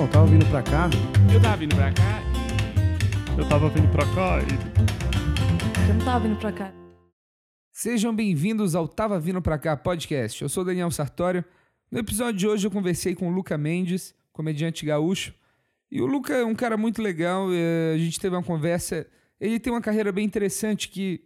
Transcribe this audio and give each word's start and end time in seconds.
Não, 0.00 0.08
tava 0.08 0.26
vindo 0.28 0.46
pra 0.46 0.62
cá. 0.62 0.88
Eu 1.30 1.42
tava 1.42 1.56
vindo 1.58 1.76
pra 1.76 1.92
cá. 1.92 2.22
Eu 3.36 3.46
tava 3.46 3.68
vindo 3.68 3.88
pra 3.92 4.06
cá 4.14 4.38
e. 4.40 5.90
Eu 5.90 5.94
não 5.94 6.02
tava 6.02 6.26
vindo 6.26 6.38
pra 6.38 6.50
cá. 6.50 6.72
Sejam 7.70 8.16
bem-vindos 8.16 8.74
ao 8.74 8.88
Tava 8.88 9.20
Vindo 9.20 9.42
Pra 9.42 9.58
Cá 9.58 9.76
podcast. 9.76 10.40
Eu 10.40 10.48
sou 10.48 10.64
Daniel 10.64 10.90
Sartório. 10.90 11.44
No 11.90 11.98
episódio 11.98 12.32
de 12.32 12.48
hoje 12.48 12.66
eu 12.66 12.70
conversei 12.70 13.14
com 13.14 13.28
o 13.28 13.30
Luca 13.30 13.58
Mendes, 13.58 14.14
comediante 14.32 14.86
gaúcho. 14.86 15.34
E 15.90 16.00
o 16.00 16.06
Luca 16.06 16.32
é 16.32 16.46
um 16.46 16.54
cara 16.54 16.78
muito 16.78 17.02
legal, 17.02 17.48
eh, 17.52 17.92
a 17.94 17.98
gente 17.98 18.18
teve 18.18 18.34
uma 18.34 18.42
conversa. 18.42 19.06
Ele 19.38 19.60
tem 19.60 19.70
uma 19.70 19.82
carreira 19.82 20.10
bem 20.10 20.24
interessante 20.24 20.88
que 20.88 21.20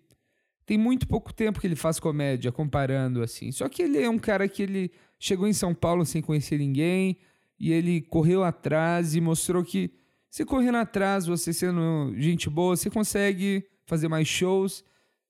tem 0.66 0.76
muito 0.76 1.06
pouco 1.06 1.32
tempo 1.32 1.60
que 1.60 1.66
ele 1.68 1.76
faz 1.76 2.00
comédia, 2.00 2.50
comparando 2.50 3.22
assim. 3.22 3.52
Só 3.52 3.68
que 3.68 3.82
ele 3.82 4.02
é 4.02 4.10
um 4.10 4.18
cara 4.18 4.48
que 4.48 4.64
ele 4.64 4.90
chegou 5.16 5.46
em 5.46 5.52
São 5.52 5.72
Paulo 5.72 6.04
sem 6.04 6.20
conhecer 6.20 6.58
ninguém 6.58 7.20
e 7.58 7.72
ele 7.72 8.00
correu 8.00 8.42
atrás 8.44 9.14
e 9.14 9.20
mostrou 9.20 9.64
que 9.64 9.90
se 10.30 10.44
correndo 10.44 10.78
atrás, 10.78 11.26
você 11.26 11.52
sendo 11.52 12.12
gente 12.16 12.50
boa, 12.50 12.76
você 12.76 12.90
consegue 12.90 13.64
fazer 13.86 14.08
mais 14.08 14.26
shows. 14.26 14.84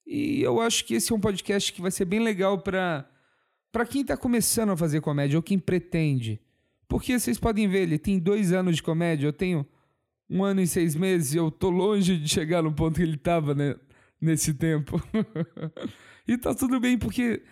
E 0.06 0.42
eu 0.42 0.60
acho 0.60 0.84
que 0.84 0.94
esse 0.94 1.12
é 1.12 1.14
um 1.14 1.20
podcast 1.20 1.72
que 1.72 1.82
vai 1.82 1.90
ser 1.90 2.04
bem 2.04 2.20
legal 2.20 2.58
para 2.58 3.08
para 3.70 3.84
quem 3.84 4.02
está 4.02 4.16
começando 4.16 4.70
a 4.70 4.76
fazer 4.76 5.00
comédia 5.00 5.36
ou 5.36 5.42
quem 5.42 5.58
pretende. 5.58 6.40
Porque 6.86 7.18
vocês 7.18 7.38
podem 7.38 7.66
ver, 7.66 7.80
ele 7.80 7.98
tem 7.98 8.20
dois 8.20 8.52
anos 8.52 8.76
de 8.76 8.82
comédia, 8.82 9.26
eu 9.26 9.32
tenho 9.32 9.66
um 10.30 10.44
ano 10.44 10.60
e 10.60 10.66
seis 10.66 10.94
meses 10.94 11.34
e 11.34 11.38
eu 11.38 11.50
tô 11.50 11.70
longe 11.70 12.16
de 12.16 12.28
chegar 12.28 12.62
no 12.62 12.72
ponto 12.72 12.96
que 12.96 13.02
ele 13.02 13.16
estava 13.16 13.52
né, 13.52 13.74
nesse 14.20 14.54
tempo. 14.54 15.02
e 16.26 16.38
tá 16.38 16.54
tudo 16.54 16.78
bem, 16.78 16.96
porque 16.96 17.42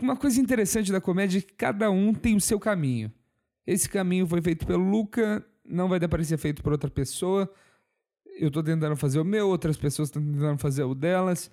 uma 0.00 0.16
coisa 0.16 0.40
interessante 0.40 0.90
da 0.90 1.00
comédia 1.00 1.38
é 1.38 1.42
que 1.42 1.52
cada 1.52 1.90
um 1.90 2.14
tem 2.14 2.34
o 2.34 2.40
seu 2.40 2.58
caminho. 2.58 3.12
Esse 3.66 3.88
caminho 3.88 4.26
foi 4.26 4.40
feito 4.40 4.66
pelo 4.66 4.88
Luca, 4.88 5.44
não 5.64 5.88
vai 5.88 5.98
dar 5.98 6.08
para 6.08 6.22
ser 6.22 6.38
feito 6.38 6.62
por 6.62 6.72
outra 6.72 6.90
pessoa. 6.90 7.50
Eu 8.38 8.50
tô 8.50 8.62
tentando 8.62 8.96
fazer 8.96 9.18
o 9.18 9.24
meu, 9.24 9.48
outras 9.48 9.76
pessoas 9.76 10.08
estão 10.08 10.22
tentando 10.22 10.58
fazer 10.58 10.84
o 10.84 10.94
delas. 10.94 11.50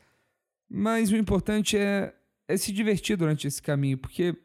Mas 0.70 1.12
o 1.12 1.16
importante 1.16 1.78
é, 1.78 2.14
é 2.48 2.58
se 2.58 2.72
divertir 2.72 3.18
durante 3.18 3.48
esse 3.48 3.62
caminho, 3.62 3.98
porque 3.98 4.36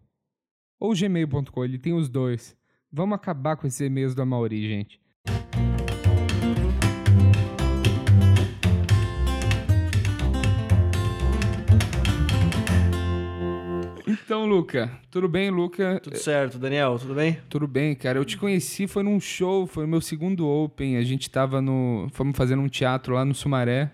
ou 0.80 0.94
gmail.com, 0.94 1.66
ele 1.66 1.80
tem 1.80 1.94
os 1.94 2.08
dois. 2.08 2.56
Vamos 2.92 3.16
acabar 3.16 3.56
com 3.56 3.66
esses 3.66 3.82
e-mails 3.82 4.14
do 4.14 4.22
Amauri, 4.22 4.68
gente. 4.68 5.02
Então, 14.06 14.46
Luca, 14.46 14.92
tudo 15.10 15.28
bem, 15.28 15.50
Luca? 15.50 16.00
Tudo 16.00 16.16
certo, 16.16 16.60
Daniel, 16.60 17.00
tudo 17.00 17.16
bem? 17.16 17.40
Tudo 17.50 17.68
bem, 17.68 17.96
cara. 17.96 18.20
Eu 18.20 18.26
te 18.26 18.38
conheci, 18.38 18.86
foi 18.86 19.02
num 19.02 19.20
show, 19.20 19.66
foi 19.66 19.86
o 19.86 19.88
meu 19.88 20.00
segundo 20.00 20.48
Open. 20.48 20.98
A 20.98 21.04
gente 21.04 21.32
tava 21.32 21.60
no. 21.60 22.08
Fomos 22.12 22.38
fazendo 22.38 22.62
um 22.62 22.70
teatro 22.70 23.16
lá 23.16 23.26
no 23.26 23.34
Sumaré. 23.34 23.92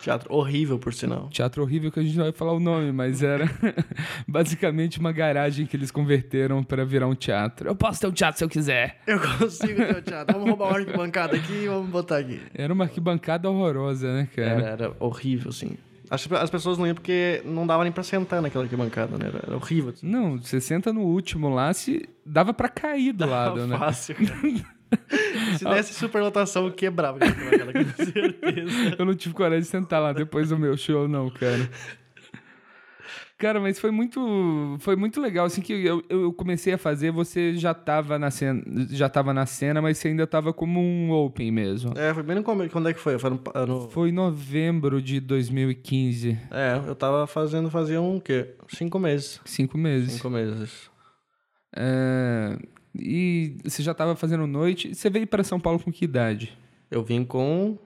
Teatro 0.00 0.32
horrível, 0.34 0.78
por 0.78 0.94
sinal. 0.94 1.28
Teatro 1.28 1.62
horrível 1.62 1.92
que 1.92 2.00
a 2.00 2.02
gente 2.02 2.16
não 2.16 2.24
vai 2.24 2.32
falar 2.32 2.52
o 2.52 2.60
nome, 2.60 2.90
mas 2.90 3.22
era 3.22 3.44
basicamente 4.26 4.98
uma 4.98 5.12
garagem 5.12 5.66
que 5.66 5.76
eles 5.76 5.90
converteram 5.90 6.62
para 6.64 6.84
virar 6.84 7.06
um 7.06 7.14
teatro. 7.14 7.68
Eu 7.68 7.74
posso 7.76 8.00
ter 8.00 8.06
um 8.06 8.12
teatro 8.12 8.38
se 8.38 8.44
eu 8.44 8.48
quiser. 8.48 9.00
Eu 9.06 9.20
consigo 9.20 9.76
ter 9.76 9.98
um 9.98 10.02
teatro. 10.02 10.32
Vamos 10.34 10.48
roubar 10.48 10.68
uma 10.68 10.78
arquibancada 10.78 11.36
aqui 11.36 11.64
e 11.64 11.68
vamos 11.68 11.90
botar 11.90 12.18
aqui. 12.18 12.40
Era 12.54 12.72
uma 12.72 12.84
arquibancada 12.84 13.48
horrorosa, 13.50 14.12
né, 14.14 14.28
cara? 14.34 14.48
Era, 14.48 14.66
era 14.68 14.96
horrível, 14.98 15.52
sim. 15.52 15.76
As, 16.10 16.30
as 16.32 16.50
pessoas 16.50 16.76
não 16.76 16.86
iam 16.86 16.94
porque 16.94 17.40
não 17.44 17.64
dava 17.66 17.84
nem 17.84 17.92
pra 17.92 18.02
sentar 18.02 18.42
naquela 18.42 18.64
arquibancada, 18.64 19.16
né? 19.16 19.26
Era, 19.28 19.40
era 19.46 19.56
horrível. 19.56 19.94
Não, 20.02 20.38
você 20.38 20.60
senta 20.60 20.92
no 20.92 21.02
último 21.02 21.48
lá, 21.48 21.72
se 21.72 22.08
dava 22.26 22.52
para 22.52 22.68
cair 22.68 23.12
do 23.12 23.18
Dava 23.18 23.32
lado, 23.32 23.66
né? 23.66 23.78
fácil, 23.78 24.16
cara. 24.16 24.40
Se 25.58 25.64
desse 25.64 25.94
superlotação, 25.94 26.66
eu 26.66 26.72
quebrava 26.72 27.18
aquela 27.24 27.72
com 27.72 28.04
certeza. 28.04 28.96
Eu 28.98 29.04
não 29.04 29.14
tive 29.14 29.34
coragem 29.34 29.60
de 29.60 29.66
sentar 29.66 30.00
lá 30.00 30.12
depois 30.12 30.48
do 30.50 30.58
meu 30.58 30.76
show, 30.76 31.06
não, 31.08 31.28
cara. 31.30 31.68
Cara, 33.38 33.58
mas 33.58 33.78
foi 33.78 33.90
muito, 33.90 34.76
foi 34.80 34.96
muito 34.96 35.18
legal, 35.18 35.46
assim, 35.46 35.62
que 35.62 35.72
eu, 35.72 36.02
eu 36.10 36.30
comecei 36.30 36.74
a 36.74 36.78
fazer, 36.78 37.10
você 37.10 37.54
já 37.56 37.72
tava 37.72 38.18
na 38.18 38.30
cena, 38.30 38.62
já 38.90 39.08
tava 39.08 39.32
na 39.32 39.46
cena, 39.46 39.80
mas 39.80 39.96
você 39.96 40.08
ainda 40.08 40.26
tava 40.26 40.52
como 40.52 40.78
um 40.78 41.10
open 41.10 41.50
mesmo. 41.50 41.94
É, 41.96 42.12
foi 42.12 42.22
bem 42.22 42.36
no 42.36 42.42
começo. 42.42 42.70
Quando 42.70 42.90
é 42.90 42.92
que 42.92 43.00
foi? 43.00 43.18
Foi 43.18 43.30
no, 43.30 43.40
no- 43.66 43.88
Foi 43.88 44.10
em 44.10 44.12
novembro 44.12 45.00
de 45.00 45.20
2015, 45.20 46.38
É, 46.50 46.78
eu 46.86 46.94
tava 46.94 47.26
fazendo, 47.26 47.70
fazia 47.70 47.98
um 48.00 48.20
quê? 48.20 48.56
Cinco 48.68 48.98
meses. 48.98 49.40
cinco 49.46 49.78
meses. 49.78 50.12
Cinco 50.12 50.28
meses. 50.28 50.90
É, 51.74 52.58
e 52.94 53.56
você 53.64 53.82
já 53.82 53.94
tava 53.94 54.16
fazendo 54.16 54.46
noite, 54.46 54.94
você 54.94 55.08
veio 55.08 55.26
para 55.26 55.44
São 55.44 55.60
Paulo 55.60 55.78
com 55.78 55.92
que 55.92 56.04
idade? 56.04 56.56
Eu 56.90 57.02
vim 57.02 57.24
com 57.24 57.78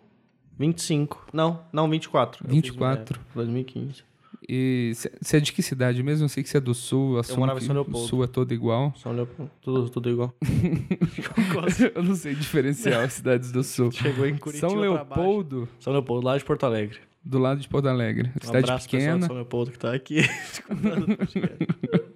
25. 0.59 1.29
Não, 1.33 1.61
não, 1.73 1.89
24. 1.89 2.45
Eu 2.45 2.51
24. 2.51 3.21
Fiz, 3.21 3.27
é, 3.31 3.35
2015. 3.35 4.03
E 4.47 4.93
você 5.21 5.39
é 5.39 5.41
de 5.41 5.53
que 5.53 5.63
cidade 5.63 6.03
mesmo? 6.03 6.25
Eu 6.25 6.29
sei 6.29 6.43
que 6.43 6.49
você 6.49 6.59
é 6.59 6.61
do 6.61 6.75
sul, 6.75 7.19
assumo 7.19 7.41
morava 7.41 7.61
em 7.61 7.63
São 7.63 7.75
Leopoldo. 7.75 8.07
sul 8.07 8.25
é 8.25 8.27
todo 8.27 8.53
igual. 8.53 8.93
São 8.97 9.13
Leopoldo. 9.13 9.51
Tudo, 9.63 9.89
tudo 9.89 10.11
igual. 10.11 10.35
eu 11.95 12.03
não 12.03 12.15
sei 12.15 12.35
diferenciar 12.35 13.05
as 13.05 13.15
cidades 13.15 13.51
do 13.51 13.65
sul. 13.65 13.91
Chegou 13.91 14.27
em 14.27 14.37
Curitiba 14.37 14.69
São 14.69 14.79
pra 14.79 15.05
baixo. 15.05 15.21
Leopoldo, 15.21 15.69
São 15.81 15.93
Leopoldo, 15.93 16.27
lá 16.27 16.37
de 16.37 16.45
Porto 16.45 16.65
Alegre. 16.65 16.99
do 17.25 17.39
lado 17.39 17.61
de 17.61 17.69
Porto 17.69 17.89
Alegre. 17.89 18.31
Um 18.37 18.47
Cidade 18.47 18.65
abraço, 18.65 18.89
pequena. 18.89 19.27
São 19.27 19.35
Leopoldo 19.35 19.71
que 19.71 19.79
tá 19.79 19.95
aqui. 19.95 20.19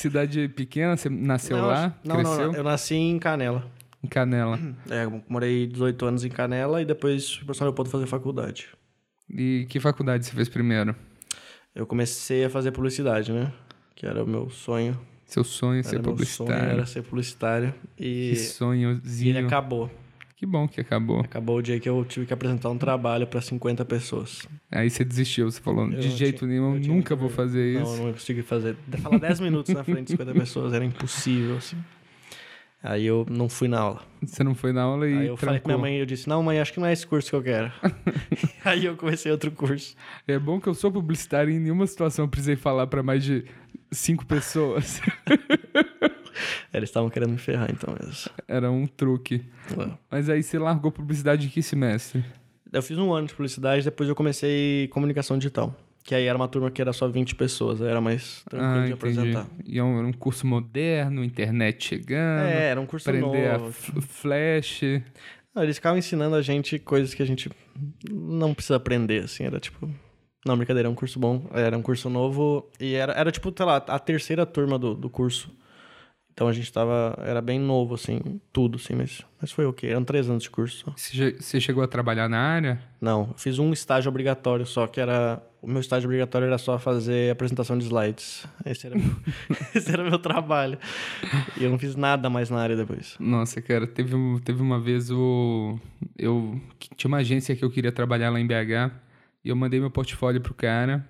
Cidade 0.00 0.48
pequena, 0.48 0.96
você 0.96 1.10
nasceu 1.10 1.58
não, 1.58 1.66
lá? 1.66 1.94
Não, 2.02 2.16
cresceu? 2.16 2.46
não, 2.52 2.54
eu 2.54 2.64
nasci 2.64 2.94
em 2.94 3.18
Canela. 3.18 3.70
Em 4.02 4.08
Canela. 4.08 4.58
É, 4.88 5.06
morei 5.28 5.66
18 5.66 6.06
anos 6.06 6.24
em 6.24 6.30
Canela 6.30 6.80
e 6.80 6.86
depois 6.86 7.34
fui 7.34 7.44
pra 7.44 7.54
São 7.54 7.66
Leopoldo 7.66 7.90
fazer 7.90 8.06
faculdade. 8.06 8.68
E 9.28 9.66
que 9.68 9.78
faculdade 9.78 10.24
você 10.24 10.32
fez 10.32 10.48
primeiro? 10.48 10.96
Eu 11.74 11.86
comecei 11.86 12.46
a 12.46 12.48
fazer 12.50 12.72
publicidade, 12.72 13.30
né? 13.30 13.52
Que 13.94 14.06
era 14.06 14.24
o 14.24 14.26
meu 14.26 14.48
sonho. 14.48 14.98
Seu 15.26 15.44
sonho 15.44 15.80
é 15.80 15.82
ser 15.82 15.96
era 15.96 16.02
meu 16.02 16.12
publicitário. 16.12 16.60
sonho 16.60 16.72
era 16.72 16.86
ser 16.86 17.02
publicitário. 17.02 17.74
Que 17.94 18.04
E, 18.04 18.06
e 18.06 18.28
ele 18.30 18.36
sonhozinho. 18.36 19.46
acabou. 19.46 19.90
Que 20.40 20.46
bom 20.46 20.66
que 20.66 20.80
acabou. 20.80 21.20
Acabou 21.20 21.58
o 21.58 21.62
dia 21.62 21.78
que 21.78 21.86
eu 21.86 22.02
tive 22.02 22.24
que 22.24 22.32
apresentar 22.32 22.70
um 22.70 22.78
trabalho 22.78 23.26
pra 23.26 23.42
50 23.42 23.84
pessoas. 23.84 24.48
Aí 24.72 24.88
você 24.88 25.04
desistiu, 25.04 25.50
você 25.50 25.60
falou, 25.60 25.86
de 25.86 25.96
não 25.96 26.00
jeito 26.16 26.38
tinha- 26.38 26.48
nenhum, 26.48 26.76
eu 26.76 26.80
nunca 26.80 27.14
vou 27.14 27.28
fazer 27.28 27.74
Não, 27.74 27.82
isso. 27.82 27.92
eu 28.00 28.06
não 28.06 28.12
consegui 28.14 28.40
fazer. 28.40 28.74
Falar 29.02 29.18
10 29.18 29.38
minutos 29.38 29.74
na 29.74 29.84
frente 29.84 30.04
de 30.04 30.10
50 30.12 30.32
pessoas 30.32 30.72
era 30.72 30.82
impossível, 30.82 31.58
assim. 31.58 31.76
Aí 32.82 33.04
eu 33.04 33.26
não 33.28 33.50
fui 33.50 33.68
na 33.68 33.80
aula. 33.80 34.00
Você 34.22 34.42
não 34.42 34.54
foi 34.54 34.72
na 34.72 34.80
aula 34.80 35.06
e 35.06 35.12
Aí 35.12 35.26
eu 35.26 35.36
falei 35.36 35.60
pra 35.60 35.68
minha 35.68 35.76
trancou. 35.76 35.80
mãe, 35.82 35.96
eu 35.98 36.06
disse, 36.06 36.26
não, 36.26 36.42
mãe, 36.42 36.58
acho 36.58 36.72
que 36.72 36.80
não 36.80 36.86
é 36.86 36.94
esse 36.94 37.06
curso 37.06 37.28
que 37.28 37.36
eu 37.36 37.42
quero. 37.42 37.70
Aí 38.64 38.86
eu 38.86 38.96
comecei 38.96 39.30
outro 39.30 39.50
curso. 39.50 39.94
É 40.26 40.38
bom 40.38 40.58
que 40.58 40.68
eu 40.70 40.72
sou 40.74 40.90
publicitário 40.90 41.52
e 41.52 41.56
em 41.56 41.60
nenhuma 41.60 41.86
situação 41.86 42.24
eu 42.24 42.28
precisei 42.30 42.56
falar 42.56 42.86
pra 42.86 43.02
mais 43.02 43.22
de 43.22 43.44
cinco 43.92 44.24
pessoas. 44.24 45.02
Eles 46.72 46.88
estavam 46.88 47.10
querendo 47.10 47.30
me 47.30 47.38
ferrar, 47.38 47.68
então 47.70 47.94
mesmo. 48.00 48.30
Era 48.48 48.70
um 48.70 48.86
truque. 48.86 49.42
Mas 50.10 50.28
aí 50.28 50.42
você 50.42 50.58
largou 50.58 50.90
publicidade 50.90 51.46
em 51.46 51.50
que 51.50 51.62
semestre? 51.62 52.24
Eu 52.72 52.82
fiz 52.82 52.96
um 52.98 53.12
ano 53.12 53.26
de 53.26 53.34
publicidade, 53.34 53.84
depois 53.84 54.08
eu 54.08 54.14
comecei 54.14 54.88
comunicação 54.88 55.36
digital. 55.36 55.74
Que 56.02 56.14
aí 56.14 56.24
era 56.24 56.36
uma 56.36 56.48
turma 56.48 56.70
que 56.70 56.80
era 56.80 56.92
só 56.92 57.06
20 57.08 57.34
pessoas, 57.34 57.80
era 57.80 58.00
mais 58.00 58.42
tranquilo 58.48 58.82
ah, 58.82 58.86
de 58.86 58.92
apresentar. 58.92 59.46
E 59.66 59.78
é 59.78 59.82
era 59.82 60.06
um 60.06 60.12
curso 60.12 60.46
moderno, 60.46 61.22
internet 61.22 61.84
chegando, 61.86 62.48
É, 62.48 62.70
era 62.70 62.80
um 62.80 62.86
curso 62.86 63.08
aprender 63.10 63.52
novo. 63.58 63.68
f- 63.68 64.00
flash. 64.00 64.80
Não, 65.54 65.62
eles 65.62 65.76
ficavam 65.76 65.98
ensinando 65.98 66.36
a 66.36 66.42
gente 66.42 66.78
coisas 66.78 67.12
que 67.12 67.22
a 67.22 67.26
gente 67.26 67.50
não 68.10 68.54
precisa 68.54 68.76
aprender, 68.76 69.24
assim. 69.24 69.44
Era 69.44 69.58
tipo. 69.60 69.90
Não, 70.46 70.56
brincadeira, 70.56 70.88
é 70.88 70.90
um 70.90 70.94
curso 70.94 71.18
bom. 71.18 71.50
Era 71.52 71.76
um 71.76 71.82
curso 71.82 72.08
novo 72.08 72.70
e 72.80 72.94
era, 72.94 73.12
era 73.12 73.30
tipo, 73.30 73.52
sei 73.54 73.66
lá, 73.66 73.76
a 73.76 73.98
terceira 73.98 74.46
turma 74.46 74.78
do, 74.78 74.94
do 74.94 75.10
curso. 75.10 75.50
Então 76.40 76.48
a 76.48 76.54
gente 76.54 76.72
tava. 76.72 77.14
Era 77.22 77.42
bem 77.42 77.60
novo, 77.60 77.96
assim, 77.96 78.18
tudo, 78.50 78.76
assim, 78.76 78.94
mas, 78.94 79.20
mas 79.38 79.52
foi 79.52 79.66
o 79.66 79.74
quê? 79.74 79.88
Eram 79.88 80.02
três 80.04 80.26
anos 80.30 80.42
de 80.44 80.48
curso 80.48 80.78
só. 80.86 80.92
Você 80.96 81.12
che- 81.14 81.36
Você 81.38 81.60
chegou 81.60 81.84
a 81.84 81.86
trabalhar 81.86 82.30
na 82.30 82.38
área? 82.38 82.80
Não, 82.98 83.34
fiz 83.36 83.58
um 83.58 83.74
estágio 83.74 84.08
obrigatório 84.08 84.64
só, 84.64 84.86
que 84.86 84.98
era. 84.98 85.42
O 85.60 85.66
meu 85.68 85.82
estágio 85.82 86.06
obrigatório 86.08 86.46
era 86.46 86.56
só 86.56 86.78
fazer 86.78 87.30
apresentação 87.30 87.76
de 87.76 87.84
slides. 87.84 88.46
Esse 88.64 88.86
era 88.86 88.96
meu, 88.96 89.10
esse 89.74 89.92
era 89.92 90.02
meu 90.02 90.18
trabalho. 90.18 90.78
E 91.58 91.62
eu 91.64 91.68
não 91.68 91.78
fiz 91.78 91.94
nada 91.94 92.30
mais 92.30 92.48
na 92.48 92.58
área 92.58 92.74
depois. 92.74 93.16
Nossa, 93.20 93.60
cara, 93.60 93.86
teve, 93.86 94.16
teve 94.42 94.62
uma 94.62 94.80
vez 94.80 95.10
o. 95.10 95.78
Eu 96.16 96.58
tinha 96.96 97.08
uma 97.08 97.18
agência 97.18 97.54
que 97.54 97.62
eu 97.62 97.70
queria 97.70 97.92
trabalhar 97.92 98.30
lá 98.30 98.40
em 98.40 98.46
BH 98.46 98.90
e 99.44 99.50
eu 99.50 99.56
mandei 99.56 99.78
meu 99.78 99.90
portfólio 99.90 100.40
pro 100.40 100.54
cara. 100.54 101.06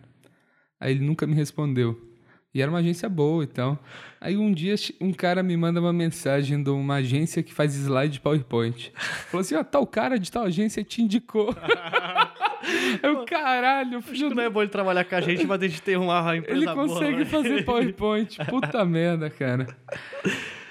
Aí 0.80 0.90
ele 0.90 1.04
nunca 1.06 1.24
me 1.24 1.34
respondeu. 1.36 2.09
E 2.52 2.60
era 2.60 2.70
uma 2.70 2.80
agência 2.80 3.08
boa 3.08 3.44
e 3.44 3.46
tal. 3.46 3.78
Aí 4.20 4.36
um 4.36 4.52
dia 4.52 4.74
um 5.00 5.12
cara 5.12 5.40
me 5.42 5.56
manda 5.56 5.80
uma 5.80 5.92
mensagem 5.92 6.60
de 6.62 6.68
uma 6.70 6.96
agência 6.96 7.42
que 7.44 7.54
faz 7.54 7.74
slide 7.76 8.14
de 8.14 8.20
PowerPoint. 8.20 8.92
Falou 9.28 9.40
assim: 9.42 9.54
ó, 9.54 9.62
tal 9.62 9.86
cara 9.86 10.18
de 10.18 10.30
tal 10.32 10.42
agência 10.44 10.82
te 10.82 11.00
indicou. 11.00 11.54
Eu, 13.02 13.24
caralho, 13.24 14.02
filho 14.02 14.26
Acho 14.26 14.28
que 14.28 14.34
não 14.34 14.42
é 14.42 14.50
bom 14.50 14.60
ele 14.60 14.70
trabalhar 14.70 15.04
com 15.04 15.14
a 15.14 15.20
gente, 15.20 15.46
mas 15.46 15.62
a 15.62 15.66
gente 15.66 15.80
tem 15.80 15.96
uma 15.96 16.20
empresa 16.36 16.56
Ele 16.58 16.66
boa, 16.66 16.76
consegue 16.88 17.18
né? 17.18 17.24
fazer 17.24 17.64
PowerPoint. 17.64 18.36
Puta 18.50 18.84
merda, 18.84 19.30
cara. 19.30 19.66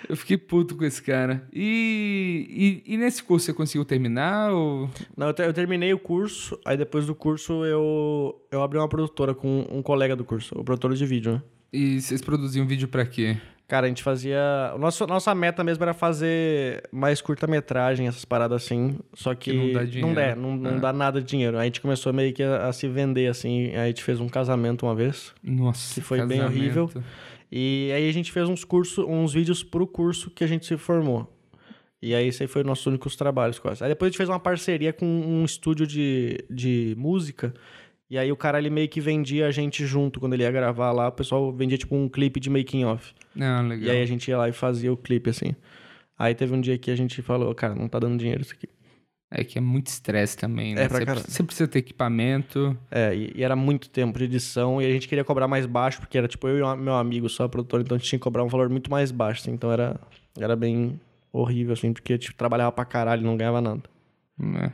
Eu 0.08 0.16
fiquei 0.16 0.38
puto 0.38 0.76
com 0.76 0.84
esse 0.86 1.02
cara. 1.02 1.48
E, 1.54 2.84
e, 2.86 2.94
e 2.94 2.98
nesse 2.98 3.24
curso 3.24 3.46
você 3.48 3.54
conseguiu 3.54 3.86
terminar? 3.86 4.52
Ou... 4.52 4.90
Não, 5.16 5.28
eu, 5.28 5.34
te- 5.34 5.44
eu 5.44 5.54
terminei 5.54 5.94
o 5.94 6.00
curso, 6.00 6.60
aí 6.66 6.76
depois 6.78 7.06
do 7.06 7.16
curso 7.16 7.64
eu, 7.66 8.40
eu 8.52 8.62
abri 8.64 8.78
uma 8.80 8.88
produtora 8.88 9.34
com 9.34 9.66
um 9.72 9.82
colega 9.82 10.16
do 10.16 10.24
curso, 10.26 10.54
o 10.58 10.64
produtor 10.64 10.94
de 10.94 11.06
vídeo, 11.06 11.34
né? 11.34 11.42
E 11.72 12.02
vocês 12.02 12.22
produziam 12.22 12.66
vídeo 12.66 12.88
pra 12.88 13.06
quê? 13.06 13.38
Cara, 13.68 13.86
a 13.86 13.90
gente 13.90 14.02
fazia. 14.02 14.40
O 14.76 14.80
nosso, 14.80 15.06
nossa 15.06 15.34
meta 15.36 15.64
mesmo 15.64 15.84
era 15.84 15.94
fazer 15.94 16.82
mais 16.92 17.22
curta-metragem, 17.22 18.08
essas 18.08 18.26
paradas 18.26 18.64
assim. 18.64 18.98
Só 19.14 19.36
que. 19.36 19.52
Que 19.52 19.58
não 19.58 19.74
dá 19.74 19.84
dinheiro. 19.84 20.08
Não, 20.08 20.14
dá, 20.16 20.36
não, 20.36 20.58
não 20.58 20.78
É. 20.78 20.80
dá 20.80 20.92
nada 20.92 21.22
de 21.22 21.28
dinheiro. 21.28 21.56
Aí 21.58 21.62
a 21.62 21.66
gente 21.66 21.80
começou 21.82 22.12
meio 22.12 22.34
que 22.34 22.42
a, 22.42 22.68
a 22.68 22.74
se 22.74 22.88
vender, 22.88 23.28
assim. 23.28 23.68
Aí 23.68 23.78
a 23.78 23.88
gente 23.88 24.04
fez 24.04 24.20
um 24.20 24.28
casamento 24.28 24.88
uma 24.88 24.96
vez. 24.96 25.34
Nossa, 25.44 25.94
Que 25.94 26.02
foi 26.02 26.18
bem 26.26 26.40
casamento. 26.40 26.58
horrível. 26.60 26.90
E 27.52 27.92
aí 27.96 28.10
a 28.10 28.12
gente 28.12 28.32
fez 28.32 28.50
uns 28.50 28.64
cursos, 28.64 29.06
uns 29.08 29.34
vídeos 29.34 29.64
pro 29.64 29.86
curso 29.86 30.32
que 30.32 30.44
a 30.44 30.48
gente 30.48 30.66
se 30.66 30.76
formou. 30.78 31.32
E 32.02 32.16
aí 32.16 32.28
esse 32.28 32.42
aí 32.42 32.48
foi 32.48 32.64
nossos 32.64 32.86
únicos 32.88 33.16
trabalhos 33.16 33.60
quase. 33.60 33.84
Aí 33.84 33.90
depois 33.90 34.08
a 34.08 34.10
gente 34.10 34.18
fez 34.18 34.30
uma 34.30 34.40
parceria 34.40 34.94
com 34.94 35.06
um 35.06 35.44
estúdio 35.46 35.86
de, 35.86 36.44
de 36.50 36.96
música. 36.98 37.54
E 38.10 38.18
aí 38.18 38.32
o 38.32 38.36
cara 38.36 38.58
ele 38.58 38.70
meio 38.70 38.90
que 38.90 39.00
vendia 39.00 39.46
a 39.48 39.52
gente 39.52 39.86
junto 39.86 40.20
quando 40.20 40.34
ele 40.34 40.44
ia 40.44 40.52
gravar 40.52 40.92
lá. 40.92 41.10
O 41.10 41.12
pessoal 41.12 41.52
vendia 41.54 41.78
tipo 41.78 41.96
um 41.96 42.10
clipe 42.10 42.40
de 42.40 42.50
making 42.50 42.86
off. 42.86 43.14
Ah, 43.40 43.62
legal. 43.62 43.88
E 43.88 43.92
aí 43.92 44.02
a 44.02 44.06
gente 44.06 44.28
ia 44.28 44.38
lá 44.38 44.50
e 44.50 44.52
fazia 44.52 44.92
o 44.92 44.98
clipe 44.98 45.30
assim. 45.30 45.56
Aí 46.18 46.34
teve 46.34 46.54
um 46.54 46.60
dia 46.60 46.78
que 46.78 46.90
a 46.90 46.96
gente 46.96 47.22
falou, 47.22 47.54
cara, 47.54 47.76
não 47.76 47.88
tá 47.88 48.00
dando 48.00 48.18
dinheiro 48.18 48.42
isso 48.42 48.54
aqui. 48.54 48.68
É 49.32 49.44
que 49.44 49.60
é 49.60 49.62
muito 49.62 49.88
estresse 49.88 50.36
também, 50.36 50.74
né? 50.74 50.86
É, 50.86 50.88
pra 50.88 50.98
você, 50.98 51.06
caralho. 51.06 51.26
você 51.28 51.44
precisa 51.44 51.68
ter 51.68 51.80
equipamento. 51.80 52.76
É, 52.90 53.16
e, 53.16 53.32
e 53.36 53.44
era 53.44 53.56
muito 53.56 53.88
tempo 53.88 54.18
de 54.18 54.26
edição 54.26 54.82
e 54.82 54.86
a 54.86 54.90
gente 54.90 55.08
queria 55.08 55.24
cobrar 55.24 55.48
mais 55.48 55.68
baixo, 55.68 56.00
porque 56.00 56.18
era 56.18 56.28
tipo 56.28 56.48
eu 56.48 56.58
e 56.58 56.78
meu 56.78 56.96
amigo 56.96 57.30
só 57.30 57.48
produtor, 57.48 57.82
então 57.82 57.96
a 57.96 58.00
gente 58.00 58.10
tinha 58.10 58.18
que 58.18 58.24
cobrar 58.24 58.44
um 58.44 58.48
valor 58.48 58.70
muito 58.70 58.90
mais 58.90 59.12
baixo, 59.12 59.42
assim, 59.42 59.52
então 59.52 59.72
era, 59.72 60.00
era 60.36 60.56
bem 60.56 61.00
horrível, 61.32 61.74
assim, 61.74 61.94
porque 61.94 62.18
tipo, 62.18 62.36
trabalhava 62.36 62.72
pra 62.72 62.84
caralho 62.86 63.22
e 63.22 63.26
não 63.26 63.38
ganhava 63.38 63.62
nada. 63.62 63.84
né? 64.36 64.74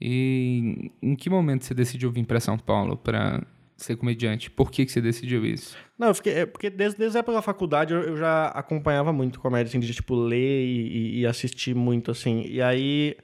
E 0.00 0.90
em 1.02 1.14
que 1.16 1.30
momento 1.30 1.64
você 1.64 1.74
decidiu 1.74 2.10
vir 2.10 2.26
pra 2.26 2.38
São 2.40 2.58
Paulo 2.58 2.96
pra 2.96 3.42
ser 3.76 3.96
comediante? 3.96 4.50
Por 4.50 4.70
que, 4.70 4.84
que 4.86 4.92
você 4.92 5.00
decidiu 5.00 5.44
isso? 5.44 5.76
Não, 5.98 6.08
eu 6.08 6.14
fiquei. 6.14 6.32
É 6.34 6.46
porque 6.46 6.68
desde, 6.70 6.98
desde 6.98 7.16
a 7.16 7.20
época 7.20 7.32
da 7.34 7.42
faculdade 7.42 7.92
eu, 7.94 8.02
eu 8.02 8.16
já 8.16 8.48
acompanhava 8.48 9.12
muito 9.12 9.40
comédia, 9.40 9.68
assim, 9.70 9.80
de 9.80 9.92
tipo, 9.94 10.14
ler 10.14 10.64
e, 10.66 11.20
e- 11.20 11.26
assistir 11.26 11.74
muito, 11.74 12.10
assim. 12.10 12.42
E 12.46 12.60
aí. 12.60 13.16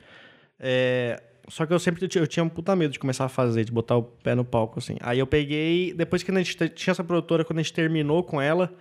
é, 0.58 1.22
Só 1.48 1.66
que 1.66 1.72
eu 1.72 1.78
sempre 1.78 2.08
eu 2.14 2.26
tinha 2.26 2.44
um 2.44 2.48
puta 2.48 2.74
medo 2.76 2.92
de 2.92 2.98
começar 2.98 3.24
a 3.24 3.28
fazer, 3.28 3.64
de 3.64 3.72
botar 3.72 3.96
o 3.96 4.02
pé 4.02 4.34
no 4.34 4.44
palco, 4.44 4.78
assim. 4.78 4.96
Aí 5.00 5.18
eu 5.18 5.26
peguei. 5.26 5.92
Depois 5.94 6.22
que 6.22 6.30
a 6.30 6.34
gente 6.34 6.56
te- 6.56 6.68
tinha 6.68 6.92
essa 6.92 7.04
produtora, 7.04 7.44
quando 7.44 7.58
a 7.58 7.62
gente 7.62 7.72
terminou 7.72 8.22
com 8.22 8.40
ela, 8.40 8.72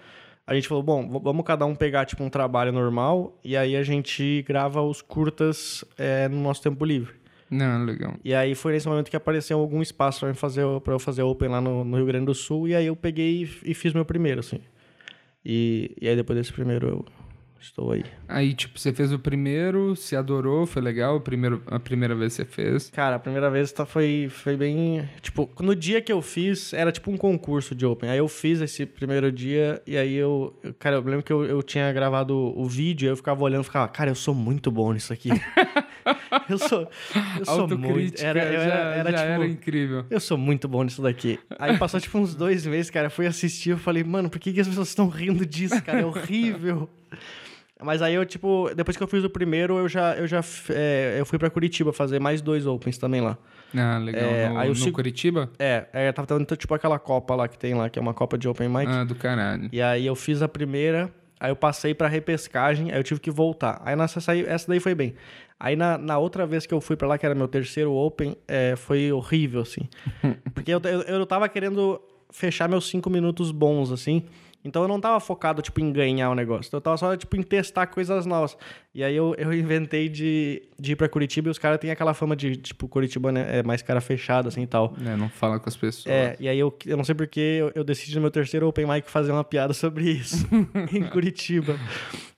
a 0.48 0.54
gente 0.56 0.68
falou: 0.68 0.84
bom, 0.84 1.10
vamos 1.22 1.46
cada 1.46 1.66
um 1.66 1.76
pegar, 1.76 2.06
tipo, 2.06 2.24
um 2.24 2.30
trabalho 2.30 2.72
normal. 2.72 3.38
E 3.44 3.56
aí 3.58 3.76
a 3.76 3.84
gente 3.84 4.44
grava 4.48 4.82
os 4.82 5.02
curtas 5.02 5.84
é, 5.98 6.28
no 6.30 6.40
nosso 6.42 6.62
tempo 6.62 6.84
livre. 6.86 7.21
Não, 7.52 7.84
legal. 7.84 8.16
E 8.24 8.34
aí 8.34 8.56
foi 8.56 8.72
nesse 8.72 8.88
momento 8.88 9.10
que 9.10 9.16
apareceu 9.18 9.60
algum 9.60 9.82
espaço 9.82 10.22
pra, 10.22 10.30
mim 10.30 10.36
fazer, 10.36 10.66
pra 10.80 10.94
eu 10.94 11.00
fazer 11.00 11.22
Open 11.22 11.50
lá 11.50 11.60
no, 11.60 11.84
no 11.84 11.98
Rio 11.98 12.06
Grande 12.06 12.26
do 12.26 12.34
Sul. 12.34 12.70
E 12.70 12.74
aí 12.74 12.88
eu 12.88 12.96
peguei 12.96 13.44
e, 13.44 13.72
e 13.72 13.74
fiz 13.74 13.94
meu 13.94 14.06
primeiro, 14.06 14.40
assim. 14.40 14.62
E, 15.46 15.94
e 16.00 16.08
aí 16.08 16.16
depois 16.16 16.40
desse 16.40 16.54
primeiro 16.54 16.88
eu 16.88 17.06
estou 17.60 17.92
aí. 17.92 18.06
Aí, 18.28 18.54
tipo, 18.54 18.80
você 18.80 18.94
fez 18.94 19.12
o 19.12 19.20
primeiro, 19.20 19.96
se 19.98 20.16
adorou, 20.16 20.66
foi 20.66 20.82
legal, 20.82 21.18
o 21.18 21.22
primeiro, 21.22 21.62
a 21.68 21.80
primeira 21.80 22.16
vez 22.16 22.38
que 22.38 22.44
você 22.44 22.46
fez. 22.46 22.90
Cara, 22.90 23.18
a 23.18 23.20
primeira 23.20 23.50
vez 23.50 23.72
tá, 23.72 23.86
foi, 23.86 24.28
foi 24.30 24.56
bem. 24.56 25.08
Tipo, 25.22 25.50
no 25.60 25.76
dia 25.76 26.02
que 26.02 26.12
eu 26.12 26.22
fiz, 26.22 26.74
era 26.74 26.92
tipo 26.92 27.12
um 27.12 27.18
concurso 27.18 27.76
de 27.76 27.86
Open. 27.86 28.10
Aí 28.10 28.18
eu 28.18 28.28
fiz 28.28 28.62
esse 28.62 28.86
primeiro 28.86 29.32
dia 29.32 29.82
e 29.86 29.98
aí 29.98 30.16
eu. 30.16 30.58
Cara, 30.80 30.96
eu 30.96 31.02
lembro 31.02 31.24
que 31.24 31.34
eu, 31.34 31.44
eu 31.44 31.62
tinha 31.62 31.92
gravado 31.92 32.36
o 32.36 32.66
vídeo 32.66 33.10
eu 33.10 33.18
ficava 33.18 33.44
olhando 33.44 33.64
e 33.64 33.66
ficava, 33.66 33.90
cara, 33.90 34.10
eu 34.10 34.16
sou 34.16 34.34
muito 34.34 34.72
bom 34.72 34.94
nisso 34.94 35.12
aqui. 35.12 35.30
eu 36.50 36.58
sou. 36.58 36.90
Eu 37.40 37.46
sou 37.46 37.68
muito. 37.68 38.22
Era, 38.24 38.44
eu 38.46 38.60
já, 38.60 38.74
era, 38.74 39.14
tipo. 39.14 39.20
era 39.26 39.46
incrível. 39.48 40.06
Eu 40.10 40.20
sou 40.20 40.38
muito 40.38 40.68
bom 40.68 40.84
nisso 40.84 41.02
daqui. 41.02 41.40
Aí 41.60 41.78
passou 41.78 42.00
tipo 42.00 42.18
uns 42.18 42.36
dois 42.36 42.66
meses, 42.66 42.90
cara. 42.90 43.10
Fui 43.10 43.26
assistir, 43.28 43.72
eu 43.72 43.78
falei, 43.78 44.04
mano, 44.04 44.30
por 44.30 44.40
que, 44.40 44.54
que 44.54 44.60
as 44.62 44.68
pessoas 44.68 44.90
estão 44.90 45.08
rindo 45.08 45.46
disso, 45.46 45.82
cara? 45.84 46.02
É 46.02 46.06
horrível. 46.06 46.90
Mas 47.84 48.02
aí 48.02 48.14
eu, 48.14 48.24
tipo, 48.26 48.70
depois 48.76 48.96
que 48.96 49.02
eu 49.02 49.08
fiz 49.08 49.24
o 49.24 49.30
primeiro, 49.30 49.78
eu 49.78 49.90
já, 49.90 50.14
eu 50.16 50.28
já 50.28 50.42
é, 50.70 51.16
eu 51.20 51.26
fui 51.26 51.40
pra 51.40 51.50
Curitiba 51.50 51.92
fazer 51.92 52.20
mais 52.20 52.40
dois 52.42 52.68
Opens 52.68 52.98
também 52.98 53.22
lá. 53.22 53.38
Ah, 53.76 53.98
legal. 53.98 54.24
É, 54.24 54.50
no 54.50 54.60
aí 54.60 54.70
no 54.70 54.76
seg- 54.76 54.94
Curitiba? 54.94 55.50
É, 55.58 55.86
é 55.92 56.12
tava 56.12 56.28
tendo 56.28 56.56
tipo 56.56 56.74
aquela 56.76 57.00
Copa 57.00 57.34
lá 57.36 57.48
que 57.48 57.58
tem 57.58 57.74
lá, 57.74 57.90
que 57.90 57.98
é 57.98 58.02
uma 58.02 58.14
Copa 58.14 58.38
de 58.38 58.48
Open 58.48 58.70
Mic. 58.70 58.88
Ah, 58.88 59.04
do 59.04 59.16
caralho. 59.16 59.70
E 59.72 59.82
aí 59.82 60.06
eu 60.06 60.16
fiz 60.16 60.42
a 60.44 60.48
primeira, 60.48 61.12
aí 61.40 61.50
eu 61.50 61.56
passei 61.56 61.96
pra 61.96 62.08
repescagem, 62.08 62.92
aí 62.92 63.00
eu 63.00 63.04
tive 63.04 63.20
que 63.20 63.32
voltar. 63.32 63.82
Aí 63.84 63.96
nessa 63.96 64.20
essa 64.20 64.68
daí 64.68 64.80
foi 64.80 64.94
bem. 64.94 65.16
Aí 65.64 65.76
na, 65.76 65.96
na 65.96 66.18
outra 66.18 66.44
vez 66.48 66.66
que 66.66 66.74
eu 66.74 66.82
fui 66.82 66.96
pra 66.96 67.08
lá, 67.08 67.20
que 67.20 67.26
era 67.26 67.36
meu 67.36 67.48
terceiro 67.48 67.94
Open, 67.94 68.36
é, 68.48 68.76
foi 68.76 69.12
horrível, 69.12 69.62
assim. 69.62 69.88
Porque 70.56 70.74
eu, 70.74 70.82
eu, 70.84 71.02
eu 71.02 71.26
tava 71.28 71.48
querendo 71.48 72.02
fechar 72.32 72.68
meus 72.68 72.90
cinco 72.90 73.12
minutos 73.12 73.52
bons, 73.52 73.92
assim. 73.92 74.24
Então 74.64 74.84
eu 74.84 74.88
não 74.88 75.00
tava 75.00 75.20
focado, 75.20 75.62
tipo, 75.62 75.80
em 75.80 75.92
ganhar 75.92 76.30
o 76.30 76.36
negócio. 76.36 76.70
Eu 76.76 76.82
tava 76.82 76.98
só, 76.98 77.16
tipo, 77.16 77.36
em 77.36 77.42
testar 77.42 77.88
coisas 77.88 78.26
novas. 78.26 78.56
E 78.94 79.04
aí 79.04 79.16
eu, 79.16 79.34
eu 79.38 79.54
inventei 79.54 80.10
de, 80.10 80.64
de 80.80 80.92
ir 80.92 80.96
pra 80.96 81.08
Curitiba 81.08 81.48
e 81.48 81.52
os 81.52 81.58
caras 81.58 81.80
têm 81.80 81.92
aquela 81.92 82.14
fama 82.14 82.36
de, 82.36 82.58
tipo, 82.58 82.88
Curitiba 82.88 83.32
né, 83.32 83.60
é 83.60 83.64
mais 83.64 83.82
cara 83.82 84.02
fechada, 84.02 84.50
assim, 84.50 84.64
e 84.64 84.68
tal. 84.68 84.94
É, 85.06 85.16
não 85.16 85.30
fala 85.30 85.60
com 85.60 85.70
as 85.70 85.76
pessoas. 85.76 86.14
É, 86.14 86.36
e 86.40 86.48
aí 86.48 86.60
eu, 86.60 86.76
eu 86.86 86.98
não 86.98 87.04
sei 87.04 87.16
porque 87.16 87.40
eu, 87.40 87.72
eu 87.74 87.84
decidi 87.84 88.16
no 88.16 88.22
meu 88.22 88.32
terceiro 88.32 88.68
Open 88.68 88.86
Mic 88.86 89.10
fazer 89.10 89.32
uma 89.32 89.44
piada 89.44 89.74
sobre 89.74 90.10
isso 90.12 90.48
em 90.94 91.04
Curitiba. 91.04 91.80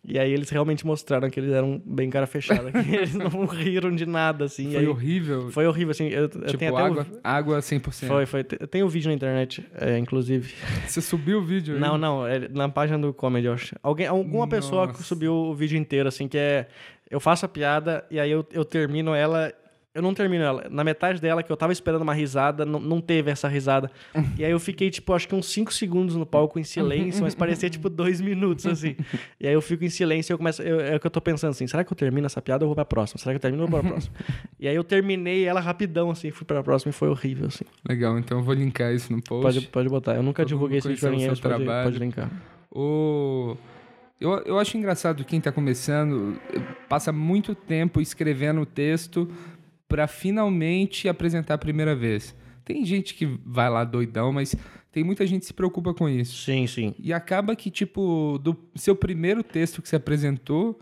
E 0.05 0.19
aí 0.19 0.33
eles 0.33 0.49
realmente 0.49 0.85
mostraram 0.85 1.29
que 1.29 1.39
eles 1.39 1.53
eram 1.53 1.81
bem 1.85 2.09
cara 2.09 2.27
fechada, 2.27 2.71
que 2.71 2.77
eles 2.93 3.15
não 3.15 3.45
riram 3.45 3.95
de 3.95 4.05
nada, 4.05 4.45
assim. 4.45 4.71
Foi 4.71 4.81
aí- 4.81 4.87
horrível. 4.87 5.49
Foi 5.49 5.65
horrível, 5.65 5.91
assim. 5.91 6.07
Eu, 6.09 6.23
eu 6.23 6.29
tipo, 6.29 6.57
tenho 6.57 6.75
até 6.75 6.85
água, 6.85 7.07
o... 7.09 7.19
água 7.23 7.59
100%. 7.59 8.07
Foi, 8.07 8.25
foi. 8.25 8.45
Eu 8.59 8.67
tenho 8.67 8.85
o 8.85 8.89
vídeo 8.89 9.07
na 9.07 9.15
internet, 9.15 9.65
é, 9.73 9.97
inclusive. 9.97 10.53
Você 10.85 10.99
subiu 11.01 11.39
o 11.39 11.41
vídeo 11.41 11.75
aí? 11.75 11.79
Não, 11.79 11.97
não, 11.97 12.12
é 12.27 12.47
na 12.49 12.69
página 12.69 12.99
do 12.99 13.13
Comedy, 13.13 13.47
eu 13.47 13.53
acho. 13.53 13.75
Alguém, 13.81 14.07
alguma 14.07 14.47
pessoa 14.47 14.87
Nossa. 14.87 15.03
subiu 15.03 15.33
o 15.33 15.55
vídeo 15.55 15.77
inteiro, 15.77 16.07
assim, 16.07 16.27
que 16.27 16.37
é. 16.37 16.67
Eu 17.09 17.19
faço 17.19 17.45
a 17.45 17.49
piada 17.49 18.05
e 18.09 18.19
aí 18.19 18.31
eu, 18.31 18.45
eu 18.51 18.65
termino 18.65 19.13
ela. 19.13 19.53
Eu 19.95 20.01
não 20.01 20.11
termino 20.13 20.43
ela. 20.43 20.65
Na 20.71 20.83
metade 20.83 21.21
dela, 21.21 21.43
que 21.43 21.51
eu 21.51 21.55
tava 21.55 21.71
esperando 21.71 22.01
uma 22.01 22.15
risada, 22.15 22.65
não, 22.65 22.79
não 22.79 22.99
teve 22.99 23.29
essa 23.29 23.47
risada. 23.47 23.91
E 24.37 24.43
aí 24.43 24.51
eu 24.51 24.59
fiquei, 24.59 24.89
tipo, 24.89 25.13
acho 25.13 25.27
que 25.27 25.35
uns 25.35 25.45
5 25.47 25.71
segundos 25.71 26.15
no 26.15 26.25
palco 26.25 26.57
em 26.59 26.63
silêncio, 26.63 27.21
mas 27.21 27.35
parecia, 27.35 27.69
tipo, 27.69 27.89
dois 27.89 28.19
minutos, 28.19 28.65
assim. 28.65 28.95
E 29.39 29.47
aí 29.47 29.53
eu 29.53 29.61
fico 29.61 29.83
em 29.85 29.89
silêncio 29.89 30.31
e 30.31 30.33
eu 30.33 30.37
começo. 30.37 30.61
eu- 30.63 30.79
é 30.79 30.95
o 30.95 30.99
que 30.99 31.05
eu 31.05 31.11
tô 31.11 31.21
pensando 31.21 31.51
assim: 31.51 31.67
será 31.67 31.83
que 31.83 31.93
eu 31.93 31.95
termino 31.95 32.25
essa 32.25 32.41
piada 32.41 32.65
ou 32.65 32.69
vou 32.69 32.75
pra 32.75 32.85
próxima? 32.85 33.19
Será 33.19 33.33
que 33.33 33.37
eu 33.37 33.41
termino 33.41 33.63
ou 33.63 33.69
vou 33.69 33.79
pra 33.79 33.89
próxima? 33.91 34.15
e 34.59 34.67
aí 34.67 34.75
eu 34.75 34.83
terminei 34.83 35.45
ela 35.45 35.59
rapidão, 35.59 36.09
assim, 36.09 36.31
fui 36.31 36.45
pra 36.45 36.63
próxima 36.63 36.89
e 36.89 36.93
foi 36.93 37.09
horrível, 37.09 37.47
assim. 37.47 37.65
Legal, 37.87 38.17
então 38.17 38.39
eu 38.39 38.43
vou 38.43 38.55
linkar 38.55 38.91
isso 38.93 39.11
no 39.13 39.21
post. 39.21 39.43
Pode, 39.43 39.67
pode 39.67 39.89
botar. 39.89 40.15
Eu 40.15 40.23
nunca 40.23 40.41
Todo 40.41 40.49
divulguei 40.49 40.79
vídeo 40.81 40.97
pra 40.99 41.11
ninguém, 41.11 41.27
pode, 41.29 41.65
pode 41.65 41.99
linkar. 41.99 42.31
O... 42.71 43.55
Eu, 44.19 44.31
eu 44.45 44.57
acho 44.59 44.77
engraçado 44.77 45.25
quem 45.25 45.41
tá 45.41 45.51
começando 45.51 46.39
passa 46.87 47.11
muito 47.11 47.53
tempo 47.53 47.99
escrevendo 47.99 48.61
o 48.61 48.65
texto 48.65 49.29
pra 49.87 50.07
finalmente 50.07 51.07
apresentar 51.07 51.55
a 51.55 51.57
primeira 51.57 51.95
vez. 51.95 52.35
Tem 52.65 52.83
gente 52.85 53.13
que 53.13 53.25
vai 53.45 53.69
lá 53.69 53.83
doidão, 53.83 54.31
mas 54.31 54.55
tem 54.91 55.03
muita 55.03 55.25
gente 55.27 55.41
que 55.41 55.47
se 55.47 55.53
preocupa 55.53 55.93
com 55.93 56.07
isso. 56.07 56.43
Sim, 56.45 56.65
sim. 56.67 56.95
E 56.99 57.11
acaba 57.11 57.55
que, 57.55 57.69
tipo, 57.69 58.39
do 58.41 58.55
seu 58.75 58.95
primeiro 58.95 59.43
texto 59.43 59.81
que 59.81 59.89
você 59.89 59.95
apresentou, 59.95 60.79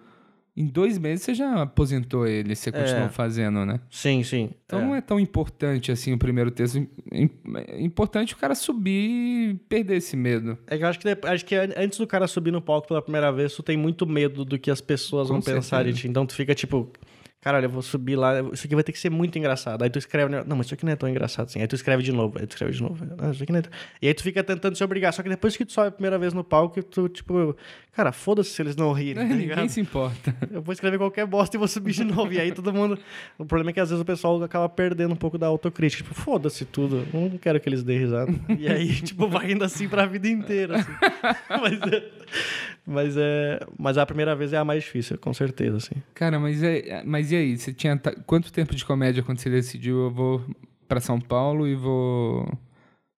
Em 0.53 0.65
dois 0.67 0.97
meses 0.97 1.23
você 1.23 1.33
já 1.33 1.61
aposentou 1.61 2.27
ele, 2.27 2.53
você 2.57 2.73
continuou 2.73 3.05
É. 3.05 3.09
fazendo, 3.09 3.65
né? 3.65 3.79
Sim, 3.89 4.21
sim. 4.21 4.49
Então 4.65 4.81
é. 4.81 4.83
não 4.83 4.93
é 4.93 4.99
tão 4.99 5.17
importante 5.17 5.93
assim 5.93 6.11
o 6.11 6.17
primeiro 6.17 6.51
texto. 6.51 6.85
É 7.09 7.81
importante 7.81 8.33
o 8.33 8.37
cara 8.37 8.53
subir 8.53 8.91
e 9.51 9.53
perder 9.69 9.95
esse 9.95 10.17
medo. 10.17 10.57
É 10.67 10.77
que 10.77 10.83
eu 10.83 10.87
acho 10.89 10.99
que, 10.99 11.07
acho 11.23 11.45
que 11.45 11.55
an- 11.55 11.73
antes 11.77 11.97
do 11.97 12.05
cara 12.05 12.27
subir 12.27 12.51
no 12.51 12.61
palco 12.61 12.85
pela 12.89 13.01
primeira 13.01 13.31
vez, 13.31 13.55
tu 13.55 13.63
tem 13.63 13.77
muito 13.77 14.05
medo 14.05 14.43
do 14.43 14.59
que 14.59 14.69
as 14.69 14.81
pessoas 14.81 15.29
Com 15.29 15.35
vão 15.35 15.41
pensar 15.41 15.83
de 15.83 15.91
certeza. 15.91 16.01
ti. 16.01 16.07
Então 16.09 16.25
tu 16.25 16.35
fica 16.35 16.53
tipo, 16.53 16.91
caralho, 17.41 17.65
eu 17.65 17.69
vou 17.69 17.81
subir 17.81 18.15
lá, 18.15 18.39
isso 18.53 18.65
aqui 18.65 18.75
vai 18.75 18.83
ter 18.83 18.91
que 18.91 18.99
ser 18.99 19.09
muito 19.09 19.37
engraçado. 19.37 19.81
Aí 19.83 19.89
tu 19.89 19.97
escreve, 19.97 20.31
não, 20.45 20.55
mas 20.55 20.67
isso 20.67 20.75
aqui 20.75 20.85
não 20.85 20.93
é 20.93 20.95
tão 20.95 21.09
engraçado 21.09 21.47
assim. 21.47 21.59
Aí 21.59 21.67
tu 21.67 21.75
escreve 21.75 22.03
de 22.03 22.11
novo, 22.11 22.37
aí 22.39 22.45
tu 22.45 22.51
escreve 22.51 22.71
de 22.73 22.81
novo. 22.81 23.03
Não, 23.03 23.31
isso 23.31 23.41
aqui 23.41 23.51
não 23.51 23.59
é 23.59 23.61
tão... 23.63 23.71
E 24.01 24.07
aí 24.07 24.13
tu 24.13 24.21
fica 24.21 24.43
tentando 24.43 24.75
se 24.77 24.83
obrigar. 24.83 25.11
Só 25.11 25.23
que 25.23 25.29
depois 25.29 25.57
que 25.57 25.65
tu 25.65 25.71
sobe 25.73 25.87
a 25.87 25.91
primeira 25.91 26.19
vez 26.19 26.33
no 26.33 26.43
palco, 26.43 26.81
tu, 26.83 27.09
tipo, 27.09 27.55
cara, 27.93 28.11
foda-se 28.11 28.51
se 28.51 28.61
eles 28.61 28.75
não 28.75 28.93
rirem, 28.93 29.27
tá 29.27 29.33
Ninguém 29.35 29.67
se 29.69 29.81
importa. 29.81 30.35
Eu 30.51 30.61
vou 30.61 30.71
escrever 30.71 30.99
qualquer 30.99 31.25
bosta 31.25 31.57
e 31.57 31.59
vou 31.59 31.67
subir 31.67 31.93
de 31.93 32.03
novo. 32.03 32.31
E 32.31 32.39
aí 32.39 32.51
todo 32.51 32.71
mundo. 32.71 32.97
O 33.39 33.45
problema 33.45 33.71
é 33.71 33.73
que 33.73 33.79
às 33.79 33.89
vezes 33.89 34.01
o 34.01 34.05
pessoal 34.05 34.41
acaba 34.43 34.69
perdendo 34.69 35.13
um 35.13 35.17
pouco 35.17 35.37
da 35.37 35.47
autocrítica. 35.47 36.03
Tipo, 36.03 36.13
foda-se 36.13 36.63
tudo. 36.63 37.07
eu 37.11 37.29
Não 37.29 37.37
quero 37.39 37.59
que 37.59 37.67
eles 37.67 37.81
dêem 37.83 37.99
risada. 37.99 38.31
E 38.57 38.67
aí, 38.67 38.93
tipo, 39.01 39.27
vai 39.27 39.51
indo 39.51 39.63
assim 39.63 39.87
pra 39.89 40.05
vida 40.05 40.27
inteira. 40.27 40.77
assim. 40.77 40.91
Mas, 41.61 41.81
é, 41.93 42.09
mas 42.85 43.17
é. 43.17 43.59
Mas 43.77 43.97
a 43.97 44.05
primeira 44.05 44.35
vez 44.35 44.53
é 44.53 44.57
a 44.57 44.65
mais 44.65 44.83
difícil, 44.83 45.17
com 45.17 45.33
certeza, 45.33 45.77
assim. 45.77 45.95
Cara, 46.13 46.39
mas, 46.39 46.63
é, 46.63 47.03
mas 47.05 47.30
e 47.31 47.35
aí? 47.35 47.57
Você 47.57 47.73
tinha 47.73 47.97
quanto 48.25 48.51
tempo 48.51 48.75
de 48.75 48.85
comédia 48.85 49.23
quando 49.23 49.39
você 49.39 49.49
decidiu 49.49 50.03
eu 50.03 50.11
vou 50.11 50.45
pra 50.87 50.99
São 50.99 51.19
Paulo 51.19 51.67
e 51.67 51.75
vou 51.75 52.47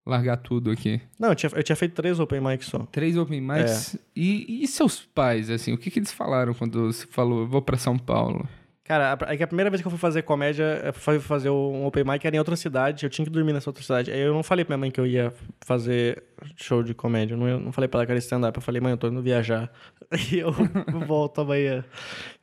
largar 0.05 0.37
tudo 0.37 0.69
aqui? 0.69 1.01
Não, 1.19 1.29
eu 1.29 1.35
tinha, 1.35 1.51
eu 1.55 1.63
tinha 1.63 1.75
feito 1.75 1.93
três 1.93 2.19
open 2.19 2.41
mics 2.41 2.67
só. 2.67 2.79
Três 2.91 3.17
open 3.17 3.41
mics. 3.41 3.97
E, 4.15 4.63
e 4.63 4.67
seus 4.67 5.01
pais, 5.01 5.49
assim, 5.49 5.73
o 5.73 5.77
que, 5.77 5.89
que 5.89 5.99
eles 5.99 6.11
falaram 6.11 6.53
quando 6.53 6.91
você 6.91 7.07
falou 7.07 7.41
eu 7.41 7.47
vou 7.47 7.61
pra 7.61 7.77
São 7.77 7.97
Paulo? 7.97 8.47
Cara, 8.85 9.17
é 9.27 9.37
que 9.37 9.43
a 9.43 9.47
primeira 9.47 9.69
vez 9.69 9.81
que 9.81 9.87
eu 9.87 9.89
fui 9.91 9.99
fazer 9.99 10.23
comédia, 10.23 10.91
fui 10.93 11.17
fazer 11.17 11.49
um 11.49 11.85
open 11.85 12.03
mic 12.03 12.25
era 12.27 12.35
em 12.35 12.39
outra 12.39 12.55
cidade, 12.57 13.05
eu 13.05 13.09
tinha 13.09 13.23
que 13.23 13.31
dormir 13.31 13.53
nessa 13.53 13.69
outra 13.69 13.81
cidade. 13.81 14.11
Aí 14.11 14.19
eu 14.19 14.33
não 14.33 14.43
falei 14.43 14.65
pra 14.65 14.75
minha 14.75 14.81
mãe 14.81 14.91
que 14.91 14.99
eu 14.99 15.07
ia 15.07 15.33
fazer 15.65 16.21
show 16.57 16.83
de 16.83 16.93
comédia, 16.93 17.35
eu 17.35 17.37
não, 17.59 17.71
falei 17.71 17.87
pra 17.87 17.99
ela 17.99 18.05
que 18.05 18.11
era 18.11 18.19
stand-up, 18.19 18.57
eu 18.57 18.61
falei, 18.61 18.81
mãe, 18.81 18.91
eu 18.91 18.97
tô 18.97 19.07
indo 19.07 19.21
viajar. 19.21 19.71
E 20.31 20.37
eu 20.39 20.51
volto 21.07 21.41
amanhã. 21.41 21.83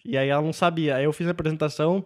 E 0.04 0.16
aí 0.16 0.28
ela 0.30 0.40
não 0.42 0.52
sabia. 0.52 0.96
Aí 0.96 1.04
eu 1.04 1.12
fiz 1.12 1.28
a 1.28 1.30
apresentação, 1.30 2.04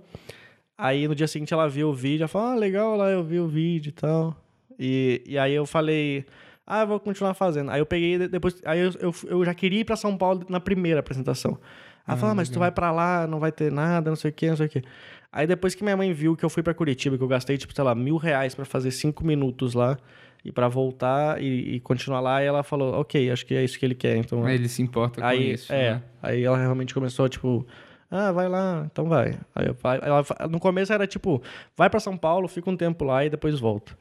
aí 0.77 1.07
no 1.07 1.15
dia 1.15 1.29
seguinte 1.29 1.55
ela 1.55 1.69
viu 1.69 1.89
o 1.91 1.95
vídeo, 1.95 2.23
ela 2.25 2.29
falou, 2.29 2.49
ah, 2.49 2.55
legal 2.57 2.97
lá, 2.97 3.09
eu 3.11 3.23
vi 3.23 3.39
o 3.39 3.47
vídeo 3.47 3.91
e 3.91 3.93
tal. 3.93 4.37
E, 4.79 5.23
e 5.27 5.39
aí 5.39 5.55
eu 5.55 5.65
falei, 5.65 6.27
ah, 6.67 6.81
eu 6.83 6.87
vou 6.89 6.99
continuar 7.01 7.35
fazendo. 7.35 7.71
Aí 7.71 7.81
eu 7.81 7.87
peguei, 7.87 8.19
de- 8.19 8.29
depois, 8.29 8.61
aí 8.65 8.81
eu, 8.81 8.91
eu, 9.01 9.15
eu 9.29 9.45
já 9.45 9.55
queria 9.55 9.81
ir 9.81 9.85
pra 9.85 9.95
São 9.97 10.17
Paulo 10.19 10.45
na 10.49 10.59
primeira 10.59 10.99
apresentação. 11.01 11.57
Ela 12.07 12.17
falou, 12.17 12.33
ah, 12.33 12.35
mas 12.35 12.49
tu 12.49 12.59
vai 12.59 12.71
pra 12.71 12.93
lá, 12.93 13.27
não 13.27 13.39
vai 13.41 13.51
ter 13.51 13.73
nada, 13.73 14.11
não 14.11 14.17
sei 14.17 14.31
o 14.31 14.35
que, 14.35 14.49
não 14.49 14.57
sei 14.57 14.67
o 14.67 14.69
que. 14.69 14.83
Aí 15.33 15.47
depois 15.47 15.75
que 15.75 15.83
minha 15.83 15.97
mãe 15.97 16.13
viu 16.13 16.37
que 16.37 16.45
eu 16.45 16.51
fui 16.51 16.63
pra 16.63 16.75
Curitiba, 16.75 17.17
que 17.17 17.23
eu 17.25 17.29
gastei, 17.29 17.57
tipo, 17.57 17.75
sei 17.75 17.83
lá, 17.83 17.95
mil 17.95 18.17
reais 18.17 18.55
pra 18.55 18.65
fazer 18.65 18.91
cinco 18.91 19.25
minutos 19.25 19.75
lá 19.75 19.97
e 20.45 20.53
pra 20.53 20.69
voltar 20.69 21.43
e, 21.43 21.77
e 21.77 21.81
continuar 21.81 22.21
lá, 22.21 22.43
e 22.43 22.47
ela 22.47 22.63
falou, 22.63 22.95
ok, 23.01 23.31
acho 23.31 23.47
que 23.47 23.55
é 23.55 23.65
isso 23.65 23.79
que 23.79 23.85
ele 23.87 23.95
quer, 23.95 24.17
então... 24.17 24.47
Ele 24.49 24.69
se 24.69 24.83
importa 24.83 25.21
com 25.21 25.27
Aí, 25.27 25.53
isso. 25.53 25.73
é, 25.73 25.95
né? 25.95 26.03
aí 26.23 26.45
ela 26.45 26.59
realmente 26.59 26.93
começou, 26.93 27.29
tipo, 27.29 27.67
ah, 28.11 28.31
vai 28.31 28.49
lá, 28.49 28.87
então 28.91 29.09
vai. 29.09 29.39
Aí 29.55 29.67
eu, 29.67 29.77
ela, 30.03 30.25
no 30.49 30.61
começo 30.61 30.93
era 30.93 31.07
tipo, 31.07 31.43
vai 31.77 31.89
pra 31.91 31.99
São 31.99 32.17
Paulo, 32.17 32.47
fica 32.47 32.71
um 32.71 32.77
tempo 32.77 33.05
lá 33.05 33.25
e 33.25 33.31
depois 33.31 33.59
volta. 33.59 33.97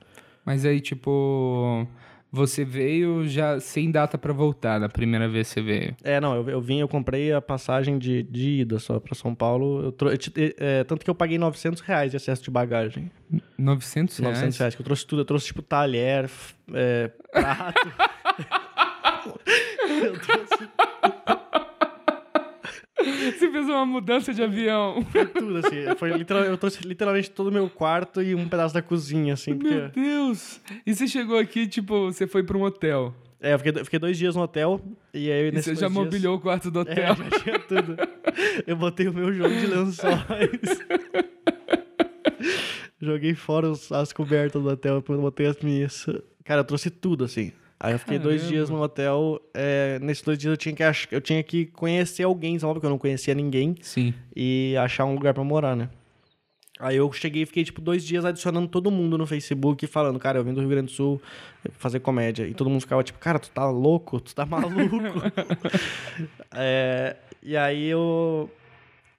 Mas 0.46 0.66
aí, 0.66 0.82
tipo, 0.82 1.88
você 2.36 2.66
veio 2.66 3.28
já 3.28 3.60
sem 3.60 3.92
data 3.92 4.18
pra 4.18 4.34
voltar 4.34 4.80
na 4.80 4.90
primeira 4.90 5.30
vez 5.30 5.48
que 5.50 5.54
você 5.54 5.62
veio. 5.62 5.96
É, 6.04 6.20
não, 6.20 6.36
eu, 6.36 6.50
eu 6.50 6.60
vim, 6.60 6.80
eu 6.80 6.88
comprei 6.88 7.32
a 7.32 7.40
passagem 7.40 8.00
de, 8.00 8.24
de 8.24 8.62
ida 8.62 8.80
só 8.80 9.00
pra 9.00 9.14
São 9.14 9.36
Paulo, 9.36 9.84
eu 9.84 9.92
trou- 9.92 10.12
eu 10.12 10.18
te- 10.18 10.34
é, 10.58 10.84
tanto 10.84 11.04
que 11.06 11.10
eu 11.12 11.14
paguei 11.16 11.38
900 11.38 11.82
reais 11.82 12.10
de 12.10 12.18
excesso 12.18 12.42
de 12.44 12.50
bagagem. 12.50 13.12
900 13.56 14.18
reais? 14.18 14.36
900 14.38 14.58
reais, 14.58 14.76
que 14.76 14.82
eu 14.82 14.86
trouxe 14.86 15.06
tudo, 15.06 15.22
eu 15.22 15.26
trouxe 15.26 15.46
tipo 15.46 15.62
talher, 15.62 16.28
é, 16.74 17.12
prato. 17.32 17.94
eu 20.04 20.14
trouxe 20.20 20.70
Você 23.38 23.52
fez 23.52 23.66
uma 23.68 23.86
mudança 23.86 24.34
de 24.34 24.42
avião. 24.44 25.04
tudo, 25.38 25.58
assim, 25.58 25.84
foi 25.98 26.12
literal, 26.18 26.44
eu 26.44 26.58
trouxe 26.58 26.82
literalmente 26.88 27.30
todo 27.32 27.48
o 27.48 27.52
meu 27.52 27.70
quarto 27.70 28.22
e 28.22 28.34
um 28.36 28.48
pedaço 28.48 28.74
da 28.74 28.82
cozinha, 28.82 29.34
assim, 29.34 29.58
porque... 29.58 29.74
Meu 29.76 29.90
Deus! 29.90 30.62
E 30.86 30.94
você 30.96 31.08
chegou 31.08 31.38
aqui, 31.38 31.68
tipo, 31.68 32.06
você 32.12 32.26
foi 32.28 32.44
pra 32.44 32.58
um 32.58 32.64
hotel. 32.64 33.14
É, 33.42 33.54
eu 33.54 33.58
fiquei, 33.60 33.82
eu 33.82 33.86
fiquei 33.86 34.00
dois 34.00 34.18
dias 34.18 34.36
no 34.38 34.42
hotel 34.44 34.80
e 35.14 35.30
aí 35.30 35.50
E 35.50 35.62
você 35.62 35.72
já 35.76 35.88
dias- 35.88 35.92
mobiliou 35.92 36.38
o 36.38 36.40
quarto 36.40 36.72
do 36.72 36.80
É, 36.80 36.82
hotel. 36.82 37.16
já 37.16 37.40
tinha 37.42 37.60
tudo. 37.60 37.98
Eu 38.66 38.78
botei 38.78 39.08
o 39.10 39.14
meu 39.14 39.34
jogo 39.34 39.54
de 39.54 39.68
lençóis. 39.68 40.14
Joguei 43.02 43.36
fora 43.36 43.72
as 43.92 44.14
cobertas 44.14 44.62
do 44.62 44.70
hotel, 44.70 45.02
botei 45.02 45.48
as 45.48 45.60
minhas. 45.60 46.06
Cara, 46.46 46.62
eu 46.62 46.66
trouxe 46.66 46.90
tudo, 46.90 47.26
assim. 47.26 47.52
Aí 47.84 47.92
eu 47.92 48.00
fiquei 48.00 48.18
dois 48.18 48.42
Caramba. 48.42 48.56
dias 48.56 48.70
no 48.70 48.82
hotel. 48.82 49.42
é, 49.54 50.00
nesses 50.00 50.24
dois 50.24 50.38
dias 50.40 50.52
eu 50.52 50.56
tinha 50.56 50.74
que, 50.74 50.82
ach... 50.82 51.06
eu 51.12 51.20
tinha 51.20 51.44
que 51.44 51.66
conhecer 51.66 52.24
alguém, 52.24 52.58
sabe? 52.58 52.76
Porque 52.76 52.86
eu 52.86 52.90
não 52.90 52.98
conhecia 52.98 53.36
ninguém. 53.36 53.76
Sim. 53.82 54.14
E 54.34 54.74
achar 54.80 55.04
um 55.04 55.14
lugar 55.14 55.34
pra 55.34 55.44
morar, 55.44 55.76
né? 55.76 55.90
Aí 56.80 56.96
eu 56.96 57.12
cheguei 57.12 57.44
e 57.44 57.46
fiquei, 57.46 57.66
tipo, 57.66 57.82
dois 57.82 58.06
dias 58.06 58.24
adicionando 58.24 58.70
todo 58.70 58.90
mundo 58.90 59.18
no 59.18 59.28
Facebook, 59.28 59.86
falando, 59.86 60.18
cara, 60.18 60.40
eu 60.40 60.46
vim 60.46 60.54
do 60.54 60.62
Rio 60.62 60.70
Grande 60.70 60.86
do 60.88 60.92
Sul 60.92 61.22
fazer 61.74 62.00
comédia. 62.00 62.48
E 62.48 62.54
todo 62.54 62.70
mundo 62.70 62.80
ficava, 62.80 63.04
tipo, 63.04 63.20
cara, 63.20 63.38
tu 63.38 63.50
tá 63.50 63.70
louco? 63.70 64.18
Tu 64.22 64.34
tá 64.34 64.46
maluco? 64.46 64.98
É, 66.56 67.18
e 67.42 67.58
aí 67.58 67.90
eu... 67.90 68.50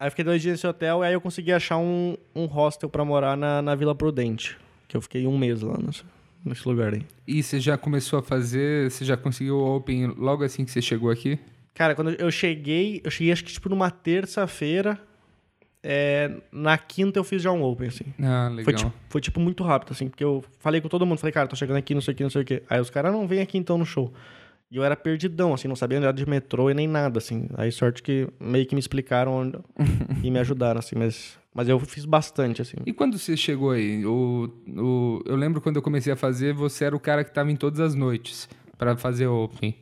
Aí 0.00 0.06
eu 0.06 0.10
fiquei 0.10 0.24
dois 0.24 0.40
dias 0.40 0.52
nesse 0.52 0.66
hotel 0.66 1.02
e 1.02 1.06
aí 1.06 1.12
eu 1.12 1.20
consegui 1.20 1.52
achar 1.52 1.76
um, 1.76 2.16
um 2.34 2.46
hostel 2.46 2.88
pra 2.88 3.04
morar 3.04 3.36
na, 3.36 3.60
na 3.60 3.74
Vila 3.74 3.94
Prudente. 3.94 4.56
Que 4.88 4.96
eu 4.96 5.02
fiquei 5.02 5.26
um 5.26 5.36
mês 5.36 5.60
lá 5.60 5.76
nesse, 5.78 6.02
nesse 6.44 6.66
lugar 6.68 6.92
aí. 6.94 7.02
E 7.26 7.42
você 7.42 7.58
já 7.58 7.76
começou 7.78 8.18
a 8.18 8.22
fazer, 8.22 8.90
você 8.90 9.04
já 9.04 9.16
conseguiu 9.16 9.56
o 9.56 9.76
Open 9.76 10.08
logo 10.16 10.44
assim 10.44 10.64
que 10.64 10.70
você 10.70 10.82
chegou 10.82 11.10
aqui? 11.10 11.38
Cara, 11.74 11.94
quando 11.94 12.10
eu 12.10 12.30
cheguei, 12.30 13.00
eu 13.02 13.10
cheguei 13.10 13.32
acho 13.32 13.44
que 13.44 13.52
tipo 13.52 13.68
numa 13.68 13.90
terça-feira. 13.90 14.98
é, 15.82 16.30
na 16.50 16.78
quinta 16.78 17.18
eu 17.18 17.24
fiz 17.24 17.42
já 17.42 17.52
um 17.52 17.62
open, 17.62 17.88
assim. 17.88 18.04
Ah, 18.22 18.48
legal. 18.48 18.64
Foi 18.64 18.72
tipo, 18.74 18.92
foi 19.10 19.20
tipo 19.20 19.40
muito 19.40 19.62
rápido, 19.62 19.92
assim, 19.92 20.08
porque 20.08 20.24
eu 20.24 20.42
falei 20.58 20.80
com 20.80 20.88
todo 20.88 21.04
mundo, 21.04 21.18
falei, 21.18 21.32
cara, 21.32 21.46
tô 21.48 21.56
chegando 21.56 21.76
aqui, 21.76 21.92
não 21.94 22.00
sei 22.00 22.14
o 22.14 22.16
que, 22.16 22.22
não 22.22 22.30
sei 22.30 22.42
o 22.42 22.44
que. 22.44 22.62
Aí 22.70 22.80
os 22.80 22.88
caras 22.90 23.12
não 23.12 23.26
vêm 23.28 23.40
aqui 23.40 23.58
então 23.58 23.76
no 23.76 23.84
show. 23.84 24.12
E 24.70 24.76
eu 24.76 24.82
era 24.84 24.96
perdidão, 24.96 25.52
assim, 25.52 25.68
não 25.68 25.76
sabia 25.76 25.98
andar 25.98 26.12
de 26.12 26.26
metrô 26.28 26.70
e 26.70 26.74
nem 26.74 26.88
nada, 26.88 27.18
assim. 27.18 27.48
Aí 27.56 27.70
sorte 27.70 28.02
que 28.02 28.26
meio 28.40 28.64
que 28.66 28.74
me 28.74 28.78
explicaram 28.80 29.32
onde- 29.34 29.58
e 30.22 30.30
me 30.30 30.38
ajudaram, 30.38 30.78
assim, 30.78 30.96
mas, 30.96 31.38
mas 31.54 31.68
eu 31.68 31.78
fiz 31.78 32.04
bastante, 32.04 32.60
assim. 32.60 32.76
E 32.84 32.92
quando 32.92 33.16
você 33.18 33.36
chegou 33.36 33.70
aí? 33.70 34.04
O, 34.04 34.50
o, 34.76 35.22
eu 35.24 35.36
lembro 35.36 35.60
quando 35.60 35.76
eu 35.76 35.82
comecei 35.82 36.12
a 36.12 36.16
fazer, 36.16 36.52
você 36.52 36.84
era 36.84 36.96
o 36.96 37.00
cara 37.00 37.22
que 37.22 37.32
tava 37.32 37.50
em 37.52 37.56
todas 37.56 37.78
as 37.80 37.94
noites 37.94 38.48
pra 38.76 38.96
fazer 38.96 39.28
Open. 39.28 39.76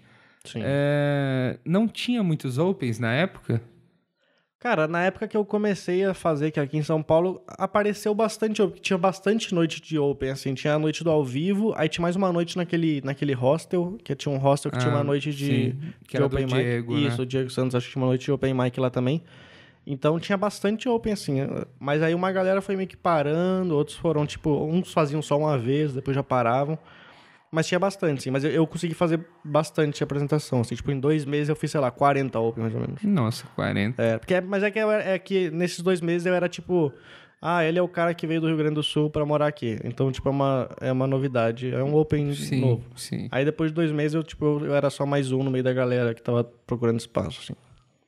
Sim. 0.45 0.61
É, 0.63 1.59
não 1.65 1.89
tinha 1.89 2.23
muitos 2.23 2.59
Opens 2.59 2.99
na 2.99 3.13
época? 3.13 3.63
Cara, 4.59 4.87
na 4.87 5.03
época 5.03 5.27
que 5.27 5.37
eu 5.37 5.45
comecei 5.45 6.05
a 6.05 6.15
fazer, 6.15 6.53
que 6.53 6.61
aqui 6.61 6.77
em 6.77 6.85
São 6.85 7.03
Paulo, 7.03 7.43
apareceu 7.49 8.15
bastante, 8.15 8.63
open, 8.63 8.81
tinha 8.81 8.97
bastante 8.97 9.53
noite 9.53 9.81
de 9.83 9.99
open, 9.99 10.31
assim, 10.31 10.55
tinha 10.55 10.75
a 10.75 10.79
noite 10.79 11.03
do 11.03 11.11
ao 11.11 11.25
vivo, 11.25 11.73
aí 11.77 11.89
tinha 11.89 12.03
mais 12.03 12.15
uma 12.15 12.33
noite 12.33 12.57
naquele, 12.57 13.01
naquele 13.03 13.33
hostel, 13.33 13.99
que 14.05 14.15
tinha 14.15 14.33
um 14.33 14.39
hostel 14.39 14.71
que 14.71 14.79
tinha 14.79 14.93
Ah, 14.93 14.97
uma 14.97 15.03
noite 15.03 15.33
de, 15.33 15.47
sim, 15.47 15.79
que 16.07 16.17
de 16.17 16.17
era 16.17 16.29
do 16.29 16.37
open 16.37 16.47
Diego, 16.47 16.93
mic. 16.93 17.03
né? 17.03 17.09
Isso, 17.09 17.23
o 17.23 17.27
Diego 17.27 17.51
Santos, 17.51 17.75
acho 17.75 17.87
que 17.87 17.93
tinha 17.93 18.03
uma 18.03 18.09
noite 18.09 18.25
de 18.25 18.31
open 18.31 18.55
mic 18.55 18.79
lá 18.79 18.89
também. 18.89 19.21
Então 19.87 20.19
tinha 20.21 20.39
bastante 20.39 20.89
open, 20.89 21.13
assim, 21.13 21.39
mas 21.79 22.03
aí 22.03 22.15
uma 22.15 22.31
galera 22.31 22.63
foi 22.63 22.77
meio 22.77 22.89
que 22.89 22.97
parando, 22.97 23.75
outros 23.75 23.97
foram, 23.97 24.25
tipo, 24.25 24.51
uns 24.65 24.93
faziam 24.93 25.21
só 25.21 25.37
uma 25.37 25.59
vez, 25.59 25.93
depois 25.93 26.15
já 26.15 26.23
paravam. 26.23 26.79
Mas 27.55 27.67
tinha 27.67 27.79
bastante, 27.79 28.23
sim. 28.23 28.31
Mas 28.31 28.45
eu, 28.45 28.51
eu 28.51 28.67
consegui 28.67 28.95
fazer 28.95 29.21
bastante 29.45 30.03
apresentação, 30.03 30.63
assim. 30.63 30.75
Tipo, 30.75 30.91
em 30.91 30.99
dois 30.99 31.27
meses 31.27 31.51
eu 31.51 31.57
fiz, 31.57 31.71
sei 31.71 31.81
lá, 31.81 31.91
40 31.91 32.41
open, 32.41 32.63
mais 32.63 32.75
ou 32.75 32.81
menos. 32.81 33.03
Nossa, 33.03 33.47
40. 33.55 34.03
É, 34.03 34.17
porque, 34.17 34.41
mas 34.41 34.63
é 34.63 34.71
que, 34.71 34.79
eu 34.79 34.91
é 34.91 35.19
que 35.19 35.51
nesses 35.51 35.81
dois 35.81 36.01
meses 36.01 36.25
eu 36.27 36.33
era 36.35 36.49
tipo. 36.49 36.91
Ah, 37.43 37.63
ele 37.63 37.79
é 37.79 37.83
o 37.83 37.89
cara 37.89 38.15
que 38.15 38.27
veio 38.27 38.41
do 38.41 38.47
Rio 38.47 38.57
Grande 38.57 38.77
do 38.77 38.83
Sul 38.83 39.11
pra 39.11 39.27
morar 39.27 39.49
aqui. 39.49 39.77
Então, 39.85 40.11
tipo, 40.11 40.29
é 40.29 40.31
uma, 40.31 40.71
é 40.81 40.93
uma 40.93 41.07
novidade. 41.07 41.75
É 41.75 41.83
um 41.83 41.95
open 41.95 42.33
Sim, 42.33 42.61
novo. 42.61 42.85
sim. 42.97 43.29
Aí 43.31 43.45
depois 43.45 43.71
de 43.71 43.75
dois 43.75 43.91
meses 43.93 44.15
eu, 44.15 44.23
tipo, 44.23 44.65
eu 44.65 44.75
era 44.75 44.89
só 44.89 45.05
mais 45.05 45.31
um 45.33 45.43
no 45.43 45.51
meio 45.51 45.65
da 45.65 45.73
galera 45.75 46.15
que 46.15 46.23
tava 46.23 46.45
procurando 46.67 47.01
espaço, 47.01 47.41
assim. 47.43 47.55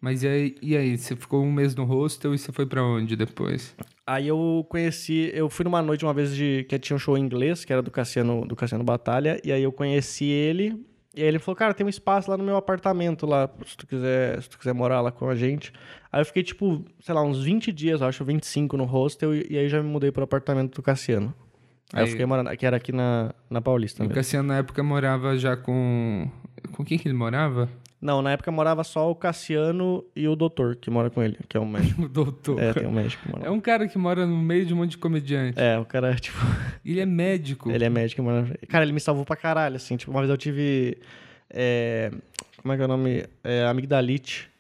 Mas 0.05 0.23
e 0.23 0.29
aí, 0.29 0.55
e 0.61 0.77
aí, 0.77 0.99
você 0.99 1.17
ficou 1.17 1.43
um 1.43 1.51
mês 1.51 1.75
no 1.75 1.85
hostel 1.85 2.35
e 2.35 2.39
você 2.39 2.53
foi 2.53 2.67
pra 2.67 2.85
onde 2.85 3.17
depois? 3.17 3.75
Aí 4.07 4.29
eu 4.29 4.67
conheci, 4.69 5.31
eu 5.33 5.49
fui 5.49 5.65
numa 5.65 5.81
noite 5.81 6.05
uma 6.05 6.13
vez 6.13 6.37
de 6.37 6.67
que 6.69 6.79
tinha 6.79 6.95
um 6.95 6.99
show 6.99 7.17
em 7.17 7.23
inglês, 7.23 7.65
que 7.65 7.73
era 7.73 7.81
do 7.81 7.91
Cassiano, 7.91 8.47
do 8.47 8.55
Cassiano 8.55 8.85
Batalha, 8.85 9.41
e 9.43 9.51
aí 9.51 9.63
eu 9.63 9.73
conheci 9.73 10.27
ele, 10.27 10.79
e 11.17 11.23
aí 11.23 11.29
ele 11.29 11.39
falou: 11.39 11.57
"Cara, 11.57 11.73
tem 11.73 11.87
um 11.87 11.89
espaço 11.89 12.31
lá 12.31 12.37
no 12.37 12.45
meu 12.45 12.55
apartamento 12.55 13.25
lá, 13.25 13.49
se 13.65 13.79
tu 13.79 13.87
quiser, 13.87 14.43
se 14.43 14.51
tu 14.51 14.59
quiser 14.59 14.75
morar 14.75 15.01
lá 15.01 15.11
com 15.11 15.27
a 15.27 15.35
gente". 15.35 15.73
Aí 16.13 16.21
eu 16.21 16.27
fiquei 16.27 16.43
tipo, 16.43 16.85
sei 17.01 17.15
lá, 17.15 17.23
uns 17.23 17.43
20 17.43 17.73
dias, 17.73 18.03
eu 18.03 18.07
acho, 18.07 18.23
25 18.27 18.77
no 18.77 18.85
hostel 18.85 19.35
e, 19.35 19.47
e 19.49 19.57
aí 19.57 19.71
já 19.71 19.83
me 19.83 19.89
mudei 19.89 20.13
pro 20.13 20.23
apartamento 20.25 20.75
do 20.75 20.83
Cassiano. 20.83 21.33
Aí, 21.95 22.03
eu 22.03 22.05
Aí- 22.05 22.11
fiquei 22.11 22.27
morando, 22.27 22.55
que 22.59 22.67
era 22.67 22.77
aqui 22.77 22.93
na, 22.93 23.35
na 23.49 23.63
Paulista 23.63 24.03
O 24.03 24.07
mesmo. 24.07 24.17
Cassiano 24.17 24.49
na 24.49 24.59
época 24.59 24.83
morava 24.83 25.35
já 25.39 25.57
com. 25.57 26.31
Com 26.73 26.85
quem 26.85 26.99
que 26.99 27.09
ele 27.09 27.17
morava? 27.17 27.71
Não, 28.05 28.21
na 28.21 28.33
época 28.33 28.51
morava 28.53 28.85
só 28.85 29.11
o 29.11 29.15
Cassiano 29.15 30.05
e 30.15 30.29
o 30.29 30.37
doutor, 30.37 30.77
que 30.77 30.91
mora 30.91 31.09
com 31.09 31.23
ele, 31.23 31.39
que 31.49 31.57
é 31.57 31.61
um 31.61 31.65
médico. 31.67 32.03
O 32.05 32.09
doutor. 32.09 32.63
É, 32.63 32.75
tem 32.75 32.87
um 32.87 32.93
médico 32.93 33.23
que 33.23 33.33
mora 33.33 33.47
É 33.47 33.51
um 33.51 33.59
cara 33.59 33.89
que 33.89 33.97
mora 33.97 34.27
no 34.27 34.37
meio 34.37 34.67
de 34.67 34.75
um 34.75 34.77
monte 34.77 34.91
de 34.91 34.99
comediante. 34.99 35.59
É, 35.59 35.79
o 35.79 35.87
cara, 35.87 36.15
tipo, 36.17 36.37
Ele 36.85 37.01
é 37.01 37.07
médico. 37.07 37.71
ele 37.71 37.83
é 37.83 37.89
médico 37.89 38.21
e 38.21 38.25
mora. 38.25 38.47
Cara, 38.69 38.85
ele 38.85 38.93
me 38.93 39.01
salvou 39.01 39.25
pra 39.25 39.37
caralho, 39.37 39.77
assim. 39.77 39.97
Tipo, 39.97 40.11
uma 40.11 40.21
vez 40.21 40.29
eu 40.29 40.37
tive. 40.37 40.99
é, 41.49 42.11
Como 42.61 42.75
é 42.75 42.77
que 42.77 42.83
é 42.83 42.85
o 42.85 42.89
nome? 42.89 43.25
É, 43.43 43.65
amigdalite. 43.65 44.51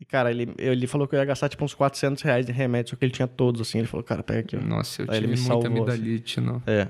E, 0.00 0.04
cara, 0.04 0.30
ele, 0.30 0.54
ele 0.56 0.86
falou 0.86 1.08
que 1.08 1.14
eu 1.16 1.18
ia 1.18 1.24
gastar, 1.24 1.48
tipo, 1.48 1.64
uns 1.64 1.74
400 1.74 2.22
reais 2.22 2.48
em 2.48 2.52
remédio, 2.52 2.90
só 2.90 2.96
que 2.96 3.04
ele 3.04 3.12
tinha 3.12 3.26
todos, 3.28 3.60
assim. 3.60 3.78
Ele 3.78 3.88
falou, 3.88 4.04
cara, 4.04 4.22
pega 4.22 4.40
aqui, 4.40 4.56
ó. 4.56 4.60
Nossa, 4.60 5.02
eu 5.02 5.06
Aí 5.10 5.16
ele 5.18 5.26
tive 5.26 5.40
me 5.42 5.48
muita 5.48 5.68
salvou, 5.68 5.82
assim. 5.88 5.98
amidalite, 5.98 6.40
não. 6.40 6.62
É. 6.66 6.86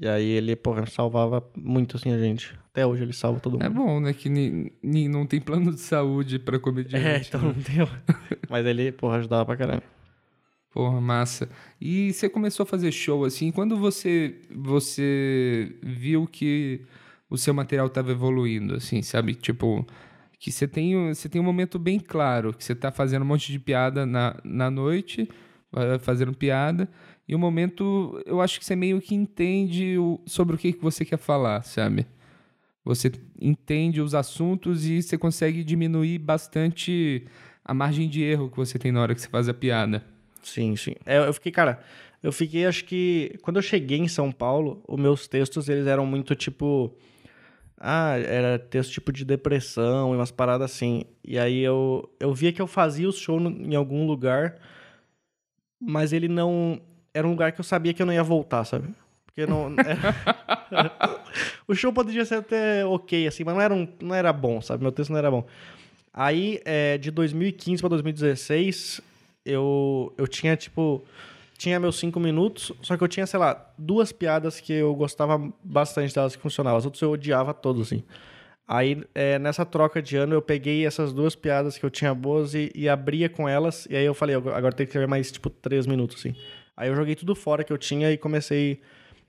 E 0.00 0.06
aí 0.06 0.26
ele, 0.28 0.54
porra, 0.54 0.84
salvava 0.86 1.42
muito, 1.56 1.96
assim, 1.96 2.12
a 2.12 2.18
gente. 2.18 2.54
Até 2.70 2.86
hoje 2.86 3.02
ele 3.02 3.12
salva 3.14 3.40
todo 3.40 3.54
mundo. 3.54 3.64
É 3.64 3.68
bom, 3.70 3.98
né? 4.00 4.12
Que 4.12 4.28
ni, 4.28 4.70
ni- 4.82 5.08
não 5.08 5.24
tem 5.26 5.40
plano 5.40 5.72
de 5.72 5.80
saúde 5.80 6.38
pra 6.38 6.58
comediante. 6.58 6.96
É, 7.06 7.18
então 7.18 7.40
né? 7.40 7.46
não 7.56 7.74
deu. 7.74 7.88
Mas 8.50 8.66
ele, 8.66 8.92
porra, 8.92 9.16
ajudava 9.16 9.46
pra 9.46 9.56
caramba. 9.56 9.82
Porra, 10.70 11.00
massa. 11.00 11.48
E 11.80 12.12
você 12.12 12.28
começou 12.28 12.64
a 12.64 12.66
fazer 12.66 12.92
show 12.92 13.24
assim, 13.24 13.50
quando 13.50 13.76
você 13.78 14.42
você 14.54 15.74
viu 15.82 16.26
que 16.26 16.82
o 17.30 17.38
seu 17.38 17.54
material 17.54 17.86
estava 17.86 18.12
evoluindo, 18.12 18.74
assim, 18.74 19.00
sabe? 19.00 19.34
Tipo, 19.34 19.86
que 20.38 20.52
você 20.52 20.68
tem, 20.68 20.94
um- 20.94 21.14
você 21.14 21.28
tem 21.30 21.40
um 21.40 21.44
momento 21.44 21.78
bem 21.78 21.98
claro, 21.98 22.52
que 22.52 22.62
você 22.62 22.74
tá 22.74 22.92
fazendo 22.92 23.22
um 23.22 23.26
monte 23.26 23.50
de 23.50 23.58
piada 23.58 24.04
na, 24.04 24.38
na 24.44 24.70
noite, 24.70 25.26
vai 25.72 25.98
fazendo 25.98 26.34
piada, 26.34 26.86
e 27.28 27.34
o 27.34 27.38
momento, 27.38 28.20
eu 28.26 28.40
acho 28.40 28.58
que 28.58 28.64
você 28.64 28.76
meio 28.76 29.00
que 29.00 29.14
entende 29.14 29.98
o- 29.98 30.20
sobre 30.26 30.54
o 30.54 30.58
que, 30.58 30.72
que 30.72 30.82
você 30.82 31.04
quer 31.04 31.18
falar, 31.18 31.62
sabe? 31.62 32.06
Você 32.84 33.10
entende 33.40 34.00
os 34.00 34.14
assuntos 34.14 34.86
e 34.86 35.02
você 35.02 35.18
consegue 35.18 35.64
diminuir 35.64 36.18
bastante 36.18 37.24
a 37.64 37.74
margem 37.74 38.08
de 38.08 38.22
erro 38.22 38.48
que 38.48 38.56
você 38.56 38.78
tem 38.78 38.92
na 38.92 39.02
hora 39.02 39.14
que 39.14 39.20
você 39.20 39.28
faz 39.28 39.48
a 39.48 39.54
piada. 39.54 40.04
Sim, 40.42 40.76
sim. 40.76 40.94
É, 41.04 41.18
eu 41.18 41.32
fiquei, 41.34 41.50
cara, 41.50 41.80
eu 42.22 42.30
fiquei, 42.30 42.64
acho 42.64 42.84
que. 42.84 43.36
Quando 43.42 43.56
eu 43.56 43.62
cheguei 43.62 43.98
em 43.98 44.06
São 44.06 44.30
Paulo, 44.30 44.80
os 44.86 44.98
meus 45.00 45.26
textos, 45.26 45.68
eles 45.68 45.86
eram 45.88 46.06
muito 46.06 46.36
tipo. 46.36 46.94
Ah, 47.78 48.16
era 48.16 48.56
texto 48.58 48.92
tipo 48.92 49.12
de 49.12 49.24
depressão 49.24 50.12
e 50.12 50.16
umas 50.16 50.30
paradas 50.30 50.70
assim. 50.70 51.02
E 51.24 51.36
aí 51.38 51.58
eu, 51.60 52.08
eu 52.20 52.32
via 52.32 52.52
que 52.52 52.62
eu 52.62 52.66
fazia 52.68 53.08
o 53.08 53.12
show 53.12 53.38
no- 53.40 53.50
em 53.50 53.74
algum 53.74 54.06
lugar, 54.06 54.54
mas 55.80 56.12
ele 56.12 56.28
não. 56.28 56.80
Era 57.16 57.26
um 57.26 57.30
lugar 57.30 57.52
que 57.52 57.60
eu 57.60 57.64
sabia 57.64 57.94
que 57.94 58.02
eu 58.02 58.06
não 58.06 58.12
ia 58.12 58.22
voltar, 58.22 58.64
sabe? 58.64 58.88
Porque 59.26 59.46
não. 59.46 59.74
era- 59.78 61.20
o 61.66 61.74
show 61.74 61.92
poderia 61.92 62.24
ser 62.24 62.36
até 62.36 62.84
ok, 62.84 63.26
assim, 63.26 63.44
mas 63.44 63.54
não 63.54 63.60
era, 63.60 63.74
um, 63.74 63.88
não 64.00 64.14
era 64.14 64.32
bom, 64.32 64.60
sabe? 64.60 64.82
Meu 64.82 64.92
texto 64.92 65.10
não 65.10 65.18
era 65.18 65.30
bom. 65.30 65.46
Aí, 66.12 66.60
é, 66.64 66.96
de 66.98 67.10
2015 67.10 67.80
pra 67.80 67.88
2016, 67.90 69.00
eu, 69.44 70.12
eu 70.16 70.26
tinha, 70.26 70.56
tipo... 70.56 71.02
Tinha 71.58 71.80
meus 71.80 71.98
cinco 71.98 72.20
minutos, 72.20 72.70
só 72.82 72.98
que 72.98 73.02
eu 73.02 73.08
tinha, 73.08 73.26
sei 73.26 73.40
lá, 73.40 73.70
duas 73.78 74.12
piadas 74.12 74.60
que 74.60 74.74
eu 74.74 74.94
gostava 74.94 75.40
bastante 75.64 76.14
delas 76.14 76.36
que 76.36 76.42
funcionavam. 76.42 76.76
As 76.76 76.84
outras 76.84 77.00
eu 77.00 77.10
odiava 77.10 77.54
todas, 77.54 77.86
assim. 77.86 78.02
Aí, 78.68 79.02
é, 79.14 79.38
nessa 79.38 79.64
troca 79.64 80.02
de 80.02 80.16
ano, 80.18 80.34
eu 80.34 80.42
peguei 80.42 80.84
essas 80.84 81.14
duas 81.14 81.34
piadas 81.34 81.78
que 81.78 81.86
eu 81.86 81.88
tinha 81.88 82.12
boas 82.14 82.52
e, 82.52 82.70
e 82.74 82.88
abria 82.90 83.30
com 83.30 83.48
elas. 83.48 83.86
E 83.88 83.96
aí 83.96 84.04
eu 84.04 84.12
falei, 84.12 84.36
agora 84.36 84.54
agora 84.54 84.74
tem 84.74 84.84
que 84.84 84.90
escrever 84.90 85.06
mais, 85.06 85.32
tipo, 85.32 85.48
três 85.48 85.86
minutos, 85.86 86.18
assim. 86.18 86.34
Aí 86.76 86.88
eu 86.88 86.96
joguei 86.96 87.14
tudo 87.14 87.34
fora 87.34 87.64
que 87.64 87.72
eu 87.72 87.78
tinha 87.78 88.12
e 88.12 88.18
comecei 88.18 88.80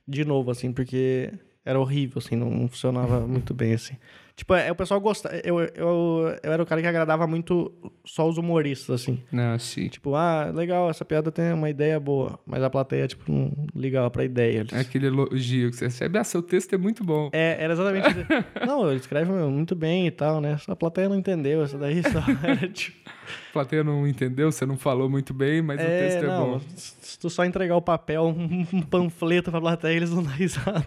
de 0.07 0.25
novo, 0.25 0.51
assim, 0.51 0.71
porque 0.71 1.31
era 1.63 1.79
horrível, 1.79 2.19
assim, 2.19 2.35
não, 2.35 2.67
funcionava 2.67 3.21
muito 3.27 3.53
bem, 3.53 3.73
assim. 3.73 3.95
Tipo, 4.37 4.53
é, 4.53 4.71
o 4.71 4.75
pessoal 4.75 5.01
gosta. 5.01 5.29
Eu, 5.43 5.59
eu, 5.61 6.37
eu 6.43 6.53
era 6.53 6.61
o 6.61 6.65
cara 6.65 6.79
que 6.79 6.85
agradava 6.87 7.25
muito 7.25 7.73
só 8.05 8.29
os 8.29 8.37
humoristas, 8.37 9.01
assim. 9.01 9.19
Não, 9.31 9.57
sim. 9.57 9.87
Tipo, 9.87 10.13
ah, 10.13 10.51
legal, 10.53 10.91
essa 10.91 11.03
piada 11.03 11.31
tem 11.31 11.51
uma 11.51 11.71
ideia 11.71 11.99
boa. 11.99 12.37
Mas 12.45 12.61
a 12.61 12.69
plateia, 12.69 13.07
tipo, 13.07 13.23
não 13.31 13.51
ligava 13.75 14.11
pra 14.11 14.23
ideia. 14.23 14.59
Eles- 14.59 14.71
É 14.73 14.79
aquele 14.81 15.07
elogio 15.07 15.71
que 15.71 15.75
você 15.77 15.85
recebe. 15.85 16.19
Ah, 16.19 16.23
seu 16.23 16.43
texto 16.43 16.71
é 16.75 16.77
muito 16.77 17.03
bom. 17.03 17.31
É, 17.33 17.57
era 17.59 17.73
exatamente 17.73 18.07
isso. 18.09 18.27
Não, 18.67 18.87
ele 18.87 18.99
escreve 18.99 19.31
muito 19.31 19.75
bem 19.75 20.05
e 20.05 20.11
tal, 20.11 20.39
né? 20.39 20.55
Só 20.59 20.71
a 20.73 20.75
plateia 20.75 21.09
não 21.09 21.15
entendeu 21.15 21.63
isso 21.65 21.77
daí, 21.79 22.03
só 22.03 22.19
era 22.47 22.67
tipo... 22.69 23.09
A 23.49 23.53
plateia 23.53 23.83
não 23.83 24.07
entendeu, 24.07 24.51
você 24.51 24.67
não 24.67 24.77
falou 24.77 25.09
muito 25.09 25.33
bem, 25.33 25.63
mas 25.63 25.79
o 25.79 25.83
É, 25.83 25.99
texto 26.09 26.23
é 26.23 26.27
não, 26.27 26.51
bom. 26.51 26.61
se 26.75 27.17
tu 27.19 27.27
só 27.29 27.43
entregar 27.43 27.75
o 27.75 27.81
papel, 27.81 28.23
um, 28.27 28.65
um 28.71 28.81
panfleto 28.83 29.49
pra 29.49 29.59
plateia, 29.59 29.95
eles 29.97 30.11
não 30.11 30.21
dão 30.21 30.31
risada. 30.31 30.85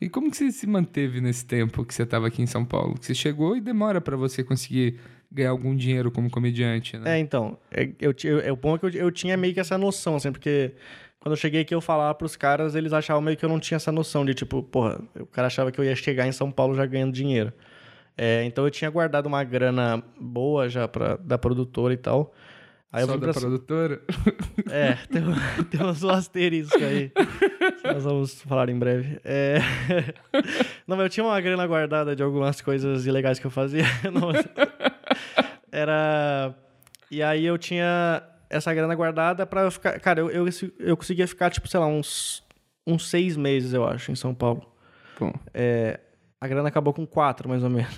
E 0.00 0.08
como 0.08 0.30
que 0.30 0.36
você 0.36 0.50
se 0.50 0.66
manteve 0.66 1.20
nesse 1.20 1.44
tempo 1.44 1.84
que 1.84 1.94
você 1.94 2.04
estava 2.04 2.26
aqui 2.26 2.40
em 2.42 2.46
São 2.46 2.64
Paulo? 2.64 2.94
Que 2.98 3.04
você 3.06 3.14
chegou 3.14 3.56
e 3.56 3.60
demora 3.60 4.00
pra 4.00 4.16
você 4.16 4.42
conseguir 4.42 4.98
ganhar 5.30 5.50
algum 5.50 5.76
dinheiro 5.76 6.10
como 6.10 6.30
comediante, 6.30 6.96
né? 6.96 7.16
É, 7.16 7.18
então, 7.20 7.58
é, 7.70 7.90
eu, 8.00 8.12
ti- 8.14 8.26
eu, 8.28 8.40
é, 8.40 8.50
o 8.50 8.56
bom 8.56 8.74
é 8.76 8.78
que 8.78 8.86
eu, 8.86 8.90
eu 8.90 9.10
tinha 9.10 9.36
meio 9.36 9.52
que 9.54 9.60
essa 9.60 9.76
noção, 9.76 10.16
assim, 10.16 10.32
porque 10.32 10.72
quando 11.20 11.32
eu 11.34 11.36
cheguei 11.36 11.60
aqui 11.60 11.74
eu 11.74 11.80
falava 11.80 12.14
pros 12.14 12.34
caras, 12.34 12.74
eles 12.74 12.92
achavam 12.92 13.20
meio 13.20 13.36
que 13.36 13.44
eu 13.44 13.48
não 13.48 13.60
tinha 13.60 13.76
essa 13.76 13.92
noção 13.92 14.24
de, 14.24 14.32
tipo, 14.34 14.62
porra, 14.62 15.00
o 15.18 15.26
cara 15.26 15.46
achava 15.48 15.70
que 15.70 15.78
eu 15.78 15.84
ia 15.84 15.94
chegar 15.94 16.26
em 16.26 16.32
São 16.32 16.50
Paulo 16.50 16.74
já 16.74 16.86
ganhando 16.86 17.12
dinheiro. 17.12 17.52
É, 18.16 18.42
então 18.44 18.64
eu 18.64 18.70
tinha 18.70 18.90
guardado 18.90 19.26
uma 19.26 19.44
grana 19.44 20.02
boa 20.20 20.68
já 20.68 20.88
pra, 20.88 21.16
da 21.16 21.38
produtora 21.38 21.92
e 21.94 21.96
tal. 21.96 22.34
Aí 22.92 23.02
eu 23.02 23.06
Só 23.06 23.12
vim 23.14 23.20
da 23.20 23.32
pra... 23.32 23.40
produtora? 23.40 24.02
É, 24.68 24.94
tem, 25.10 25.22
um- 25.22 25.62
tem 25.70 25.86
uns 25.86 26.04
asteriscos 26.04 26.82
aí. 26.82 27.10
que 27.10 27.86
Nós 27.92 28.02
vamos 28.02 28.42
falar 28.42 28.68
em 28.68 28.78
breve. 28.78 29.20
É... 29.24 29.58
Não, 30.88 30.96
mas 30.96 31.04
eu 31.04 31.08
tinha 31.10 31.24
uma 31.24 31.40
grana 31.40 31.64
guardada 31.66 32.16
de 32.16 32.22
algumas 32.22 32.60
coisas 32.60 33.06
ilegais 33.06 33.38
que 33.38 33.46
eu 33.46 33.50
fazia. 33.50 33.84
Não, 34.12 34.32
Era. 35.70 36.54
E 37.10 37.22
aí 37.22 37.44
eu 37.44 37.56
tinha 37.58 38.22
essa 38.48 38.72
grana 38.74 38.94
guardada 38.94 39.46
pra 39.46 39.62
eu 39.62 39.70
ficar. 39.70 39.98
Cara, 40.00 40.20
eu, 40.20 40.30
eu, 40.30 40.46
eu 40.78 40.96
conseguia 40.96 41.26
ficar, 41.28 41.50
tipo, 41.50 41.68
sei 41.68 41.78
lá, 41.80 41.86
uns, 41.86 42.42
uns 42.86 43.08
seis 43.08 43.36
meses, 43.36 43.72
eu 43.72 43.86
acho, 43.86 44.10
em 44.10 44.16
São 44.16 44.34
Paulo. 44.34 44.66
Bom, 45.18 45.32
É, 45.54 46.00
a 46.40 46.48
grana 46.48 46.68
acabou 46.68 46.92
com 46.92 47.06
quatro, 47.06 47.48
mais 47.48 47.62
ou 47.62 47.70
menos. 47.70 47.94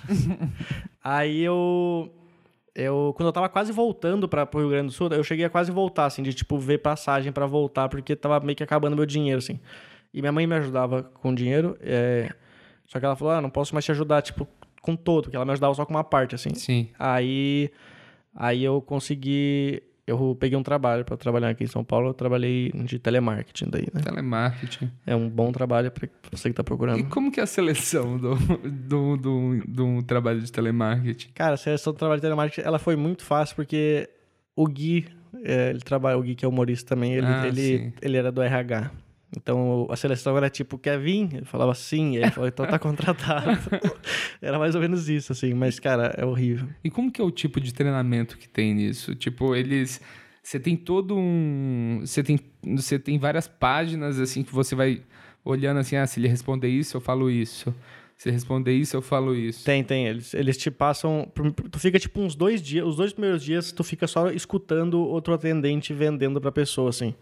Aí 1.03 1.41
eu. 1.41 2.13
Eu, 2.75 3.13
quando 3.15 3.27
eu 3.27 3.33
tava 3.33 3.47
quase 3.47 3.71
voltando 3.71 4.27
para 4.27 4.45
pro 4.45 4.59
Rio 4.61 4.69
Grande 4.69 4.87
do 4.87 4.93
Sul, 4.93 5.07
eu 5.09 5.23
cheguei 5.23 5.45
a 5.45 5.49
quase 5.49 5.71
voltar, 5.71 6.05
assim, 6.05 6.23
de 6.23 6.33
tipo, 6.33 6.57
ver 6.57 6.79
passagem 6.79 7.31
pra 7.31 7.45
voltar, 7.45 7.87
porque 7.87 8.15
tava 8.15 8.39
meio 8.43 8.55
que 8.55 8.63
acabando 8.63 8.95
meu 8.95 9.05
dinheiro, 9.05 9.37
assim. 9.37 9.59
E 10.13 10.21
minha 10.21 10.31
mãe 10.31 10.47
me 10.47 10.55
ajudava 10.55 11.03
com 11.03 11.33
dinheiro, 11.33 11.77
é, 11.81 12.33
só 12.87 12.99
que 12.99 13.05
ela 13.05 13.15
falou, 13.15 13.33
ah, 13.33 13.41
não 13.41 13.49
posso 13.49 13.75
mais 13.75 13.85
te 13.85 13.91
ajudar, 13.91 14.21
tipo, 14.21 14.47
com 14.81 14.95
todo, 14.95 15.25
porque 15.25 15.35
ela 15.35 15.45
me 15.45 15.51
ajudava 15.51 15.73
só 15.75 15.85
com 15.85 15.93
uma 15.93 16.03
parte, 16.03 16.33
assim. 16.33 16.53
sim. 16.55 16.89
Aí, 16.97 17.69
aí 18.35 18.63
eu 18.63 18.81
consegui, 18.81 19.83
eu 20.05 20.35
peguei 20.39 20.57
um 20.57 20.63
trabalho 20.63 21.05
pra 21.05 21.15
trabalhar 21.15 21.49
aqui 21.49 21.63
em 21.63 21.67
São 21.67 21.83
Paulo, 21.83 22.09
eu 22.09 22.13
trabalhei 22.13 22.71
de 22.73 22.99
telemarketing 22.99 23.69
daí, 23.69 23.87
né? 23.93 24.01
Telemarketing. 24.01 24.91
É 25.05 25.15
um 25.15 25.29
bom 25.29 25.51
trabalho 25.51 25.89
pra 25.91 26.07
você 26.31 26.49
que 26.49 26.55
tá 26.55 26.63
procurando. 26.63 26.99
E 26.99 27.03
como 27.03 27.31
que 27.31 27.39
é 27.39 27.43
a 27.43 27.47
seleção 27.47 28.17
do, 28.17 28.35
do, 28.35 29.17
do, 29.17 29.61
do 29.67 30.03
trabalho 30.03 30.41
de 30.41 30.51
telemarketing? 30.51 31.29
Cara, 31.33 31.53
a 31.53 31.57
seleção 31.57 31.93
do 31.93 31.99
trabalho 31.99 32.19
de 32.19 32.23
telemarketing, 32.23 32.67
ela 32.67 32.79
foi 32.79 32.95
muito 32.95 33.23
fácil, 33.23 33.55
porque 33.55 34.09
o 34.55 34.67
Gui, 34.67 35.05
é, 35.43 35.69
ele 35.69 35.79
trabalha, 35.79 36.17
o 36.17 36.21
Gui 36.21 36.35
que 36.35 36.43
é 36.45 36.47
humorista 36.47 36.93
também, 36.95 37.13
ele, 37.13 37.25
Ah, 37.27 37.47
ele, 37.47 37.61
sim. 37.79 37.93
ele 38.01 38.17
era 38.17 38.31
do 38.31 38.41
RH. 38.41 38.91
Então 39.35 39.87
a 39.89 39.95
seleção 39.95 40.35
era 40.37 40.49
tipo, 40.49 40.77
quer 40.77 40.99
vir? 40.99 41.29
Ele 41.33 41.45
falava 41.45 41.73
sim, 41.73 42.17
ele 42.17 42.29
falou, 42.31 42.47
então 42.47 42.65
tá 42.65 42.77
contratado. 42.79 43.59
era 44.41 44.59
mais 44.59 44.75
ou 44.75 44.81
menos 44.81 45.09
isso, 45.09 45.31
assim, 45.31 45.53
mas 45.53 45.79
cara, 45.79 46.13
é 46.17 46.25
horrível. 46.25 46.67
E 46.83 46.89
como 46.89 47.11
que 47.11 47.21
é 47.21 47.23
o 47.23 47.31
tipo 47.31 47.59
de 47.59 47.73
treinamento 47.73 48.37
que 48.37 48.47
tem 48.47 48.73
nisso? 48.73 49.15
Tipo, 49.15 49.55
eles... 49.55 50.01
Você 50.41 50.59
tem 50.59 50.75
todo 50.75 51.15
um... 51.15 52.01
Você 52.01 52.21
tem, 52.21 52.37
você 52.61 52.99
tem 52.99 53.17
várias 53.17 53.47
páginas, 53.47 54.19
assim, 54.19 54.43
que 54.43 54.53
você 54.53 54.75
vai 54.75 55.01
olhando 55.43 55.79
assim, 55.79 55.95
ah, 55.95 56.05
se 56.05 56.19
ele 56.19 56.27
responder 56.27 56.67
isso, 56.67 56.97
eu 56.97 57.01
falo 57.01 57.29
isso. 57.29 57.73
Se 58.17 58.29
ele 58.29 58.35
responder 58.35 58.73
isso, 58.73 58.95
eu 58.95 59.01
falo 59.01 59.35
isso. 59.35 59.65
Tem, 59.65 59.83
tem, 59.83 60.07
eles, 60.07 60.33
eles 60.33 60.57
te 60.57 60.71
passam, 60.71 61.29
tu 61.71 61.79
fica 61.79 61.99
tipo 61.99 62.21
uns 62.21 62.35
dois 62.35 62.61
dias, 62.61 62.85
os 62.85 62.95
dois 62.95 63.11
primeiros 63.11 63.43
dias 63.43 63.71
tu 63.71 63.83
fica 63.83 64.07
só 64.07 64.29
escutando 64.29 64.99
outro 65.01 65.33
atendente 65.33 65.93
vendendo 65.93 66.39
pra 66.39 66.51
pessoa, 66.51 66.89
assim. 66.89 67.13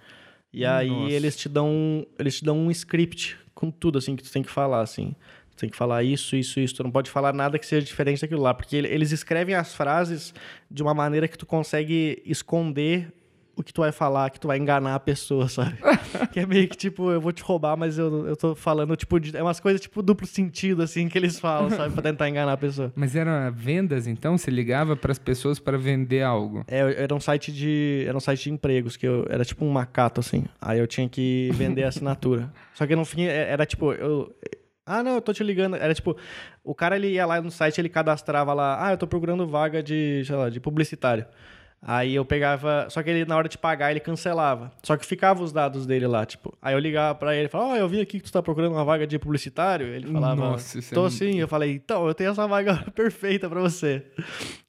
E 0.54 0.66
aí 0.66 0.90
Nossa. 0.90 1.14
eles 1.14 1.36
te 1.36 1.48
dão, 1.48 2.06
eles 2.20 2.38
te 2.40 2.44
dão 2.46 2.58
um 2.58 2.70
script 2.72 3.38
com 3.56 3.72
tudo, 3.72 3.98
assim, 3.98 4.16
que 4.16 4.24
tu 4.24 4.32
tem 4.32 4.44
que 4.44 4.50
falar, 4.50 4.82
assim. 4.82 5.16
Tu 5.52 5.58
tem 5.58 5.70
que 5.70 5.78
falar 5.78 6.04
isso, 6.04 6.36
isso, 6.36 6.60
isso. 6.60 6.76
Tu 6.76 6.84
não 6.84 6.92
pode 6.92 7.10
falar 7.10 7.34
nada 7.34 7.58
que 7.60 7.66
seja 7.66 7.86
diferente 7.86 8.22
daquilo 8.22 8.42
lá. 8.42 8.54
Porque 8.54 8.76
ele- 8.76 8.88
eles 8.88 9.12
escrevem 9.12 9.56
as 9.56 9.74
frases 9.74 10.34
de 10.70 10.82
uma 10.82 10.94
maneira 10.94 11.28
que 11.28 11.38
tu 11.38 11.46
consegue 11.46 12.22
esconder 12.26 13.14
o 13.62 13.64
que 13.64 13.74
tu 13.74 13.82
vai 13.82 13.92
falar, 13.92 14.30
que 14.30 14.40
tu 14.40 14.48
vai 14.48 14.58
enganar 14.58 14.96
a 14.96 15.00
pessoa, 15.00 15.48
sabe? 15.48 15.78
que 16.34 16.40
é 16.40 16.46
meio 16.46 16.68
que 16.68 16.76
tipo, 16.76 17.12
eu 17.12 17.22
vou 17.22 17.32
te 17.32 17.42
roubar, 17.44 17.78
mas 17.78 17.98
eu, 17.98 18.28
eu 18.28 18.36
tô 18.36 18.54
falando, 18.56 18.96
tipo, 18.96 19.20
de, 19.20 19.36
é 19.36 19.42
umas 19.42 19.60
coisas 19.60 19.80
tipo 19.82 20.02
duplo 20.02 20.28
sentido, 20.28 20.82
assim, 20.84 21.08
que 21.08 21.18
eles 21.18 21.40
falam, 21.40 21.70
sabe? 21.70 21.94
Pra 21.94 22.04
tentar 22.04 22.28
enganar 22.30 22.54
a 22.54 22.58
pessoa. 22.58 22.92
Mas 22.96 23.16
eram 23.16 23.52
vendas, 23.54 24.08
então? 24.08 24.38
Você 24.38 24.52
ligava 24.52 24.96
para 24.96 25.12
as 25.12 25.20
pessoas 25.20 25.60
para 25.60 25.78
vender 25.78 26.22
algo? 26.24 26.64
É, 26.68 27.04
era 27.04 27.14
um 27.16 27.20
site 27.20 27.52
de. 27.52 28.04
Era 28.08 28.18
um 28.18 28.20
site 28.20 28.44
de 28.44 28.52
empregos, 28.52 28.98
que 28.98 29.08
eu, 29.08 29.26
era 29.30 29.46
tipo 29.46 29.64
um 29.66 29.70
macato, 29.72 30.20
assim. 30.20 30.44
Aí 30.60 30.80
eu 30.80 30.88
tinha 30.88 31.08
que 31.08 31.50
vender 31.54 31.84
a 31.84 31.88
assinatura. 31.90 32.52
Só 32.74 32.86
que 32.88 32.96
no 32.96 33.06
fim 33.06 33.24
é- 33.24 33.50
era 33.52 33.66
tipo, 33.66 33.94
eu, 33.94 34.34
Ah, 34.86 35.04
não, 35.04 35.14
eu 35.16 35.22
tô 35.22 35.32
te 35.34 35.44
ligando. 35.44 35.76
Era 35.76 35.94
tipo, 35.94 36.18
o 36.64 36.74
cara 36.74 36.96
ele 36.96 37.10
ia 37.12 37.26
lá 37.26 37.40
no 37.42 37.52
site, 37.52 37.80
ele 37.80 37.88
cadastrava 37.90 38.54
lá, 38.54 38.88
ah, 38.88 38.92
eu 38.94 38.98
tô 38.98 39.06
procurando 39.08 39.48
vaga 39.48 39.82
de, 39.84 40.24
sei 40.26 40.36
lá, 40.36 40.50
de 40.50 40.60
publicitário. 40.60 41.26
Aí 41.84 42.14
eu 42.14 42.24
pegava, 42.24 42.86
só 42.92 43.02
que 43.02 43.10
ele 43.10 43.26
na 43.26 43.36
hora 43.36 43.50
de 43.50 43.58
pagar 43.58 43.90
ele 43.90 44.00
cancelava. 44.00 44.72
Só 44.84 44.96
que 44.96 45.04
ficava 45.04 45.42
os 45.44 45.52
dados 45.52 45.88
dele 45.88 46.06
lá, 46.06 46.24
tipo. 46.28 46.56
Aí 46.62 46.76
eu 46.76 46.80
ligava 46.80 47.16
pra 47.16 47.36
ele 47.36 47.46
e 47.46 47.50
falava: 47.50 47.72
"Ó, 47.72 47.76
eu 47.76 47.90
vi 47.90 48.00
aqui 48.00 48.20
que 48.20 48.26
tu 48.26 48.32
tá 48.32 48.40
procurando 48.42 48.74
uma 48.74 48.86
vaga 48.86 49.08
de 49.08 49.18
publicitário". 49.18 49.88
Ele 49.88 50.06
falava: 50.12 50.36
Nossa, 50.36 50.78
isso 50.78 50.94
é 50.94 50.96
"Tô 50.96 51.02
muito- 51.02 51.16
sim". 51.16 51.40
Eu 51.40 51.48
falei: 51.48 51.72
"Então, 51.74 52.06
eu 52.08 52.14
tenho 52.14 52.30
essa 52.30 52.48
vaga 52.48 52.86
perfeita 52.94 53.50
pra 53.50 53.60
você". 53.60 54.04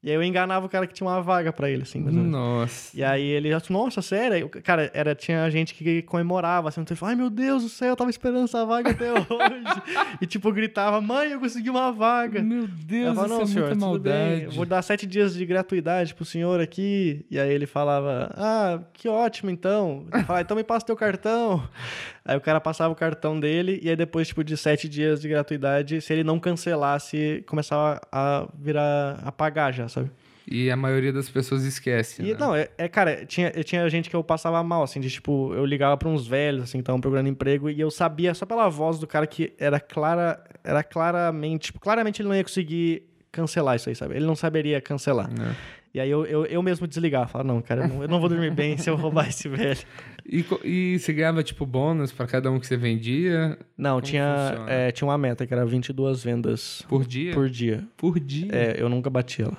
E 0.03 0.09
aí 0.09 0.15
eu 0.17 0.23
enganava 0.23 0.65
o 0.65 0.69
cara 0.71 0.87
que 0.87 0.95
tinha 0.95 1.07
uma 1.07 1.21
vaga 1.21 1.53
pra 1.53 1.69
ele 1.71 1.83
assim. 1.83 2.01
Nossa. 2.01 2.97
E 2.97 3.05
aí 3.05 3.23
ele, 3.23 3.51
nossa, 3.71 4.01
sério? 4.03 4.49
Cara, 4.49 4.91
era, 4.95 5.15
tinha 5.15 5.49
gente 5.51 5.75
que 5.75 6.03
comemorava, 6.03 6.71
assim, 6.71 6.81
então 6.81 6.97
falava, 6.97 7.15
ai 7.15 7.21
meu 7.21 7.31
Deus 7.31 7.63
do 7.63 7.69
céu, 7.69 7.91
eu 7.91 7.97
tava 7.97 8.11
esperando 8.11 8.45
essa 8.45 8.65
vaga 8.65 8.91
até 8.91 9.13
hoje. 9.13 9.83
e 10.21 10.27
tipo, 10.27 10.51
gritava, 10.51 11.01
mãe, 11.01 11.31
eu 11.33 11.39
consegui 11.39 11.69
uma 11.71 11.93
vaga. 11.93 12.43
Meu 12.43 12.63
Eu 12.63 12.69
Deus, 12.69 13.15
falava, 13.15 13.27
isso 13.27 13.35
não, 13.35 13.43
é 13.43 13.47
senhor, 13.47 13.69
bem, 13.69 13.79
maldade. 13.79 14.43
eu 14.47 14.51
vou 14.53 14.65
dar 14.67 14.81
sete 14.83 15.07
dias 15.07 15.35
de 15.35 15.45
gratuidade 15.47 16.15
pro 16.15 16.25
senhor 16.25 16.59
aqui. 16.61 17.02
E 17.31 17.39
aí 17.39 17.53
ele 17.53 17.67
falava, 17.67 18.31
ah, 18.37 18.81
que 18.93 19.09
ótimo 19.09 19.51
então. 19.51 20.07
Ele 20.13 20.25
falava, 20.25 20.43
então 20.43 20.57
me 20.57 20.65
passa 20.65 20.87
teu 20.87 20.97
cartão. 20.97 21.63
Aí 22.25 22.37
o 22.37 22.41
cara 22.41 22.61
passava 22.61 22.93
o 22.93 22.97
cartão 22.97 23.41
dele, 23.41 23.81
e 23.83 23.91
aí 23.91 23.97
depois, 23.97 24.29
tipo, 24.29 24.45
de 24.45 24.57
sete 24.57 24.89
dias 24.89 25.21
de 25.21 25.29
gratuidade, 25.29 26.01
se 26.01 26.13
ele 26.13 26.23
não 26.23 26.39
cancelasse, 26.39 27.43
começava 27.49 28.01
a 28.13 28.47
virar, 28.57 29.19
a 29.25 29.33
pagar 29.33 29.73
já, 29.73 29.89
sabe? 29.89 30.09
E 30.47 30.71
a 30.71 30.77
maioria 30.77 31.13
das 31.13 31.29
pessoas 31.29 31.65
esquece. 31.65 32.23
E, 32.23 32.33
né? 32.33 32.37
não, 32.39 32.55
é, 32.55 32.69
é, 32.79 32.89
cara, 32.89 33.25
tinha, 33.27 33.51
tinha 33.65 33.89
gente 33.89 34.11
que 34.11 34.17
eu 34.17 34.23
passava 34.23 34.63
mal, 34.63 34.83
assim, 34.83 35.01
de 35.01 35.11
tipo, 35.11 35.53
eu 35.55 35.65
ligava 35.65 35.97
pra 35.97 36.09
uns 36.09 36.27
velhos, 36.27 36.65
assim, 36.65 36.79
que 36.79 36.83
estavam 36.83 37.01
procurando 37.01 37.29
emprego, 37.29 37.71
e 37.71 37.81
eu 37.81 37.91
sabia 37.91 38.35
só 38.35 38.47
pela 38.47 38.69
voz 38.69 38.99
do 38.99 39.07
cara 39.07 39.27
que 39.27 39.53
era 39.59 39.81
clara, 39.81 40.43
era 40.63 40.83
claramente, 40.83 41.67
tipo, 41.67 41.81
claramente 41.81 42.23
ele 42.23 42.29
não 42.29 42.37
ia 42.37 42.45
conseguir 42.45 43.03
cancelar 43.31 43.77
isso 43.77 43.89
aí, 43.89 43.97
sabe? 43.97 44.15
Ele 44.15 44.27
não 44.27 44.37
saberia 44.37 44.81
cancelar. 44.81 45.31
É. 45.31 45.82
E 45.95 46.01
aí 46.01 46.11
eu, 46.11 46.25
eu, 46.25 46.47
eu 46.47 46.63
mesmo 46.63 46.87
desligava, 46.87 47.29
falava, 47.29 47.53
não, 47.53 47.61
cara, 47.61 47.83
eu 47.83 47.89
não, 47.89 48.03
eu 48.03 48.09
não 48.09 48.19
vou 48.19 48.29
dormir 48.29 48.51
bem 48.51 48.79
se 48.79 48.89
eu 48.89 48.97
roubar 48.97 49.29
esse 49.29 49.47
velho. 49.49 49.79
E, 50.25 50.45
e 50.65 50.99
você 50.99 51.13
ganhava, 51.13 51.43
tipo, 51.43 51.67
bônus 51.67 52.13
pra 52.13 52.27
cada 52.27 52.51
um 52.51 52.59
que 52.59 52.67
você 52.67 52.77
vendia 52.77 53.59
Não, 53.77 53.97
Como 53.97 54.03
tinha, 54.03 54.65
é, 54.69 54.91
tinha 54.91 55.07
uma 55.07 55.19
meta, 55.19 55.47
que 55.47 55.53
era 55.53 55.67
22 55.67 56.25
vendas 56.25 56.83
por 56.89 57.05
dia? 57.05 57.35
por 57.35 57.51
dia. 57.51 57.85
Por 57.97 58.19
dia? 58.19 58.49
É, 58.53 58.77
eu 58.79 58.89
nunca 58.89 59.11
bati 59.11 59.43
ela. 59.43 59.57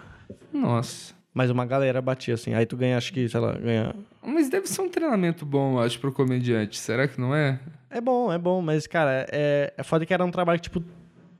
Nossa. 0.52 1.13
Mas 1.34 1.50
uma 1.50 1.65
galera 1.65 2.02
batia, 2.02 2.36
assim. 2.36 2.54
Aí 2.54 2.65
tu 2.65 2.78
ganha, 2.78 2.96
acho 2.96 3.12
que, 3.12 3.28
sei 3.28 3.39
lá, 3.39 3.54
ganha 3.54 3.96
Mas 4.24 4.50
deve 4.50 4.67
ser 4.67 4.82
um 4.82 4.89
treinamento 4.89 5.46
bom, 5.46 5.74
eu 5.74 5.80
acho, 5.80 6.00
pro 6.00 6.12
comediante. 6.12 6.78
Será 6.80 7.08
que 7.08 7.19
não 7.19 7.36
é? 7.36 7.60
É 7.89 8.00
bom, 8.00 8.32
é 8.32 8.38
bom, 8.38 8.62
mas, 8.62 8.86
cara, 8.86 9.28
é, 9.32 9.74
é 9.76 9.84
foda 9.84 10.06
que 10.06 10.13
era 10.13 10.24
um 10.24 10.32
trabalho 10.32 10.60
que, 10.60 10.69
tipo, 10.69 10.84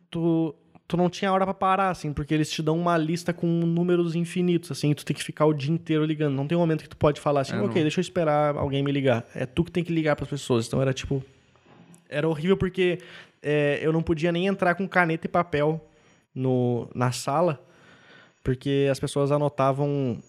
tu, 0.10 0.56
tu 0.94 0.98
não 0.98 1.10
tinha 1.10 1.34
hora 1.34 1.44
pra 1.44 1.56
parar, 1.56 1.90
assim, 1.90 2.14
porque 2.14 2.32
eles 2.32 2.52
te 2.52 2.62
dão 2.62 2.78
uma 2.78 2.96
lista 2.96 3.34
com 3.34 3.48
números 3.48 4.14
infinitos, 4.16 4.70
assim, 4.72 4.94
tu 4.94 5.04
tem 5.04 5.16
que 5.16 5.24
ficar 5.24 5.48
o 5.48 5.52
dia 5.54 5.74
inteiro 5.74 6.06
ligando. 6.06 6.36
Não 6.36 6.46
tem 6.46 6.56
um 6.56 6.62
momento 6.62 6.84
que 6.84 6.90
tu 6.90 6.96
pode 6.96 7.20
falar 7.20 7.42
assim, 7.42 7.56
É, 7.56 7.58
ok, 7.58 7.68
não. 7.68 7.82
deixa 7.82 8.00
eu 8.00 8.04
esperar 8.04 8.56
alguém 8.56 8.84
me 8.84 8.92
ligar. 8.92 9.26
É 9.34 9.44
tu 9.44 9.64
que 9.64 9.72
tem 9.72 9.84
que 9.84 9.92
ligar 9.92 10.16
pras 10.16 10.30
pessoas. 10.30 10.68
Então 10.68 10.80
era, 10.80 10.94
tipo... 10.94 11.24
Era 12.08 12.30
horrível 12.30 12.56
porque 12.56 13.00
é, 13.42 13.80
eu 13.82 13.92
não 13.92 14.04
podia 14.04 14.32
nem 14.32 14.46
entrar 14.46 14.76
com 14.76 14.88
caneta 14.88 15.26
e 15.26 15.30
papel 15.30 15.84
no, 16.36 16.88
na 16.94 17.12
sala, 17.12 17.60
porque 18.44 18.88
as 18.92 19.00
pessoas 19.00 19.32
anotavam... 19.32 20.22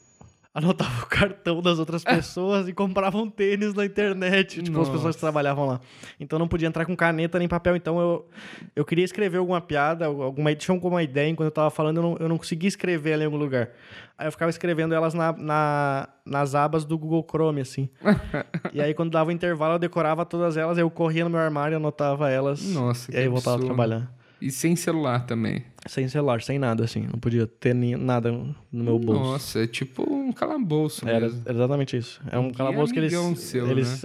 Anotavam 0.54 1.02
o 1.02 1.06
cartão 1.06 1.60
das 1.60 1.80
outras 1.80 2.04
pessoas 2.04 2.68
e 2.68 2.72
compravam 2.72 3.28
tênis 3.28 3.74
na 3.74 3.84
internet. 3.84 4.62
Tipo, 4.62 4.80
as 4.80 4.86
pessoas 4.88 5.04
Nossa. 5.06 5.16
que 5.18 5.20
trabalhavam 5.20 5.66
lá. 5.66 5.80
Então 6.20 6.36
eu 6.36 6.38
não 6.38 6.46
podia 6.46 6.68
entrar 6.68 6.86
com 6.86 6.94
caneta 6.94 7.40
nem 7.40 7.48
papel. 7.48 7.74
Então 7.74 7.98
eu, 8.00 8.28
eu 8.76 8.84
queria 8.84 9.04
escrever 9.04 9.38
alguma 9.38 9.60
piada, 9.60 10.06
alguma, 10.06 10.54
tinha 10.54 10.72
alguma 10.72 11.02
ideia 11.02 11.28
enquanto 11.28 11.46
eu 11.46 11.50
tava 11.50 11.70
falando, 11.70 11.96
eu 11.96 12.02
não, 12.04 12.16
eu 12.20 12.28
não 12.28 12.38
conseguia 12.38 12.68
escrever 12.68 13.10
ela 13.10 13.22
em 13.24 13.26
algum 13.26 13.36
lugar. 13.36 13.70
Aí 14.16 14.28
eu 14.28 14.30
ficava 14.30 14.48
escrevendo 14.48 14.94
elas 14.94 15.12
na, 15.12 15.32
na- 15.32 16.08
nas 16.24 16.54
abas 16.54 16.84
do 16.84 16.96
Google 16.96 17.26
Chrome, 17.28 17.60
assim. 17.60 17.88
e 18.72 18.80
aí 18.80 18.94
quando 18.94 19.10
dava 19.10 19.30
o 19.30 19.32
intervalo, 19.32 19.74
eu 19.74 19.78
decorava 19.80 20.24
todas 20.24 20.56
elas, 20.56 20.78
eu 20.78 20.88
corria 20.88 21.24
no 21.24 21.30
meu 21.30 21.40
armário, 21.40 21.78
anotava 21.78 22.30
elas. 22.30 22.62
Nossa, 22.72 23.12
E 23.12 23.16
aí 23.16 23.24
eu 23.24 23.32
voltava 23.32 23.56
a 23.60 23.66
trabalhar. 23.66 24.08
E 24.44 24.50
sem 24.50 24.76
celular 24.76 25.24
também. 25.24 25.64
Sem 25.86 26.06
celular, 26.06 26.42
sem 26.42 26.58
nada, 26.58 26.84
assim. 26.84 27.06
Não 27.10 27.18
podia 27.18 27.46
ter 27.46 27.74
nem, 27.74 27.96
nada 27.96 28.30
no 28.30 28.84
meu 28.84 28.98
bolso. 28.98 29.22
Nossa, 29.22 29.64
é 29.64 29.66
tipo 29.66 30.02
um 30.12 30.32
calabouço 30.32 31.08
Era 31.08 31.20
mesmo. 31.20 31.42
exatamente 31.48 31.96
isso. 31.96 32.20
É 32.30 32.38
um 32.38 32.50
Que 32.50 32.58
calabouço 32.58 32.92
que 32.92 32.98
eles. 32.98 33.12
seu, 33.38 33.66
né? 33.66 33.72
eles 33.72 34.02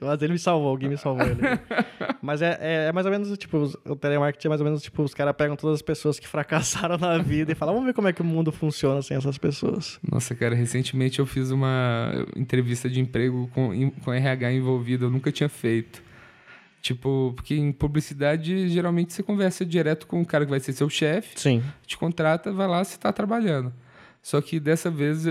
mas 0.00 0.22
ele 0.22 0.32
me 0.34 0.38
salvou, 0.38 0.68
alguém 0.68 0.88
me 0.88 0.96
salvou. 0.96 1.26
Ele. 1.26 1.40
mas 2.22 2.40
é, 2.40 2.56
é, 2.60 2.86
é 2.86 2.92
mais 2.92 3.04
ou 3.04 3.10
menos 3.10 3.36
tipo, 3.36 3.68
o 3.84 3.96
telemarketing 3.96 4.46
é 4.46 4.50
mais 4.50 4.60
ou 4.60 4.64
menos 4.64 4.80
tipo, 4.80 5.02
os 5.02 5.12
caras 5.12 5.34
pegam 5.36 5.56
todas 5.56 5.74
as 5.74 5.82
pessoas 5.82 6.20
que 6.20 6.26
fracassaram 6.28 6.96
na 6.96 7.18
vida 7.18 7.50
e 7.50 7.54
falam, 7.56 7.74
vamos 7.74 7.88
ver 7.88 7.94
como 7.94 8.06
é 8.06 8.12
que 8.12 8.22
o 8.22 8.24
mundo 8.24 8.52
funciona 8.52 9.02
sem 9.02 9.16
essas 9.16 9.36
pessoas. 9.38 9.98
Nossa, 10.08 10.36
cara, 10.36 10.54
recentemente 10.54 11.18
eu 11.18 11.26
fiz 11.26 11.50
uma 11.50 12.12
entrevista 12.36 12.88
de 12.88 13.00
emprego 13.00 13.50
com, 13.52 13.90
com 13.90 14.12
RH 14.12 14.52
envolvido, 14.52 15.06
eu 15.06 15.10
nunca 15.10 15.32
tinha 15.32 15.48
feito. 15.48 16.00
Tipo, 16.84 17.32
porque 17.34 17.54
em 17.54 17.72
publicidade, 17.72 18.68
geralmente 18.68 19.14
você 19.14 19.22
conversa 19.22 19.64
direto 19.64 20.06
com 20.06 20.20
o 20.20 20.26
cara 20.26 20.44
que 20.44 20.50
vai 20.50 20.60
ser 20.60 20.74
seu 20.74 20.90
chefe, 20.90 21.40
Sim. 21.40 21.62
te 21.86 21.96
contrata, 21.96 22.52
vai 22.52 22.68
lá, 22.68 22.84
você 22.84 22.98
tá 22.98 23.10
trabalhando. 23.10 23.72
Só 24.20 24.38
que 24.42 24.60
dessa 24.60 24.90
vez 24.90 25.24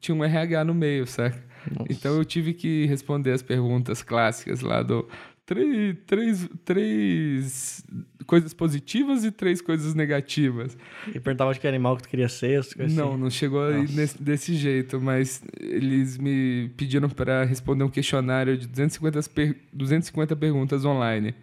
tinha 0.00 0.14
um 0.14 0.24
RH 0.24 0.64
no 0.64 0.72
meio, 0.72 1.06
saca? 1.06 1.44
Então 1.90 2.14
eu 2.14 2.24
tive 2.24 2.54
que 2.54 2.86
responder 2.86 3.32
as 3.32 3.42
perguntas 3.42 4.02
clássicas 4.02 4.62
lá 4.62 4.82
do 4.82 5.06
três, 5.46 5.96
três, 6.06 6.48
três 6.64 7.84
coisas 8.26 8.54
positivas 8.54 9.24
e 9.24 9.30
três 9.30 9.60
coisas 9.60 9.94
negativas. 9.94 10.76
E 11.14 11.20
perguntava 11.20 11.52
de 11.52 11.60
que 11.60 11.66
animal 11.68 11.96
que 11.96 12.04
tu 12.04 12.08
queria 12.08 12.28
ser, 12.28 12.64
coisas 12.74 12.94
Não, 12.96 13.12
assim. 13.12 13.20
não 13.22 13.30
chegou 13.30 13.70
nesse- 13.72 14.22
desse 14.22 14.54
jeito, 14.54 15.00
mas 15.00 15.42
eles 15.60 16.16
me 16.18 16.70
pediram 16.76 17.08
para 17.08 17.44
responder 17.44 17.84
um 17.84 17.90
questionário 17.90 18.56
de 18.56 18.66
250, 18.66 19.22
per- 19.28 19.56
250 19.72 20.34
perguntas 20.36 20.84
online. 20.84 21.34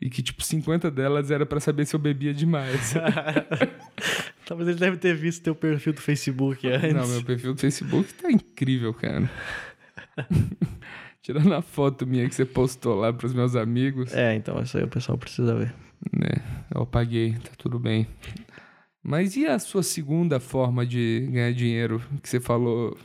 E 0.00 0.08
que, 0.08 0.22
tipo, 0.22 0.42
50 0.44 0.90
delas 0.92 1.30
era 1.30 1.44
para 1.44 1.58
saber 1.58 1.84
se 1.84 1.94
eu 1.96 1.98
bebia 1.98 2.32
demais. 2.32 2.94
Talvez 4.46 4.68
ele 4.68 4.78
deve 4.78 4.96
ter 4.96 5.14
visto 5.14 5.42
teu 5.42 5.54
perfil 5.54 5.92
do 5.92 6.00
Facebook 6.00 6.66
antes. 6.68 6.94
Não, 6.94 7.06
meu 7.06 7.22
perfil 7.24 7.52
do 7.52 7.60
Facebook 7.60 8.14
tá 8.14 8.30
incrível, 8.30 8.94
cara. 8.94 9.28
Tirando 11.28 11.52
a 11.52 11.60
foto 11.60 12.06
minha 12.06 12.26
que 12.26 12.34
você 12.34 12.46
postou 12.46 12.94
lá 12.94 13.12
pros 13.12 13.34
meus 13.34 13.54
amigos, 13.54 14.14
É, 14.14 14.34
então, 14.34 14.58
isso 14.62 14.78
aí 14.78 14.84
o 14.84 14.88
pessoal 14.88 15.18
precisa 15.18 15.54
ver. 15.54 15.74
né? 16.10 16.42
Eu 16.74 16.80
apaguei, 16.84 17.34
tá 17.34 17.50
tudo 17.58 17.78
bem. 17.78 18.06
Mas 19.02 19.36
e 19.36 19.44
a 19.46 19.58
sua 19.58 19.82
segunda 19.82 20.40
forma 20.40 20.86
de 20.86 21.28
ganhar 21.30 21.52
dinheiro 21.52 22.00
que 22.22 22.30
você 22.30 22.40
falou 22.40 22.96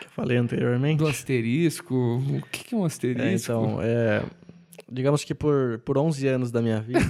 Que 0.00 0.06
eu 0.06 0.10
falei 0.10 0.38
anteriormente. 0.38 0.96
do 1.00 1.06
asterisco? 1.06 1.94
O 1.94 2.40
que 2.50 2.64
que 2.64 2.74
é 2.74 2.78
um 2.78 2.86
asterisco? 2.86 3.26
É, 3.26 3.34
então, 3.34 3.78
é, 3.82 4.22
digamos 4.90 5.22
que 5.22 5.34
por, 5.34 5.78
por 5.84 5.98
11 5.98 6.26
anos 6.28 6.50
da 6.50 6.62
minha 6.62 6.80
vida. 6.80 7.00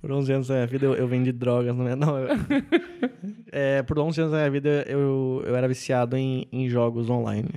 por 0.00 0.12
11 0.12 0.32
anos 0.32 0.48
da 0.48 0.54
minha 0.54 0.66
vida 0.66 0.86
eu, 0.86 0.94
eu 0.94 1.08
vendi 1.08 1.32
drogas. 1.32 1.74
Não, 1.76 1.88
é, 1.88 1.96
não 1.96 2.18
eu- 2.18 2.28
é, 3.52 3.82
por 3.82 3.98
11 3.98 4.20
anos 4.20 4.32
da 4.32 4.38
minha 4.38 4.50
vida 4.50 4.84
eu, 4.88 5.42
eu 5.46 5.54
era 5.54 5.68
viciado 5.68 6.16
em, 6.16 6.46
em 6.52 6.68
jogos 6.68 7.10
online. 7.10 7.48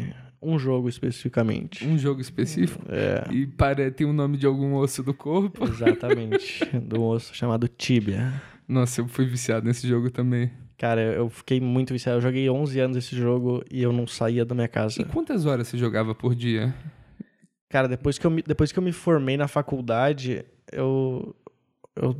Um 0.41 0.57
jogo 0.57 0.87
especificamente. 0.87 1.85
Um 1.85 1.97
jogo 1.97 2.21
específico? 2.21 2.83
É, 2.89 3.27
E 3.33 3.45
para, 3.45 3.91
tem 3.91 4.07
o 4.07 4.13
nome 4.13 4.37
de 4.37 4.45
algum 4.45 4.75
osso 4.75 5.03
do 5.03 5.13
corpo? 5.13 5.65
exatamente. 5.65 6.65
do 6.79 7.03
osso 7.03 7.35
chamado 7.35 7.67
Tibia. 7.67 8.33
Nossa, 8.67 9.01
eu 9.01 9.07
fui 9.07 9.25
viciado 9.25 9.65
nesse 9.65 9.87
jogo 9.87 10.09
também. 10.09 10.51
Cara, 10.77 11.01
eu 11.01 11.29
fiquei 11.29 11.59
muito 11.59 11.91
viciado. 11.91 12.19
Eu 12.19 12.21
joguei 12.21 12.49
11 12.49 12.79
anos 12.79 12.97
esse 12.97 13.15
jogo 13.17 13.61
e 13.69 13.81
eu 13.83 13.91
não 13.91 14.07
saía 14.07 14.45
da 14.45 14.55
minha 14.55 14.65
E 14.65 14.69
casa. 14.69 15.03
quantas 15.05 15.45
horas 15.45 15.67
você 15.67 15.77
jogava 15.77 16.15
por 16.15 16.33
dia? 16.33 16.73
Cara, 17.67 17.87
depois 17.87 18.17
que 18.17 18.25
eu 18.25 18.31
me, 18.31 18.41
depois 18.41 18.71
que 18.71 18.79
eu 18.79 18.83
me 18.83 18.91
formei 18.93 19.35
na 19.35 19.47
faculdade, 19.47 20.45
eu, 20.71 21.35
eu 21.95 22.15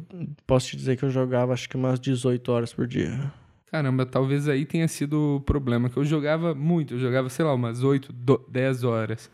posso 0.46 0.68
te 0.68 0.76
dizer 0.78 0.98
que 0.98 1.04
eu 1.04 1.10
jogava 1.10 1.54
acho 1.54 1.70
que 1.70 1.78
umas 1.78 2.00
18 2.00 2.52
horas 2.52 2.74
por 2.74 2.86
dia. 2.86 3.32
Caramba, 3.72 4.06
talvez 4.06 4.48
aí 4.48 4.66
tenha 4.66 4.88
sido 4.88 5.36
o 5.38 5.42
problema, 5.42 5.90
que 5.90 5.98
eu 5.98 6.04
jogava 6.04 6.56
muito, 6.56 6.96
eu 6.96 7.00
jogava, 7.00 7.30
sei 7.30 7.46
lá, 7.46 7.54
umas 7.54 7.84
8, 7.84 8.12
do- 8.12 8.44
10 8.50 8.84
horas. 8.84 9.30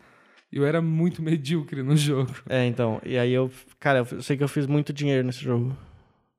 E 0.52 0.58
eu 0.58 0.66
era 0.66 0.80
muito 0.82 1.20
medíocre 1.22 1.82
no 1.82 1.96
jogo. 1.96 2.32
É, 2.48 2.66
então, 2.66 3.00
e 3.04 3.16
aí 3.18 3.32
eu, 3.32 3.50
cara, 3.80 4.00
eu 4.10 4.22
sei 4.22 4.36
que 4.36 4.44
eu 4.44 4.48
fiz 4.48 4.66
muito 4.66 4.92
dinheiro 4.92 5.26
nesse 5.26 5.40
jogo. 5.42 5.74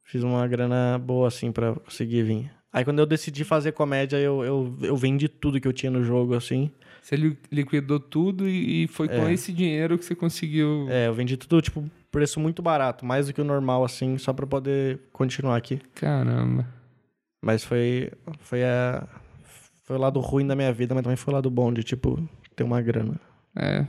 Fiz 0.04 0.24
uma 0.24 0.48
grana 0.48 0.98
boa, 0.98 1.28
assim, 1.28 1.52
pra 1.52 1.74
conseguir 1.74 2.24
vir. 2.24 2.52
Aí 2.72 2.86
quando 2.86 3.00
eu 3.00 3.06
decidi 3.06 3.44
fazer 3.44 3.72
comédia, 3.72 4.18
eu, 4.18 4.44
eu, 4.44 4.78
eu 4.82 4.96
vendi 4.96 5.28
tudo 5.28 5.60
que 5.60 5.68
eu 5.68 5.74
tinha 5.74 5.92
no 5.92 6.04
jogo, 6.04 6.34
assim. 6.36 6.70
Você 7.02 7.16
li- 7.16 7.38
liquidou 7.52 8.00
tudo 8.00 8.48
e 8.48 8.84
e 8.84 8.88
foi 8.88 9.08
com 9.08 9.28
É. 9.28 9.34
esse 9.34 9.52
dinheiro 9.52 9.98
que 9.98 10.06
você 10.06 10.14
conseguiu. 10.16 10.86
É, 10.90 11.08
eu 11.08 11.14
vendi 11.14 11.36
tudo, 11.36 11.62
tipo, 11.62 11.84
preço 12.12 12.40
muito 12.40 12.62
barato, 12.62 13.06
mais 13.06 13.28
do 13.28 13.34
que 13.34 13.42
o 13.42 13.44
normal, 13.46 13.84
assim, 13.84 14.18
só 14.18 14.32
pra 14.34 14.46
poder 14.46 15.00
continuar 15.12 15.56
aqui. 15.58 15.80
Caramba. 15.96 16.68
Mas 17.42 17.64
foi, 17.64 18.12
foi, 18.40 18.64
a, 18.64 19.08
foi 19.84 19.96
o 19.96 20.00
lado 20.00 20.20
ruim 20.20 20.46
da 20.46 20.56
minha 20.56 20.74
vida, 20.74 20.94
mas 20.96 21.04
também 21.04 21.18
foi 21.18 21.34
o 21.34 21.36
lado 21.36 21.50
bom 21.50 21.72
de, 21.72 21.84
tipo, 21.84 22.20
ter 22.56 22.64
uma 22.64 22.82
grana. 22.82 23.20
É. 23.56 23.86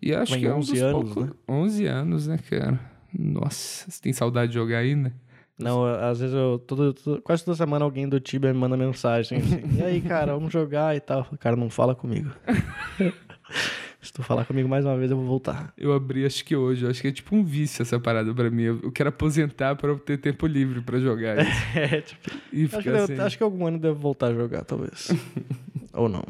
E 0.00 0.14
acho 0.14 0.30
Vai 0.32 0.38
em 0.38 0.42
que 0.42 0.48
é 0.48 0.54
um 0.54 0.58
11 0.58 0.72
dos 0.72 0.82
anos, 0.82 1.12
poucos... 1.14 1.24
né? 1.24 1.30
11 1.48 1.86
anos, 1.86 2.26
né, 2.26 2.38
cara? 2.50 2.80
Nossa, 3.16 3.90
você 3.90 4.00
tem 4.00 4.12
saudade 4.12 4.48
de 4.52 4.58
jogar 4.58 4.78
ainda? 4.78 5.12
Não, 5.58 5.84
às 5.84 6.18
vezes 6.18 6.34
eu. 6.34 6.58
todo- 6.58 6.92
todo- 6.94 7.22
quase 7.22 7.44
toda 7.44 7.56
semana 7.56 7.84
alguém 7.84 8.08
do 8.08 8.18
Tibia 8.18 8.52
me 8.52 8.58
manda 8.58 8.76
mensagem. 8.76 9.38
assim, 9.38 9.78
e 9.78 9.82
aí, 9.82 10.00
cara, 10.00 10.32
vamos 10.34 10.52
jogar 10.52 10.96
e 10.96 11.00
tal. 11.00 11.24
Cara, 11.38 11.54
não 11.54 11.70
fala 11.70 11.94
comigo. 11.94 12.30
Se 14.02 14.12
tu 14.12 14.20
falar 14.20 14.44
comigo 14.44 14.68
mais 14.68 14.84
uma 14.84 14.96
vez, 14.98 15.12
eu 15.12 15.16
vou 15.16 15.24
voltar. 15.26 15.72
Eu 15.78 15.92
abri, 15.92 16.26
acho 16.26 16.44
que 16.44 16.56
hoje. 16.56 16.84
Acho 16.86 17.00
que 17.00 17.06
é 17.06 17.12
tipo 17.12 17.36
um 17.36 17.44
vício 17.44 17.82
essa 17.82 18.00
parada 18.00 18.34
pra 18.34 18.50
mim. 18.50 18.62
Eu 18.64 18.90
quero 18.90 19.10
aposentar 19.10 19.76
pra 19.76 19.90
eu 19.90 19.98
ter 19.98 20.18
tempo 20.18 20.44
livre 20.46 20.80
pra 20.82 20.98
jogar 20.98 21.40
isso. 21.40 21.50
É, 21.78 22.00
tipo. 22.00 22.30
E 22.52 22.64
Acho 22.64 22.82
que, 22.82 22.88
eu- 22.88 23.24
acho 23.24 23.38
que 23.38 23.44
algum 23.44 23.64
ano 23.64 23.76
eu 23.76 23.80
devo 23.80 24.00
voltar 24.00 24.26
a 24.28 24.34
jogar, 24.34 24.64
talvez. 24.64 25.08
Ou 25.94 26.08
não. 26.08 26.24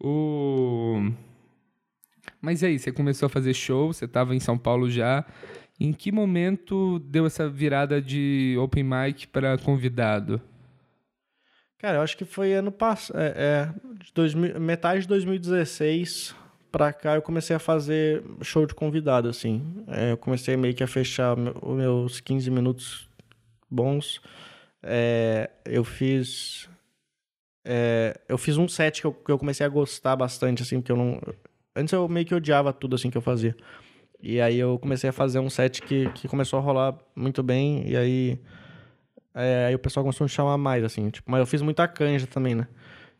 O... 0.00 1.10
Mas 2.40 2.62
e 2.62 2.66
aí, 2.66 2.78
você 2.78 2.90
começou 2.90 3.26
a 3.26 3.30
fazer 3.30 3.52
show, 3.52 3.92
você 3.92 4.08
tava 4.08 4.34
em 4.34 4.40
São 4.40 4.56
Paulo 4.56 4.88
já. 4.90 5.26
Em 5.78 5.92
que 5.92 6.10
momento 6.10 6.98
deu 7.00 7.26
essa 7.26 7.48
virada 7.50 8.00
de 8.00 8.56
open 8.58 8.82
mic 8.84 9.26
pra 9.28 9.58
convidado? 9.58 10.40
Cara, 11.78 11.98
eu 11.98 12.02
acho 12.02 12.16
que 12.16 12.24
foi 12.24 12.54
ano 12.54 12.72
passado. 12.72 13.18
É, 13.20 13.34
é, 13.36 13.72
de 14.02 14.12
2000 14.14 14.58
metade 14.58 15.02
de 15.02 15.08
2016 15.08 16.34
pra 16.70 16.92
cá 16.92 17.14
eu 17.14 17.22
comecei 17.22 17.54
a 17.54 17.58
fazer 17.58 18.22
show 18.42 18.66
de 18.66 18.74
convidado, 18.74 19.28
assim. 19.28 19.84
É, 19.88 20.12
eu 20.12 20.16
comecei 20.16 20.56
meio 20.56 20.74
que 20.74 20.82
a 20.82 20.86
fechar 20.86 21.36
os 21.38 21.76
meus 21.76 22.20
15 22.20 22.50
minutos 22.50 23.08
bons. 23.70 24.20
É, 24.82 25.50
eu 25.64 25.84
fiz. 25.84 26.68
é, 27.64 28.18
eu 28.28 28.38
fiz 28.38 28.56
um 28.56 28.68
set 28.68 29.00
que 29.00 29.06
eu, 29.06 29.12
que 29.12 29.30
eu 29.30 29.38
comecei 29.38 29.64
a 29.66 29.68
gostar 29.68 30.16
bastante, 30.16 30.62
assim, 30.62 30.80
porque 30.80 30.92
eu 30.92 30.96
não. 30.96 31.20
Antes 31.74 31.92
eu 31.92 32.08
meio 32.08 32.26
que 32.26 32.34
odiava 32.34 32.72
tudo 32.72 32.96
assim 32.96 33.10
que 33.10 33.18
eu 33.18 33.22
fazia. 33.22 33.56
E 34.20 34.40
aí 34.40 34.58
eu 34.58 34.78
comecei 34.78 35.10
a 35.10 35.12
fazer 35.12 35.38
um 35.38 35.50
set 35.50 35.80
que, 35.82 36.10
que 36.10 36.28
começou 36.28 36.58
a 36.58 36.62
rolar 36.62 36.98
muito 37.14 37.42
bem, 37.42 37.88
e 37.88 37.96
aí. 37.96 38.40
É, 39.34 39.66
aí 39.66 39.74
o 39.74 39.78
pessoal 39.78 40.02
começou 40.04 40.24
a 40.24 40.26
me 40.26 40.30
chamar 40.30 40.58
mais, 40.58 40.82
assim. 40.84 41.10
Tipo, 41.10 41.30
mas 41.30 41.40
eu 41.40 41.46
fiz 41.46 41.62
muita 41.62 41.86
canja 41.86 42.26
também, 42.26 42.54
né? 42.54 42.66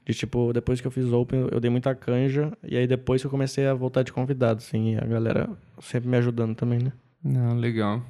De 0.09 0.15
tipo, 0.15 0.53
depois 0.55 0.81
que 0.81 0.87
eu 0.87 0.91
fiz 0.91 1.13
Open, 1.13 1.49
eu 1.53 1.61
dei 1.61 1.71
muita 1.71 1.95
canja. 1.95 2.51
E 2.65 2.79
aí 2.79 2.87
depois 2.87 3.21
que 3.21 3.27
eu 3.27 3.31
comecei 3.31 3.67
a 3.67 3.75
voltar 3.75 4.03
de 4.03 4.11
convidado, 4.13 4.57
assim. 4.59 4.95
E 4.95 4.97
a 4.97 5.05
galera 5.05 5.51
sempre 5.83 6.09
me 6.09 6.17
ajudando 6.17 6.55
também, 6.55 6.79
né? 6.79 6.93
Não, 7.23 7.55
legal. 7.59 8.03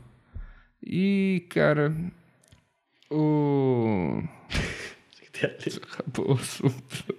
E, 0.81 1.45
cara, 1.51 1.93
o. 3.11 4.23
Acabou 5.83 6.31
o 6.31 6.35
assunto. 6.35 7.05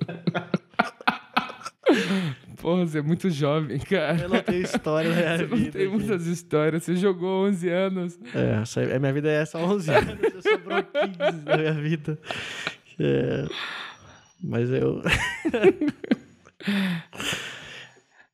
Porra, 2.61 2.85
você 2.85 2.99
é 2.99 3.01
muito 3.01 3.29
jovem, 3.29 3.79
cara. 3.79 4.17
Eu 4.21 4.29
não 4.29 4.41
tenho 4.41 4.61
história 4.61 5.09
na 5.09 5.15
minha 5.15 5.37
Você 5.37 5.47
não 5.47 5.57
vida. 5.57 5.71
tem 5.71 5.87
aqui. 5.87 5.95
muitas 5.95 6.27
histórias. 6.27 6.83
Você 6.83 6.95
jogou 6.95 7.47
11 7.47 7.69
anos. 7.69 8.19
É, 8.35 8.61
essa, 8.61 8.81
é- 8.81 8.99
minha 8.99 9.13
vida 9.13 9.29
é 9.29 9.41
essa 9.41 9.57
há 9.57 9.61
11 9.63 9.91
anos. 9.91 10.17
Eu 10.21 10.41
sobrou 10.41 10.83
15 10.83 11.39
da 11.45 11.57
minha 11.57 11.73
vida. 11.73 12.19
É, 12.99 13.47
mas 14.41 14.69
eu. 14.69 15.01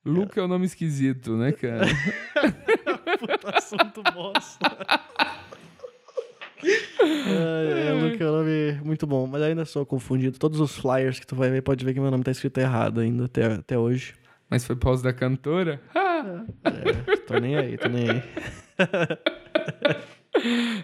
Luca 0.04 0.40
é 0.40 0.44
um 0.44 0.48
nome 0.48 0.66
esquisito, 0.66 1.36
né, 1.36 1.52
cara? 1.52 1.86
Puta 3.18 3.56
assunto 3.56 4.02
bosta. 4.14 4.76
É, 6.62 7.88
é, 7.88 7.92
Luke 7.92 8.22
é 8.22 8.26
um 8.26 8.32
nome 8.32 8.72
muito 8.84 9.06
bom, 9.06 9.26
mas 9.26 9.42
ainda 9.42 9.64
sou 9.64 9.84
confundido. 9.84 10.38
Todos 10.38 10.60
os 10.60 10.76
flyers 10.76 11.18
que 11.18 11.26
tu 11.26 11.34
vai 11.34 11.50
ver, 11.50 11.62
pode 11.62 11.84
ver 11.84 11.92
que 11.92 12.00
meu 12.00 12.10
nome 12.10 12.22
tá 12.24 12.30
escrito 12.30 12.58
errado 12.58 13.00
ainda 13.00 13.24
até, 13.24 13.46
até 13.54 13.78
hoje. 13.78 14.14
Mas 14.48 14.64
foi 14.64 14.76
pausa 14.76 15.02
da 15.02 15.12
cantora? 15.12 15.80
Ah, 15.94 16.06
É, 16.64 17.16
tô 17.26 17.38
nem 17.38 17.56
aí, 17.56 17.76
tô 17.76 17.88
nem 17.88 18.10
aí. 18.10 18.22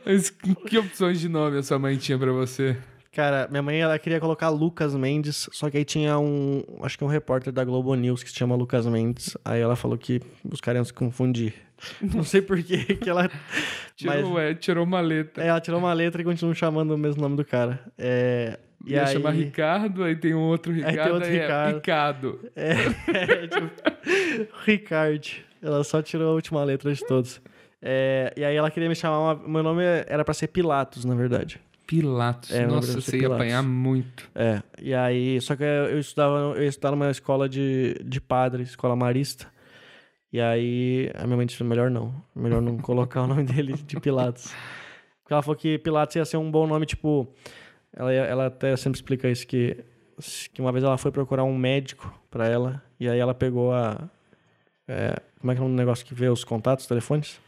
mas 0.05 0.31
que 0.31 0.79
opções 0.79 1.21
de 1.21 1.29
nome 1.29 1.59
a 1.59 1.63
sua 1.63 1.79
mãe 1.79 1.97
tinha 1.97 2.19
pra 2.19 2.33
você? 2.33 2.77
Cara, 3.15 3.47
minha 3.51 3.63
mãe 3.63 3.79
ela 3.79 3.99
queria 3.99 4.19
colocar 4.19 4.49
Lucas 4.49 4.95
Mendes, 4.95 5.47
só 5.53 5.69
que 5.69 5.77
aí 5.77 5.85
tinha 5.85 6.19
um, 6.19 6.65
acho 6.83 6.97
que 6.97 7.05
um 7.05 7.09
repórter 7.09 7.53
da 7.53 7.63
Globo 7.63 7.95
News 7.95 8.23
que 8.23 8.31
se 8.31 8.37
chama 8.37 8.57
Lucas 8.57 8.87
Mendes. 8.87 9.37
Aí 9.45 9.61
ela 9.61 9.77
falou 9.77 9.99
que 9.99 10.21
os 10.51 10.61
caras 10.63 10.79
iam 10.79 10.85
se 10.85 10.95
confundir. 10.95 11.53
Não 12.01 12.25
sei 12.25 12.41
por 12.41 12.63
que 12.63 12.97
que 12.97 13.11
ela 13.11 13.29
Tirou, 13.97 14.31
mas 14.31 14.45
é, 14.45 14.55
tirou 14.55 14.85
uma 14.85 15.01
letra. 15.01 15.45
é, 15.45 15.49
ela 15.49 15.61
tirou 15.61 15.79
uma 15.79 15.93
letra 15.93 16.23
e 16.23 16.25
continuou 16.25 16.55
chamando 16.55 16.93
o 16.93 16.99
mesmo 16.99 17.21
nome 17.21 17.37
do 17.37 17.45
cara. 17.45 17.81
É, 17.99 18.59
e 18.87 18.93
Ia 18.93 19.03
aí 19.05 19.13
chamar 19.13 19.33
Ricardo, 19.33 20.05
aí 20.05 20.17
tem 20.17 20.35
um 20.35 20.41
outro 20.41 20.73
tem 20.73 20.83
Ricardo, 20.83 21.15
outro 21.15 21.29
aí 21.29 21.37
é 21.37 21.43
Ricardo. 21.43 21.75
Ricardo. 21.77 22.41
É, 22.57 22.73
é 23.13 23.47
tipo, 23.47 23.71
Ricard. 24.65 25.45
Ela 25.61 25.85
só 25.85 26.01
tirou 26.03 26.31
a 26.31 26.35
última 26.35 26.65
letra 26.65 26.93
de 26.93 27.05
todos. 27.07 27.41
É, 27.81 28.33
e 28.37 28.45
aí 28.45 28.57
ela 28.57 28.71
queria 28.71 28.89
me 28.89 28.95
chamar. 28.95 29.19
uma- 29.35 29.49
meu 29.49 29.63
nome 29.63 29.83
era 30.07 30.25
pra 30.25 30.33
ser 30.35 30.49
Pilatos, 30.49 31.05
na 31.05 31.15
verdade. 31.15 31.61
Pilatos. 32.01 32.51
É, 32.51 32.67
Nossa, 32.67 33.01
você 33.01 33.17
ia 33.17 33.23
Pilatos. 33.25 33.45
apanhar 33.45 33.63
muito. 33.63 34.31
É. 34.35 34.63
E 34.81 34.95
aí. 34.95 35.39
Só 35.43 35.55
que 35.55 35.63
eu 35.63 35.99
estudava, 35.99 36.39
eu 36.57 36.63
ia 36.63 36.69
estudar 36.69 36.91
numa 36.93 37.11
escola 37.11 37.49
de, 37.49 37.95
de 38.05 38.21
padre, 38.21 38.63
escola 38.63 38.97
marista. 38.97 39.47
E 40.33 40.41
aí 40.41 41.11
a 41.15 41.25
minha 41.25 41.37
mãe 41.37 41.45
disse: 41.47 41.63
melhor 41.63 41.91
não. 41.91 42.15
Melhor 42.35 42.63
não 42.63 42.79
colocar 42.79 43.23
o 43.23 43.27
nome 43.27 43.43
dele 43.45 43.75
de 43.75 44.01
Pilatos. 44.01 44.51
Porque 45.23 45.35
ela 45.35 45.43
falou 45.43 45.57
que 45.57 45.79
Pilatos 45.79 46.17
ia 46.17 46.25
ser 46.25 46.39
um 46.39 46.51
bom 46.51 46.67
nome, 46.67 46.87
tipo. 46.87 47.29
Ela, 47.95 48.13
ia- 48.15 48.25
ela 48.25 48.47
até 48.47 48.75
sempre 48.77 48.97
explica 48.97 49.29
isso, 49.29 49.47
que, 49.47 49.77
que 50.55 50.63
uma 50.63 50.73
vez 50.73 50.83
ela 50.83 50.97
foi 50.97 51.11
procurar 51.11 51.45
um 51.45 51.57
médico 51.57 52.11
pra 52.31 52.49
ela. 52.49 52.83
E 52.99 53.07
aí 53.07 53.19
ela 53.19 53.35
pegou 53.35 53.75
a. 53.75 54.09
é, 54.89 55.15
como 55.39 55.53
é 55.53 55.55
que 55.55 55.61
é 55.61 55.65
o 55.65 55.69
negócio 55.69 56.07
que 56.07 56.15
vê 56.15 56.29
os 56.31 56.43
contatos, 56.43 56.87
telefones? 56.87 57.39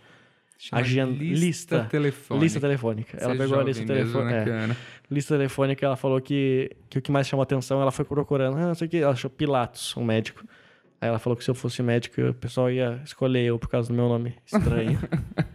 Chama 0.58 0.80
Agen- 0.82 1.10
lista. 1.12 1.84
telefônica. 1.90 2.42
Lista 2.44 2.60
telefônica. 2.60 3.16
Ela 3.20 3.34
Você 3.34 3.42
é 3.42 3.44
pegou 3.44 3.60
a 3.60 3.64
lista 3.64 3.84
telefônica. 3.86 4.44
cara? 4.44 4.76
lista 5.10 5.34
telefônica, 5.34 5.84
ela 5.84 5.96
falou 5.96 6.20
que, 6.20 6.70
que 6.88 6.98
o 6.98 7.02
que 7.02 7.12
mais 7.12 7.26
chamou 7.26 7.42
atenção, 7.42 7.80
ela 7.82 7.90
foi 7.92 8.04
procurando, 8.04 8.56
ah, 8.56 8.66
não 8.68 8.74
sei 8.74 8.86
o 8.86 8.90
que, 8.90 8.96
ela 8.98 9.12
achou 9.12 9.28
Pilatos, 9.30 9.94
um 9.96 10.04
médico. 10.04 10.42
Aí 11.00 11.08
ela 11.08 11.18
falou 11.18 11.36
que 11.36 11.44
se 11.44 11.50
eu 11.50 11.54
fosse 11.54 11.82
médico, 11.82 12.20
o 12.22 12.32
pessoal 12.34 12.70
ia 12.70 13.00
escolher 13.04 13.44
eu 13.44 13.58
por 13.58 13.68
causa 13.68 13.88
do 13.88 13.94
meu 13.94 14.08
nome 14.08 14.34
estranho. 14.46 14.98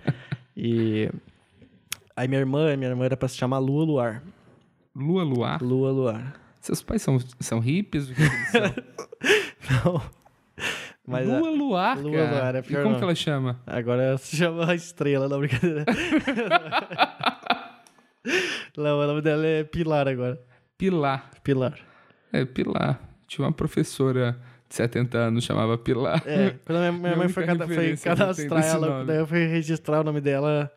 e 0.56 1.10
aí 2.16 2.28
minha 2.28 2.40
irmã, 2.42 2.76
minha 2.78 2.90
irmã 2.92 3.06
era 3.06 3.18
pra 3.18 3.28
se 3.28 3.36
chamar 3.38 3.58
Lua 3.60 3.84
Luar. 3.86 4.24
Lua 4.96 5.24
Luar. 5.24 5.64
Lua 5.64 5.92
Luar. 5.92 6.40
Seus 6.62 6.82
pais 6.84 7.02
são, 7.02 7.18
são 7.40 7.60
hippies? 7.60 8.10
O 8.10 8.14
que 8.14 8.22
eles 8.22 8.50
são? 8.52 8.62
Não. 9.94 10.02
Mas 11.10 11.28
Lua 11.28 11.48
a- 11.48 11.52
Luar, 11.52 12.00
Lua 12.00 12.12
cara. 12.12 12.32
Luar, 12.32 12.56
é 12.56 12.60
e 12.60 12.62
pior 12.62 12.82
como 12.84 12.92
não. 12.94 13.00
que 13.00 13.04
ela 13.06 13.16
chama? 13.16 13.60
agora 13.66 14.04
ela 14.04 14.18
se 14.18 14.36
chama 14.38 14.74
Estrela, 14.76 15.28
não, 15.28 15.40
brincadeira. 15.40 15.86
não, 18.78 19.00
o 19.00 19.08
nome 19.08 19.22
dela 19.22 19.46
é 19.46 19.64
Pilar 19.64 20.08
agora. 20.08 20.40
Pilar. 20.78 21.30
Pilar. 21.44 21.74
É, 22.32 22.46
Pilar. 22.46 23.00
Tinha 23.28 23.46
uma 23.46 23.52
professora 23.54 24.38
de 24.70 24.76
70 24.76 25.18
anos, 25.18 25.44
chamava 25.44 25.78
Pilar. 25.78 26.22
É, 26.26 26.56
quando 26.66 26.80
minha, 26.80 26.92
minha 26.92 27.16
mãe 27.18 27.30
foi, 27.30 27.46
cada, 27.46 27.68
foi 27.68 27.98
cadastrar 27.98 28.66
ela, 28.66 29.04
daí 29.06 29.18
eu 29.18 29.28
fui 29.28 29.46
registrar 29.48 30.02
o 30.02 30.04
nome 30.04 30.22
dela, 30.22 30.72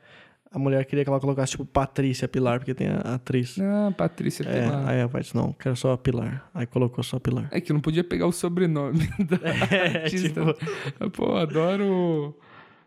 a 0.53 0.59
mulher 0.59 0.85
queria 0.85 1.05
que 1.05 1.11
ela 1.11 1.19
colocasse, 1.21 1.53
tipo, 1.53 1.65
Patrícia 1.65 2.29
Pilar, 2.29 2.59
porque 2.59 2.75
tem 2.75 2.89
a 2.89 3.15
atriz. 3.15 3.57
Ah, 3.61 3.93
Patrícia 3.97 4.45
É, 4.47 4.63
Pilar. 4.67 4.89
aí 4.89 5.01
a 5.01 5.09
pai 5.09 5.23
disse, 5.23 5.35
não, 5.35 5.53
quero 5.53 5.75
só 5.77 5.93
a 5.93 5.99
Pilar. 5.99 6.49
Aí 6.55 6.67
colocou 6.67 7.03
só 7.03 7.17
a 7.17 7.21
Pilar. 7.21 7.49
É 7.51 7.61
que 7.61 7.73
não 7.73 7.81
podia 7.81 8.05
pegar 8.05 8.27
o 8.27 8.33
sobrenome 8.33 9.09
da 9.19 9.37
É, 9.75 10.03
artista. 10.05 10.55
tipo, 10.55 11.11
Pô, 11.11 11.37
adoro, 11.37 12.37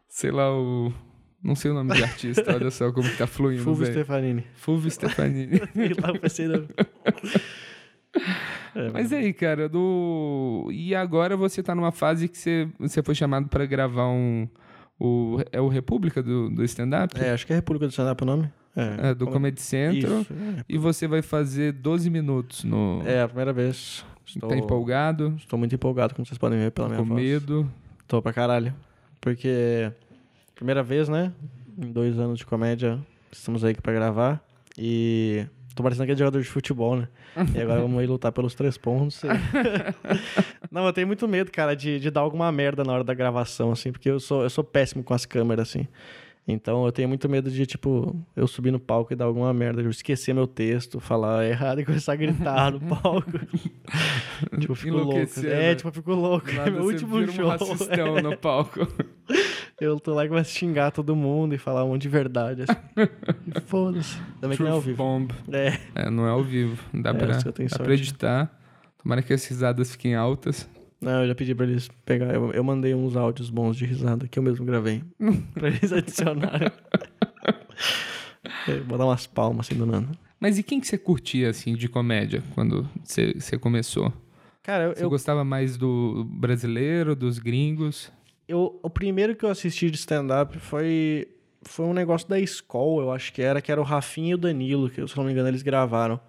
sei 0.08 0.32
lá, 0.32 0.52
o... 0.54 0.94
Não 1.44 1.56
sei 1.56 1.70
o 1.70 1.74
nome 1.76 1.94
de 1.94 2.02
artista, 2.04 2.56
olha 2.56 2.72
só 2.72 2.92
como 2.92 3.08
que 3.08 3.18
tá 3.18 3.28
fluindo, 3.28 3.62
Fulvio. 3.64 3.86
Stefanini. 3.86 4.44
Fulvio 4.56 4.90
Stefanini. 4.90 5.60
Lá 6.02 6.10
eu 6.10 6.20
pensei, 6.20 6.48
não. 6.48 6.66
É, 8.74 8.90
Mas 8.92 9.14
aí, 9.14 9.32
cara, 9.34 9.70
do... 9.70 10.70
E 10.72 10.96
agora 10.96 11.38
você 11.38 11.62
tá 11.62 11.76
numa 11.76 11.92
fase 11.92 12.28
que 12.28 12.38
você, 12.38 12.68
você 12.80 13.04
foi 13.04 13.14
chamado 13.16 13.48
pra 13.48 13.66
gravar 13.66 14.08
um... 14.08 14.48
O... 15.00 15.38
É 15.52 15.60
o 15.60 15.68
República 15.68 16.24
do, 16.24 16.50
do 16.50 16.64
stand-up? 16.64 17.20
É, 17.20 17.32
acho 17.32 17.46
que 17.46 17.54
é 17.54 17.58
República 17.58 17.86
do 17.88 17.92
Stand-Up 17.92 18.24
o 18.24 18.26
nome. 18.26 18.50
É, 18.76 19.10
É, 19.10 19.14
do 19.14 19.26
como- 19.26 19.38
Comedy 19.38 19.62
Central. 19.62 20.22
Isso, 20.22 20.34
E 20.70 20.78
você 20.78 21.08
vai 21.08 21.22
fazer 21.22 21.72
12 21.74 22.10
minutos 22.10 22.64
no... 22.64 23.02
é. 23.06 23.16
É 23.16 23.22
a 23.22 23.28
primeira 23.28 23.52
vez. 23.54 24.06
Estou, 24.26 24.50
Tá 24.50 24.58
empolgado? 24.58 25.34
estou 25.38 25.58
muito 25.60 25.76
empolgado, 25.76 26.16
como 26.16 26.26
vocês 26.26 26.38
podem 26.38 26.58
ver 26.60 26.72
pela 26.72 26.88
minha 26.90 27.00
Com 27.00 27.06
voz. 27.06 27.22
medo? 27.22 27.70
Tô 28.08 28.22
pra 28.22 28.34
caralho. 28.34 28.74
Porque, 29.22 29.92
primeira 30.56 30.82
vez, 30.84 31.08
né? 31.10 31.32
Em 31.78 31.92
dois 31.92 32.18
anos 32.20 32.40
de 32.40 32.46
comédia, 32.46 33.00
estamos 33.32 33.64
aí 33.64 33.74
pra 33.76 33.94
gravar. 33.94 34.44
E 34.78 35.46
tô 35.76 35.84
parecendo 35.84 36.04
aquele 36.04 36.18
jogador 36.18 36.42
de 36.42 36.48
futebol, 36.48 36.96
né? 36.96 37.08
E 37.54 37.62
agora 37.62 37.82
vamos 37.82 38.02
ir 38.04 38.08
lutar 38.08 38.32
pelos 38.32 38.56
três 38.56 38.78
pontos. 38.78 39.22
Não, 40.72 40.86
eu 40.86 40.94
tenho 40.94 41.08
muito 41.08 41.28
medo, 41.28 41.52
cara, 41.52 41.76
de, 41.76 42.00
de 42.00 42.10
dar 42.10 42.22
alguma 42.22 42.52
merda 42.52 42.84
na 42.84 42.94
hora 42.94 43.04
da 43.04 43.14
gravação, 43.14 43.72
assim, 43.72 43.92
porque 43.92 44.10
eu 44.10 44.20
sou, 44.20 44.44
eu 44.44 44.50
sou 44.50 44.64
péssimo 44.64 45.04
com 45.04 45.14
as 45.14 45.26
câmeras, 45.26 45.70
assim. 45.70 45.88
Então 46.48 46.86
eu 46.86 46.92
tenho 46.92 47.10
muito 47.10 47.28
medo 47.28 47.50
de, 47.50 47.66
tipo, 47.66 48.16
eu 48.36 48.46
subir 48.48 48.70
no 48.70 48.80
palco 48.80 49.12
e 49.12 49.16
dar 49.16 49.26
alguma 49.26 49.52
merda, 49.52 49.82
eu 49.82 49.90
esquecer 49.90 50.32
meu 50.34 50.46
texto, 50.46 51.00
falar 51.00 51.44
errado 51.44 51.82
e 51.82 51.86
começar 51.86 52.14
a 52.14 52.16
gritar 52.16 52.72
no 52.72 52.80
palco. 53.02 53.32
tipo, 54.60 54.72
eu 54.74 54.76
fico 54.76 54.96
louco. 54.96 55.18
É, 55.44 55.74
tipo, 55.74 55.90
eu 55.90 55.94
fico 55.94 56.12
louco. 56.14 56.46
Do 56.46 56.52
É 56.52 56.56
nada 56.56 56.70
meu 56.72 56.84
último 56.84 57.18
vira 57.18 57.32
um 57.32 57.34
show. 57.36 57.48
racistão 57.48 58.16
no 58.22 58.38
palco. 58.38 58.88
Eu 59.80 60.00
tô 60.00 60.14
lá 60.14 60.24
e 60.26 60.30
começo 60.30 60.52
a 60.52 60.54
xingar 60.60 60.92
todo 60.92 61.16
mundo 61.16 61.54
e 61.54 61.58
falar 61.58 61.84
um 61.84 61.90
monte 61.90 62.04
de 62.04 62.10
verdade. 62.10 62.64
Assim. 62.64 62.80
Foda-se. 63.68 64.18
Também 64.40 64.56
que 64.56 64.64
não 64.64 64.70
é 64.70 64.74
ao 64.74 64.82
vivo. 64.82 64.98
bomb. 64.98 65.32
É. 65.52 65.78
É, 65.94 66.10
não 66.10 66.26
é 66.26 66.30
ao 66.30 66.44
vivo. 66.44 66.82
Não 66.94 67.02
dá, 67.02 67.10
É, 67.10 67.14
pra, 67.14 67.38
dá 67.38 67.80
pra 67.84 67.94
editar. 67.94 68.58
Tomara 69.02 69.22
que 69.22 69.34
as 69.34 69.46
risadas 69.46 69.92
fiquem 69.92 70.16
altas. 70.16 70.68
Não, 71.02 71.22
eu 71.22 71.28
já 71.28 71.36
pedi 71.36 71.54
pra 71.54 71.66
eles 71.66 71.90
pegar. 72.06 72.34
Eu, 72.34 72.52
eu 72.54 72.64
mandei 72.64 72.96
uns 72.96 73.18
áudios 73.18 73.50
bons 73.50 73.76
de 73.76 73.86
risada 73.86 74.28
que 74.30 74.40
eu 74.40 74.44
mesmo 74.44 74.66
gravei. 74.66 75.04
pra 75.54 75.68
eles 75.68 75.92
adicionarem. 75.92 76.72
É, 78.68 78.80
Vou 78.88 78.98
dar 78.98 79.06
umas 79.06 79.28
palmas 79.28 79.68
assim 79.68 79.78
do 79.78 79.86
nada. 79.86 80.08
Mas 80.40 80.58
e 80.58 80.64
quem 80.64 80.80
que 80.80 80.88
você 80.88 80.98
curtia, 80.98 81.50
assim, 81.50 81.76
de 81.76 81.88
comédia, 81.90 82.44
quando 82.54 82.88
você 83.04 83.34
você 83.38 83.58
começou? 83.58 84.12
Cara, 84.64 84.86
eu, 84.86 84.96
Você 84.96 85.04
eu, 85.04 85.10
gostava 85.10 85.44
mais 85.44 85.78
do 85.78 86.24
brasileiro, 86.26 87.16
dos 87.16 87.40
gringos? 87.40 88.12
Eu- 88.48 88.80
o 88.84 88.90
primeiro 88.90 89.36
que 89.36 89.44
eu 89.46 89.50
assisti 89.50 89.90
de 89.90 89.98
stand-up 89.98 90.58
foi, 90.60 91.28
foi 91.64 91.86
um 91.86 91.94
negócio 91.94 92.28
da 92.28 92.40
escola, 92.40 93.04
eu 93.04 93.12
acho 93.12 93.32
que 93.34 93.42
era, 93.42 93.62
que 93.62 93.72
era 93.72 93.82
o 93.82 93.84
Rafinha 93.84 94.32
e 94.32 94.36
o 94.36 94.38
Danilo, 94.38 94.90
que 94.90 95.06
se 95.08 95.18
não 95.18 95.24
me 95.24 95.32
engano 95.32 95.48
eles 95.48 95.62
gravaram. 95.62 96.20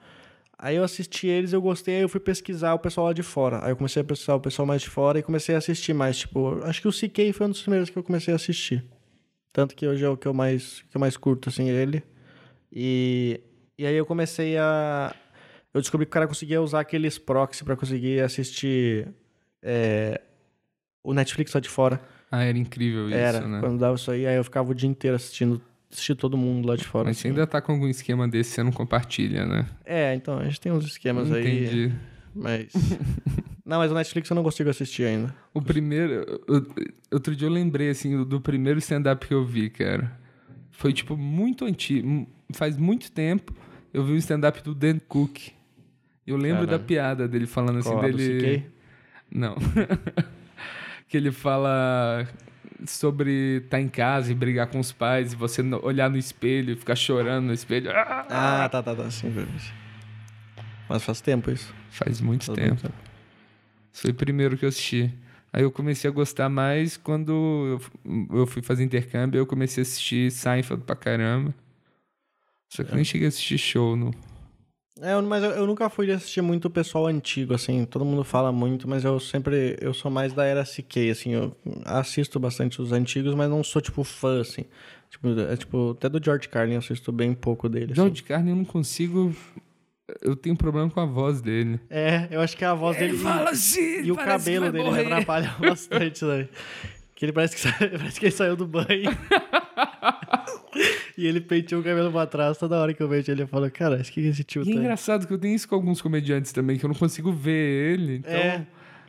Aí 0.59 0.77
eu 0.77 0.85
assisti 0.85 1.27
eles, 1.27 1.53
eu 1.53 1.61
gostei, 1.61 1.97
aí 1.97 2.03
eu 2.03 2.09
fui 2.09 2.19
pesquisar 2.21 2.73
o 2.73 2.79
pessoal 2.79 3.09
lá 3.09 3.13
de 3.13 3.23
fora. 3.23 3.63
Aí 3.63 3.71
eu 3.73 3.77
comecei 3.77 4.01
a 4.01 4.05
pesquisar 4.05 4.35
o 4.37 4.41
pessoal 4.41 4.65
mais 4.65 4.81
de 4.81 4.89
fora 4.89 5.19
e 5.19 5.23
comecei 5.23 5.55
a 5.55 5.59
assistir 5.59 5.93
mais. 5.93 6.17
Tipo, 6.19 6.61
acho 6.65 6.81
que 6.81 6.89
o 6.89 6.93
CK 6.93 7.33
foi 7.35 7.47
um 7.47 7.51
dos 7.51 7.61
primeiros 7.61 7.91
que 7.91 7.99
eu 7.99 8.03
comecei 8.03 8.33
a 8.33 8.37
assistir. 8.37 8.83
Tanto 9.53 9.75
que 9.77 9.87
hoje 9.87 10.03
é 10.05 10.09
o 10.09 10.17
que 10.17 10.27
eu 10.27 10.33
mais, 10.33 10.83
que 10.91 10.97
eu 10.97 11.01
mais 11.01 11.17
curto, 11.17 11.51
assim, 11.51 11.69
ele. 11.69 12.03
E, 12.73 13.41
e 13.79 13.87
aí 13.87 13.95
eu 13.95 14.07
comecei 14.07 14.57
a. 14.57 15.15
Eu 15.75 15.81
descobri 15.83 16.07
que 16.07 16.11
o 16.11 16.13
cara 16.15 16.27
conseguia 16.27 16.63
usar 16.63 16.81
aqueles 16.81 17.19
proxy 17.19 17.63
pra 17.63 17.77
conseguir 17.77 18.21
assistir 18.23 19.09
é, 19.63 20.23
o 21.07 21.15
Netflix 21.15 21.53
lá 21.55 21.61
de 21.61 21.69
fora. 21.69 22.01
Ah, 22.31 22.43
era 22.43 22.59
incrível 22.59 23.07
isso, 23.09 23.17
Era, 23.17 23.47
né? 23.47 23.61
quando 23.61 23.79
dava 23.79 23.95
isso 23.95 24.11
aí, 24.11 24.27
aí 24.27 24.37
eu 24.37 24.43
ficava 24.43 24.71
o 24.71 24.75
dia 24.75 24.89
inteiro 24.89 25.15
assistindo, 25.15 25.63
assistindo 25.91 26.17
todo 26.17 26.37
mundo 26.37 26.67
lá 26.67 26.75
de 26.75 26.85
fora. 26.85 27.05
Mas 27.07 27.19
você 27.19 27.29
assim. 27.29 27.29
ainda 27.29 27.47
tá 27.47 27.61
com 27.61 27.73
algum 27.73 27.87
esquema 27.87 28.27
desse, 28.27 28.51
você 28.51 28.63
não 28.63 28.73
compartilha, 28.73 29.47
né? 29.47 29.67
É, 29.85 30.15
então, 30.15 30.39
a 30.39 30.45
gente 30.45 30.61
tem 30.61 30.73
uns 30.73 30.85
esquemas 30.85 31.31
aí. 31.31 31.43
Entendi. 31.43 31.95
Mas. 32.35 32.73
não, 33.65 33.79
mas 33.79 33.93
o 33.93 33.95
Netflix 33.95 34.29
eu 34.29 34.35
não 34.35 34.43
consigo 34.43 34.69
assistir 34.69 35.05
ainda. 35.05 35.33
O 35.55 35.63
primeiro. 35.63 36.43
Outro 37.13 37.37
dia 37.37 37.47
eu 37.47 37.53
lembrei, 37.53 37.91
assim, 37.91 38.25
do 38.25 38.41
primeiro 38.41 38.81
stand-up 38.81 39.27
que 39.27 39.33
eu 39.33 39.45
vi, 39.45 39.71
cara. 39.71 40.19
Foi, 40.73 40.93
tipo, 40.93 41.17
muito 41.17 41.65
antigo. 41.65 42.27
Faz 42.53 42.77
muito 42.77 43.11
tempo 43.13 43.55
eu 43.95 44.05
vi 44.05 44.13
o 44.13 44.17
stand-up 44.17 44.63
do 44.63 44.75
Dan 44.75 44.99
Cook. 44.99 45.53
Eu 46.27 46.37
lembro 46.37 46.63
da 46.63 46.73
Caralho. 46.73 46.85
piada 46.85 47.29
dele 47.29 47.47
falando 47.47 47.79
assim, 47.79 47.91
Qual, 47.91 48.03
dele. 48.03 48.67
Não. 49.31 49.57
que 51.09 51.17
ele 51.17 51.31
fala 51.33 52.27
sobre 52.87 53.63
estar 53.65 53.81
em 53.81 53.89
casa 53.89 54.31
e 54.31 54.35
brigar 54.35 54.67
com 54.67 54.79
os 54.79 54.93
pais, 54.93 55.33
e 55.33 55.37
você 55.37 55.63
olhar 55.83 56.11
no 56.11 56.19
espelho 56.19 56.73
e 56.73 56.77
ficar 56.77 56.97
chorando 56.97 57.47
no 57.47 57.53
espelho. 57.53 57.91
Ah! 57.91 58.27
Ah, 58.29 58.69
tá, 58.69 58.83
tá, 58.83 58.95
tá. 58.95 59.11
Sim. 59.11 59.33
Mas 60.89 61.03
faz 61.03 61.21
tempo 61.21 61.51
isso. 61.51 61.75
Faz 61.91 62.21
muito 62.21 62.47
Faz 62.47 62.57
tempo. 62.57 62.71
muito 62.71 62.83
tempo. 62.83 62.95
Foi 63.93 64.11
o 64.11 64.15
primeiro 64.15 64.57
que 64.59 64.65
eu 64.65 64.69
assisti. 64.69 65.13
Aí 65.53 65.63
eu 65.63 65.71
comecei 65.71 66.11
a 66.11 66.13
gostar 66.13 66.49
mais 66.51 66.97
quando 66.99 67.81
eu, 68.31 68.47
fui 68.47 68.61
fazer 68.61 68.85
intercâmbio, 68.85 69.39
eu 69.39 69.47
comecei 69.47 69.81
a 69.81 69.83
assistir 69.83 70.31
Seinfeld 70.31 70.83
pra 70.85 70.95
caramba. 70.95 71.55
Só 72.69 72.85
que 72.85 72.91
eu 72.91 72.97
nem 72.97 73.05
cheguei 73.05 73.27
a 73.27 73.29
assistir 73.29 73.57
show, 73.57 73.97
no... 73.97 74.13
É, 75.01 75.15
mas 75.21 75.45
eu, 75.45 75.51
eu 75.51 75.67
nunca 75.67 75.91
fui 75.91 76.07
de 76.07 76.13
assistir 76.13 76.41
muito 76.41 76.67
o 76.67 76.71
pessoal 76.71 77.07
antigo, 77.07 77.53
assim. 77.55 77.85
Todo 77.85 78.05
mundo 78.05 78.25
fala 78.25 78.51
muito, 78.51 78.89
mas 78.89 79.05
eu 79.05 79.21
sempre. 79.21 79.77
Eu 79.81 79.93
sou 79.93 80.11
mais 80.11 80.33
da 80.33 80.45
era 80.45 80.65
CK, 80.65 81.11
assim. 81.11 81.33
Eu 81.35 81.55
assisto 81.85 82.41
bastante 82.41 82.81
os 82.81 82.93
antigos, 82.93 83.35
mas 83.35 83.51
não 83.51 83.63
sou, 83.63 83.83
tipo, 83.83 84.03
fã, 84.05 84.41
assim. 84.41 84.65
Tipo, 85.11 85.29
é, 85.39 85.57
tipo 85.57 85.91
até 85.91 86.09
do 86.09 86.23
George 86.23 86.49
Carlin 86.49 86.73
eu 86.75 86.79
assisto 86.79 87.13
bem 87.13 87.35
pouco 87.35 87.69
dele. 87.69 87.93
assim. 87.93 87.95
George 87.95 88.23
Carlin 88.23 88.51
eu 88.51 88.57
não 88.57 88.65
consigo... 88.65 89.35
Eu 90.23 90.37
tenho 90.37 90.57
problema 90.57 90.89
com 90.89 91.01
a 91.01 91.05
voz 91.05 91.41
dele. 91.41 91.81
É, 91.91 92.29
eu 92.31 92.41
acho 92.41 92.57
que 92.57 92.65
a 92.65 92.73
voz 92.75 92.97
dele. 92.97 93.19
assim, 93.49 94.03
E 94.03 94.13
o 94.13 94.17
cabelo 94.17 94.71
dele 94.71 94.91
me 94.91 95.01
atrapalha 95.01 95.53
bastante, 95.59 96.21
sabe? 96.21 96.49
Que 97.17 97.25
ele 97.25 97.33
parece 97.33 97.55
que, 97.57 97.61
sa- 97.63 97.73
parece 97.99 98.21
que 98.21 98.27
ele 98.27 98.33
saiu 98.33 98.55
do 98.55 98.67
banho. 98.67 99.11
e 101.17 101.27
ele 101.27 101.41
penteou 101.41 101.81
o 101.81 101.85
cabelo 101.85 102.11
pra 102.13 102.27
trás 102.27 102.59
toda 102.59 102.79
hora 102.79 102.93
que 102.93 103.03
eu 103.03 103.09
vejo 103.09 103.31
ele. 103.33 103.43
Eu 103.43 103.49
falo, 103.49 103.71
cara, 103.71 103.97
acho 104.01 104.13
que 104.13 104.21
esse 104.21 104.45
tio 104.45 104.63
E 104.65 104.71
é 104.71 104.75
tá. 104.75 104.81
engraçado 104.81 105.27
que 105.27 105.33
eu 105.33 105.39
tenho 105.39 105.55
isso 105.55 105.69
com 105.69 105.75
alguns 105.75 106.01
comediantes 106.03 106.53
também, 106.53 106.79
que 106.79 106.85
eu 106.85 106.89
não 106.89 106.95
consigo 106.95 107.33
ver 107.33 107.95
ele, 107.95 108.17
então 108.17 108.33
É. 108.33 108.67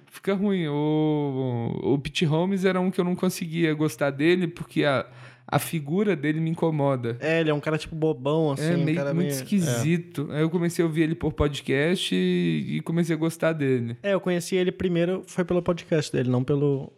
fica 0.10 0.34
ruim. 0.34 0.68
O, 0.68 1.80
o 1.84 2.00
Pete 2.00 2.24
Holmes 2.26 2.64
era 2.66 2.80
um 2.80 2.90
que 2.90 3.00
eu 3.00 3.06
não 3.06 3.16
conseguia 3.16 3.74
gostar 3.74 4.10
dele, 4.12 4.48
porque 4.48 4.86
a, 4.86 5.06
a 5.46 5.60
figura 5.60 6.16
dele 6.16 6.40
me 6.40 6.50
incomoda. 6.52 7.18
É, 7.20 7.42
ele 7.42 7.50
é 7.50 7.54
um 7.54 7.60
cara 7.60 7.78
tipo 7.78 7.94
bobão, 7.94 8.52
assim. 8.54 8.72
é 8.72 8.78
um 8.78 8.84
meio, 8.86 8.98
cara 8.98 9.14
muito 9.14 9.28
meio- 9.28 9.36
esquisito. 9.36 10.30
Aí 10.32 10.42
eu 10.42 10.50
comecei 10.50 10.82
a 10.82 10.88
ouvir 10.88 11.02
ele 11.02 11.16
por 11.16 11.34
podcast 11.34 12.16
e, 12.16 12.78
e 12.78 12.82
comecei 12.82 13.14
a 13.16 13.20
gostar 13.20 13.52
dele. 13.52 13.98
É. 14.02 14.12
É, 14.12 14.14
eu 14.14 14.22
conheci 14.22 14.56
ele 14.56 14.72
primeiro, 14.72 15.24
foi 15.28 15.44
pelo 15.44 15.62
podcast 15.62 16.10
dele, 16.10 16.30
não 16.30 16.42
pelo. 16.42 16.90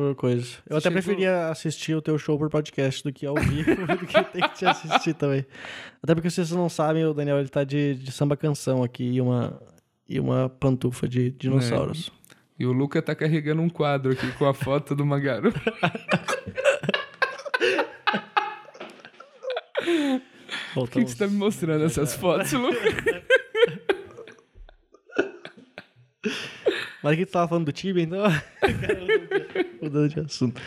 Por 0.00 0.14
coisa. 0.14 0.46
Eu 0.66 0.80
Você 0.80 0.88
até 0.88 0.96
chegou- 0.98 1.02
preferia 1.02 1.48
assistir 1.48 1.94
o 1.94 2.00
teu 2.00 2.16
show 2.18 2.38
por 2.38 2.48
podcast 2.48 3.02
do 3.04 3.12
que 3.12 3.26
ao 3.26 3.34
vivo, 3.34 3.74
do 3.86 4.06
que 4.06 4.24
ter 4.24 4.48
que 4.48 4.54
te 4.54 4.64
assistir 4.64 5.12
também. 5.12 5.44
Até 6.02 6.14
porque 6.14 6.30
vocês 6.30 6.50
não 6.52 6.70
sabem, 6.70 7.04
o 7.04 7.12
Daniel 7.12 7.38
ele 7.38 7.50
tá 7.50 7.64
de, 7.64 7.96
de 7.96 8.10
samba 8.10 8.34
canção 8.34 8.82
aqui 8.82 9.04
e 9.04 9.20
uma, 9.20 9.60
e 10.08 10.18
uma 10.18 10.48
pantufa 10.48 11.06
de 11.06 11.32
dinossauros. 11.32 12.10
E 12.58 12.64
o 12.64 12.72
Luca 12.72 13.02
tá 13.02 13.14
carregando 13.14 13.60
um 13.60 13.68
quadro 13.68 14.12
aqui 14.12 14.32
com 14.32 14.46
a 14.46 14.54
foto 14.54 14.96
de 14.96 15.02
uma 15.02 15.20
garota. 15.20 15.60
Por 20.72 20.88
que, 20.88 21.04
que 21.04 21.10
você 21.10 21.16
tá 21.18 21.26
me 21.26 21.36
mostrando 21.36 21.84
essas 21.84 22.14
fotos, 22.14 22.52
Luca? 22.52 22.78
Mas 27.02 27.14
aqui 27.14 27.24
tu 27.26 27.32
tava 27.32 27.48
falando 27.48 27.64
do 27.66 27.72
Tibia, 27.72 28.02
então. 28.02 28.22
Mudando 29.82 30.08
de 30.08 30.20
assunto. 30.20 30.60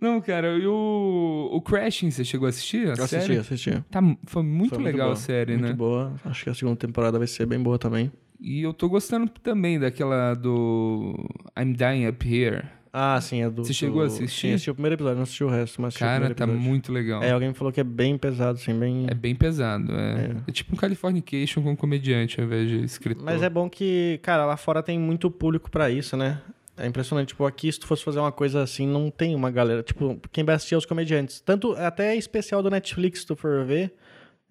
Não, 0.00 0.20
cara, 0.20 0.56
e 0.56 0.64
o, 0.66 1.48
o 1.52 1.60
Crashing, 1.60 2.10
você 2.10 2.24
chegou 2.24 2.46
a 2.46 2.50
assistir? 2.50 2.86
A 2.88 2.94
Eu 2.94 3.04
assisti, 3.04 3.20
série? 3.26 3.38
assisti. 3.38 3.84
Tá, 3.90 4.00
foi 4.26 4.42
muito 4.44 4.76
Foi 4.76 4.84
legal 4.84 5.08
boa, 5.08 5.12
a 5.14 5.16
série, 5.16 5.52
muito 5.56 5.66
né? 5.66 5.72
boa. 5.72 6.14
Acho 6.24 6.44
que 6.44 6.50
a 6.50 6.54
segunda 6.54 6.76
temporada 6.76 7.18
vai 7.18 7.26
ser 7.26 7.46
bem 7.46 7.58
boa 7.60 7.78
também. 7.78 8.12
E 8.40 8.62
eu 8.62 8.72
tô 8.72 8.88
gostando 8.88 9.28
também 9.28 9.78
daquela 9.80 10.34
do 10.34 11.16
I'm 11.58 11.72
Dying 11.72 12.06
Up 12.06 12.24
Here. 12.32 12.62
Ah, 12.92 13.20
sim, 13.20 13.42
é 13.42 13.50
do. 13.50 13.64
Você 13.64 13.72
chegou 13.72 14.00
a 14.02 14.04
do- 14.06 14.12
assistir? 14.12 14.46
Sim, 14.48 14.52
assisti 14.54 14.70
o 14.70 14.74
primeiro 14.74 14.94
episódio, 14.94 15.16
não 15.16 15.22
assisti 15.24 15.42
o 15.44 15.48
resto, 15.48 15.82
mas 15.82 15.96
Cara, 15.96 16.32
tá 16.32 16.46
muito 16.46 16.92
legal. 16.92 17.20
É, 17.22 17.32
alguém 17.32 17.48
me 17.48 17.54
falou 17.54 17.72
que 17.72 17.80
é 17.80 17.84
bem 17.84 18.16
pesado, 18.16 18.56
assim, 18.58 18.78
bem. 18.78 19.06
É 19.10 19.14
bem 19.14 19.34
pesado, 19.34 19.92
é. 19.92 20.36
É 20.46 20.52
tipo 20.52 20.74
um 20.74 20.76
Californication 20.78 21.60
com 21.62 21.76
comediante 21.76 22.40
ao 22.40 22.46
invés 22.46 22.68
de 22.68 22.84
escritor. 22.84 23.24
Mas 23.24 23.42
é 23.42 23.50
bom 23.50 23.68
que, 23.68 24.20
cara, 24.22 24.46
lá 24.46 24.56
fora 24.56 24.80
tem 24.82 24.96
muito 24.98 25.28
público 25.30 25.68
pra 25.70 25.90
isso, 25.90 26.16
né? 26.16 26.40
É 26.78 26.86
impressionante. 26.86 27.28
Tipo, 27.28 27.44
aqui, 27.44 27.70
se 27.70 27.80
tu 27.80 27.86
fosse 27.86 28.04
fazer 28.04 28.18
uma 28.18 28.32
coisa 28.32 28.62
assim, 28.62 28.86
não 28.86 29.10
tem 29.10 29.34
uma 29.34 29.50
galera. 29.50 29.82
Tipo, 29.82 30.20
quem 30.32 30.44
vai 30.44 30.54
assistir 30.54 30.74
é 30.74 30.78
os 30.78 30.86
comediantes. 30.86 31.40
Tanto, 31.40 31.72
até 31.72 32.14
especial 32.16 32.62
do 32.62 32.70
Netflix, 32.70 33.20
se 33.20 33.26
tu 33.26 33.36
for 33.36 33.64
ver, 33.64 33.94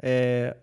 é, 0.01 0.55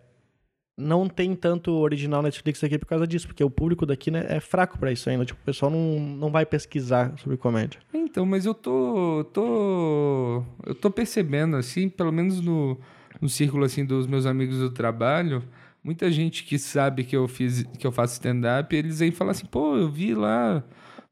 não 0.77 1.09
tem 1.09 1.35
tanto 1.35 1.72
original 1.72 2.20
Netflix 2.22 2.62
aqui 2.64 2.79
por 2.79 2.87
causa 2.87 3.07
disso, 3.07 3.27
porque 3.27 3.44
o 3.44 3.50
público 3.50 3.87
daqui 3.87 4.11
né, 4.11 4.27
é 4.29 4.40
fraco 4.40 4.79
pra 4.79 4.92
isso 4.92 5.09
ainda. 5.09 5.24
Tipo, 5.24 5.40
o 5.40 5.44
pessoal 5.44 5.70
não, 5.70 6.00
não 6.00 6.31
vai 6.31 6.44
pesquisar 6.44 7.14
sobre 7.18 7.37
comédia. 7.37 7.81
Então, 7.92 8.27
mas 8.27 8.44
eu 8.44 8.55
tô, 8.55 9.24
tô, 9.33 10.42
eu 10.66 10.74
tô 10.74 10.90
percebendo 10.90 11.57
assim, 11.57 11.88
pelo 11.88 12.12
menos 12.12 12.40
no, 12.40 12.79
no 13.20 13.29
círculo 13.29 13.64
assim 13.64 13.85
dos 13.85 14.07
meus 14.07 14.27
amigos 14.27 14.59
do 14.59 14.70
trabalho, 14.70 15.42
muita 15.83 16.11
gente 16.11 16.44
que 16.44 16.59
sabe 16.59 17.05
que 17.05 17.16
eu 17.16 17.29
fiz, 17.29 17.62
que 17.79 17.87
eu 17.87 17.92
faço 17.92 18.14
stand-up, 18.14 18.74
eles 18.74 19.00
aí 19.00 19.11
falam 19.11 19.31
assim, 19.31 19.46
pô, 19.46 19.77
eu 19.77 19.88
vi 19.88 20.14
lá 20.14 20.64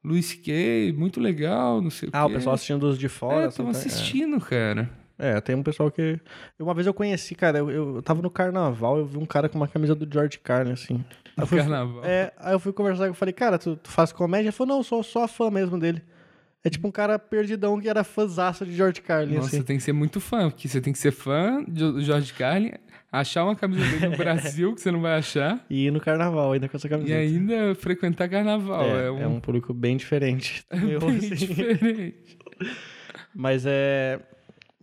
Luiz 0.04 0.34
Kay, 0.34 0.92
muito 0.92 1.20
legal, 1.20 1.80
não 1.80 1.90
sei 1.90 2.08
Ah, 2.12 2.22
o 2.24 2.26
o 2.26 2.28
quê. 2.28 2.34
pessoal 2.36 2.54
assistindo 2.54 2.80
dos 2.80 2.98
de 2.98 3.08
fora. 3.08 3.44
É, 3.44 3.46
assim, 3.46 3.56
tava 3.58 3.70
tá? 3.72 3.78
É. 3.78 3.80
assistindo, 3.80 4.40
cara. 4.40 4.90
É, 5.18 5.40
tem 5.40 5.54
um 5.54 5.62
pessoal 5.62 5.90
que. 5.90 6.18
Uma 6.58 6.74
vez 6.74 6.86
eu 6.86 6.94
conheci, 6.94 7.34
cara, 7.36 7.58
eu, 7.58 7.70
eu 7.70 8.02
tava 8.02 8.20
no 8.20 8.30
carnaval, 8.30 8.98
eu 8.98 9.06
vi 9.06 9.18
um 9.18 9.26
cara 9.26 9.48
com 9.48 9.56
uma 9.56 9.68
camisa 9.68 9.94
do 9.94 10.12
George 10.12 10.38
Carlin, 10.38 10.72
assim. 10.72 11.04
No 11.36 11.46
fui- 11.46 11.58
carnaval. 11.58 12.04
É, 12.04 12.32
aí 12.38 12.52
eu 12.52 12.58
fui 12.58 12.72
conversar 12.72 13.04
com 13.04 13.10
ele, 13.10 13.14
falei, 13.14 13.32
cara, 13.32 13.58
tu, 13.58 13.76
tu 13.76 13.88
faz 13.90 14.10
comédia? 14.10 14.46
Ele 14.46 14.52
falou, 14.52 14.72
não, 14.74 14.80
eu 14.80 14.84
sou 14.84 15.02
só 15.04 15.28
fã 15.28 15.50
mesmo 15.50 15.78
dele. 15.78 16.02
É 16.64 16.70
tipo 16.70 16.86
um 16.88 16.90
cara 16.92 17.18
perdidão 17.18 17.80
que 17.80 17.88
era 17.88 18.02
fãzaço 18.04 18.64
de 18.66 18.74
George 18.74 19.00
Carlin, 19.02 19.34
Nossa, 19.36 19.48
assim. 19.48 19.62
tem 19.62 19.76
que 19.76 19.82
ser 19.82 19.92
muito 19.92 20.20
fã, 20.20 20.48
porque 20.50 20.68
você 20.68 20.80
tem 20.80 20.92
que 20.92 20.98
ser 20.98 21.10
fã 21.12 21.62
do 21.66 22.00
Jorge 22.02 22.32
Carlin, 22.32 22.72
achar 23.12 23.44
uma 23.44 23.54
camisa 23.54 23.84
dele 23.84 24.08
no 24.08 24.16
Brasil 24.18 24.74
que 24.74 24.80
você 24.80 24.90
não 24.90 25.00
vai 25.02 25.18
achar, 25.18 25.64
E 25.68 25.86
ir 25.86 25.90
no 25.90 26.00
carnaval 26.00 26.52
ainda 26.52 26.68
com 26.68 26.76
essa 26.76 26.86
e 26.86 26.90
camiseta. 26.90 27.18
ainda 27.20 27.74
frequentar 27.74 28.28
carnaval. 28.28 28.84
é, 28.84 29.02
É, 29.04 29.06
é 29.22 29.26
um... 29.28 29.38
público 29.38 29.74
bem 29.74 29.96
diferente. 29.96 30.64
Meu, 30.72 30.98
bem 31.04 31.16
assim. 31.18 31.34
diferente. 31.34 32.38
Mas 33.34 33.64
é. 33.66 34.18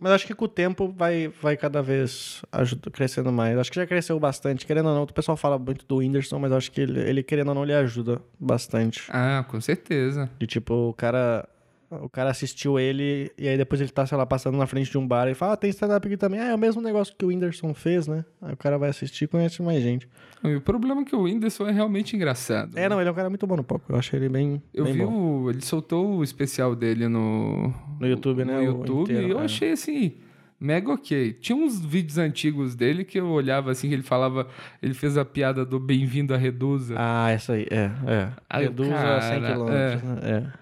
Mas 0.02 0.12
acho 0.12 0.26
que 0.26 0.34
com 0.34 0.46
o 0.46 0.48
tempo 0.48 0.88
vai, 0.96 1.28
vai 1.42 1.58
cada 1.58 1.82
vez 1.82 2.40
ajuda, 2.50 2.90
crescendo 2.90 3.30
mais. 3.30 3.58
Acho 3.58 3.70
que 3.70 3.76
já 3.78 3.86
cresceu 3.86 4.18
bastante. 4.18 4.64
Querendo 4.64 4.88
ou 4.88 4.94
não, 4.94 5.02
o 5.02 5.12
pessoal 5.12 5.36
fala 5.36 5.58
muito 5.58 5.84
do 5.86 5.96
Whindersson, 5.96 6.38
mas 6.38 6.52
acho 6.52 6.72
que 6.72 6.80
ele, 6.80 7.00
ele, 7.00 7.22
querendo 7.22 7.48
ou 7.48 7.54
não, 7.54 7.64
ele 7.64 7.74
ajuda 7.74 8.18
bastante. 8.38 9.02
Ah, 9.10 9.44
com 9.46 9.60
certeza. 9.60 10.30
De 10.38 10.46
tipo, 10.46 10.72
o 10.88 10.94
cara. 10.94 11.46
O 11.90 12.08
cara 12.08 12.30
assistiu 12.30 12.78
ele 12.78 13.32
e 13.36 13.48
aí 13.48 13.56
depois 13.56 13.80
ele 13.80 13.90
tá, 13.90 14.06
sei 14.06 14.16
lá, 14.16 14.24
passando 14.24 14.56
na 14.56 14.66
frente 14.66 14.90
de 14.90 14.96
um 14.96 15.06
bar 15.06 15.26
e 15.28 15.34
fala, 15.34 15.54
ah, 15.54 15.56
tem 15.56 15.70
stand-up 15.70 16.06
aqui 16.06 16.16
também. 16.16 16.38
Ah, 16.38 16.50
é 16.50 16.54
o 16.54 16.58
mesmo 16.58 16.80
negócio 16.80 17.12
que 17.16 17.24
o 17.24 17.28
Whindersson 17.28 17.74
fez, 17.74 18.06
né? 18.06 18.24
Aí 18.40 18.52
o 18.52 18.56
cara 18.56 18.78
vai 18.78 18.90
assistir 18.90 19.24
e 19.24 19.26
conhece 19.26 19.60
mais 19.60 19.82
gente. 19.82 20.08
E 20.44 20.54
o 20.54 20.60
problema 20.60 21.02
é 21.02 21.04
que 21.04 21.16
o 21.16 21.22
Whindersson 21.22 21.66
é 21.66 21.72
realmente 21.72 22.14
engraçado. 22.14 22.78
É, 22.78 22.88
não, 22.88 23.00
ele 23.00 23.08
é 23.08 23.12
um 23.12 23.14
cara 23.14 23.28
muito 23.28 23.44
bom 23.44 23.56
no 23.56 23.64
palco. 23.64 23.86
Eu 23.88 23.96
achei 23.96 24.20
ele 24.20 24.28
bem. 24.28 24.62
Eu 24.72 24.84
bem 24.84 24.92
vi 24.92 24.98
bom. 25.00 25.42
o. 25.42 25.50
Ele 25.50 25.60
soltou 25.62 26.18
o 26.18 26.22
especial 26.22 26.76
dele 26.76 27.08
no. 27.08 27.74
No 27.98 28.06
YouTube, 28.06 28.44
né? 28.44 28.56
No 28.56 28.62
YouTube 28.62 29.10
inteiro, 29.10 29.28
e 29.28 29.30
eu 29.32 29.40
é. 29.40 29.44
achei 29.44 29.72
assim. 29.72 30.14
Mega 30.60 30.92
ok. 30.92 31.32
Tinha 31.40 31.56
uns 31.56 31.84
vídeos 31.84 32.18
antigos 32.18 32.74
dele 32.74 33.02
que 33.02 33.18
eu 33.18 33.26
olhava 33.28 33.70
assim, 33.70 33.88
que 33.88 33.94
ele 33.94 34.02
falava. 34.02 34.46
Ele 34.80 34.94
fez 34.94 35.16
a 35.16 35.24
piada 35.24 35.64
do 35.64 35.80
Bem-vindo 35.80 36.34
à 36.34 36.36
Redusa. 36.36 36.94
Ah, 36.96 37.30
essa 37.30 37.54
aí, 37.54 37.66
é, 37.70 37.90
é. 38.06 38.28
Aí 38.48 38.66
o 38.66 38.68
Reduz 38.68 38.90
a 38.90 38.94
cara, 38.94 39.20
100 39.22 39.40
km, 39.40 39.64
né? 39.66 40.52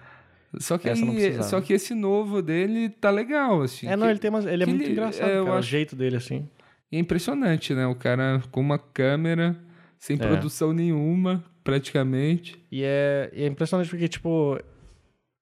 Só, 0.57 0.77
que 0.77 0.89
essa 0.89 1.01
eu 1.01 1.05
não 1.05 1.13
aí- 1.15 1.43
só 1.43 1.61
que 1.61 1.73
esse 1.73 1.93
novo 1.93 2.41
dele 2.41 2.89
tá 2.89 3.09
legal, 3.11 3.61
assim. 3.61 3.87
É. 3.87 3.91
É, 3.91 3.95
não, 3.95 4.05
que- 4.07 4.11
ele 4.11 4.19
tem 4.19 4.29
umas, 4.29 4.45
ele 4.45 4.63
é 4.63 4.65
que 4.65 4.71
muito 4.71 4.83
ele- 4.85 4.91
engraçado, 4.93 5.29
é, 5.29 5.33
cara, 5.33 5.43
o 5.43 5.53
acho- 5.53 5.67
jeito 5.69 5.95
dele, 5.95 6.15
assim. 6.17 6.47
E 6.91 6.97
é 6.97 6.99
impressionante, 6.99 7.73
né? 7.73 7.85
O 7.85 7.93
cara 7.95 8.41
com 8.51 8.59
uma 8.61 8.79
câmera, 8.79 9.55
sem 9.97 10.15
É. 10.15 10.19
produção 10.19 10.73
nenhuma, 10.73 11.43
praticamente. 11.63 12.59
E 12.71 12.81
é, 12.83 13.29
e 13.33 13.43
é 13.43 13.47
impressionante 13.47 13.89
porque, 13.89 14.07
tipo, 14.07 14.57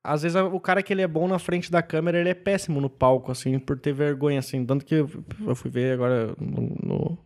às 0.03 0.23
vezes 0.23 0.35
o 0.35 0.59
cara 0.59 0.81
que 0.83 0.93
ele 0.93 1.01
é 1.01 1.07
bom 1.07 1.27
na 1.27 1.39
frente 1.39 1.71
da 1.71 1.81
câmera, 1.81 2.19
ele 2.19 2.29
é 2.29 2.33
péssimo 2.33 2.81
no 2.81 2.89
palco, 2.89 3.31
assim, 3.31 3.57
por 3.59 3.77
ter 3.79 3.93
vergonha, 3.93 4.39
assim. 4.39 4.65
Tanto 4.65 4.85
que 4.85 4.95
eu 4.95 5.09
eu 5.45 5.55
fui 5.55 5.69
ver 5.71 5.93
agora 5.93 6.33
no... 6.39 6.75
no- 6.83 7.17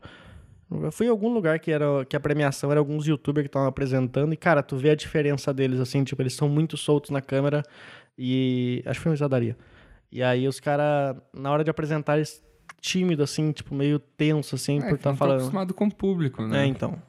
eu 0.71 0.91
fui 0.91 1.07
em 1.07 1.09
algum 1.09 1.33
lugar 1.33 1.59
que, 1.59 1.71
era, 1.71 2.05
que 2.05 2.15
a 2.15 2.19
premiação 2.19 2.71
era 2.71 2.79
alguns 2.79 3.05
youtubers 3.05 3.43
que 3.43 3.49
estavam 3.49 3.67
apresentando 3.67 4.33
e, 4.33 4.37
cara, 4.37 4.63
tu 4.63 4.77
vê 4.77 4.89
a 4.91 4.95
diferença 4.95 5.53
deles, 5.53 5.79
assim, 5.79 6.03
tipo, 6.03 6.21
eles 6.21 6.33
são 6.33 6.47
muito 6.47 6.77
soltos 6.77 7.09
na 7.09 7.21
câmera 7.21 7.63
e... 8.17 8.81
Acho 8.85 8.99
que 8.99 9.03
foi 9.03 9.09
uma 9.09 9.15
risadaria. 9.15 9.57
E 10.11 10.21
aí 10.21 10.47
os 10.47 10.59
caras, 10.59 11.15
na 11.33 11.51
hora 11.51 11.63
de 11.63 11.69
apresentar, 11.69 12.17
eles 12.17 12.41
tímido, 12.79 13.23
assim, 13.23 13.51
tipo, 13.51 13.75
meio 13.75 13.99
tenso, 13.99 14.55
assim, 14.55 14.79
É, 14.79 14.89
por 14.89 14.95
estar 14.95 15.11
tô 15.11 15.17
falando. 15.17 15.37
acostumado 15.37 15.73
com 15.73 15.85
o 15.85 15.93
público, 15.93 16.41
né? 16.45 16.63
É, 16.63 16.65
então. 16.65 17.01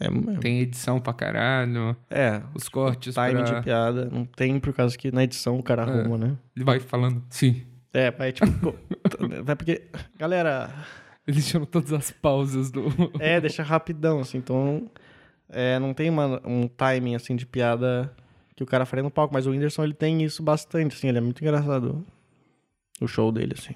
É, 0.00 0.08
Tem 0.40 0.60
edição 0.60 0.98
pra 0.98 1.12
caralho, 1.12 1.94
é, 2.08 2.40
os 2.54 2.70
cortes 2.70 3.14
time 3.14 3.32
pra... 3.34 3.42
de 3.42 3.62
piada. 3.62 4.06
Não 4.10 4.24
tem, 4.24 4.58
por 4.58 4.72
causa 4.72 4.96
que 4.96 5.12
na 5.12 5.24
edição 5.24 5.58
o 5.58 5.62
cara 5.62 5.82
arruma, 5.82 6.16
né? 6.16 6.36
Ele 6.56 6.64
vai 6.64 6.80
falando, 6.80 7.22
sim. 7.28 7.62
É, 7.92 8.10
vai 8.10 8.32
tipo. 8.32 8.74
vai 9.44 9.54
porque. 9.56 9.82
Galera. 10.18 10.70
Eles 11.30 11.46
chamam 11.46 11.66
todas 11.66 11.92
as 11.92 12.10
pausas 12.10 12.70
do... 12.70 12.84
É, 13.20 13.40
deixa 13.40 13.62
rapidão, 13.62 14.20
assim. 14.20 14.38
Então. 14.38 14.90
É, 15.48 15.78
não 15.78 15.92
tem 15.94 16.08
uma- 16.10 16.40
um 16.46 16.66
timing, 16.68 17.14
assim, 17.14 17.36
de 17.36 17.46
piada 17.46 18.14
que 18.56 18.62
o 18.62 18.66
cara 18.66 18.84
faria 18.86 19.02
no 19.02 19.10
palco. 19.10 19.32
Mas 19.32 19.46
o 19.46 19.50
Whindersson, 19.50 19.84
ele 19.84 19.94
tem 19.94 20.22
isso 20.22 20.42
bastante, 20.42 20.96
assim. 20.96 21.08
Ele 21.08 21.18
é 21.18 21.20
muito 21.20 21.40
engraçado. 21.42 22.04
O 23.00 23.06
show 23.06 23.30
dele, 23.32 23.54
assim. 23.56 23.74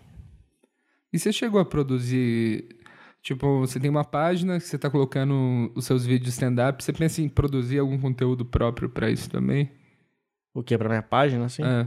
E 1.12 1.18
você 1.18 1.32
chegou 1.32 1.60
a 1.60 1.64
produzir... 1.64 2.76
Tipo, 3.22 3.60
você 3.60 3.80
tem 3.80 3.88
uma 3.88 4.04
página 4.04 4.58
que 4.60 4.66
você 4.66 4.76
tá 4.76 4.90
colocando 4.90 5.72
os 5.74 5.86
seus 5.86 6.04
vídeos 6.04 6.24
de 6.26 6.30
stand-up. 6.30 6.84
Você 6.84 6.92
pensa 6.92 7.22
em 7.22 7.28
produzir 7.28 7.78
algum 7.78 7.98
conteúdo 7.98 8.44
próprio 8.44 8.90
pra 8.90 9.08
isso 9.10 9.30
também? 9.30 9.70
O 10.52 10.62
que? 10.62 10.76
Pra 10.76 10.88
minha 10.90 11.02
página, 11.02 11.46
assim? 11.46 11.62
É. 11.64 11.86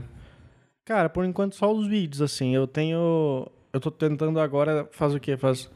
Cara, 0.84 1.08
por 1.08 1.24
enquanto 1.24 1.54
só 1.54 1.72
os 1.72 1.86
vídeos, 1.86 2.20
assim. 2.22 2.52
Eu 2.54 2.66
tenho. 2.66 3.46
Eu 3.72 3.80
tô 3.80 3.90
tentando 3.90 4.40
agora. 4.40 4.88
Faz 4.92 5.14
o 5.14 5.20
quê? 5.20 5.36
Faz. 5.36 5.70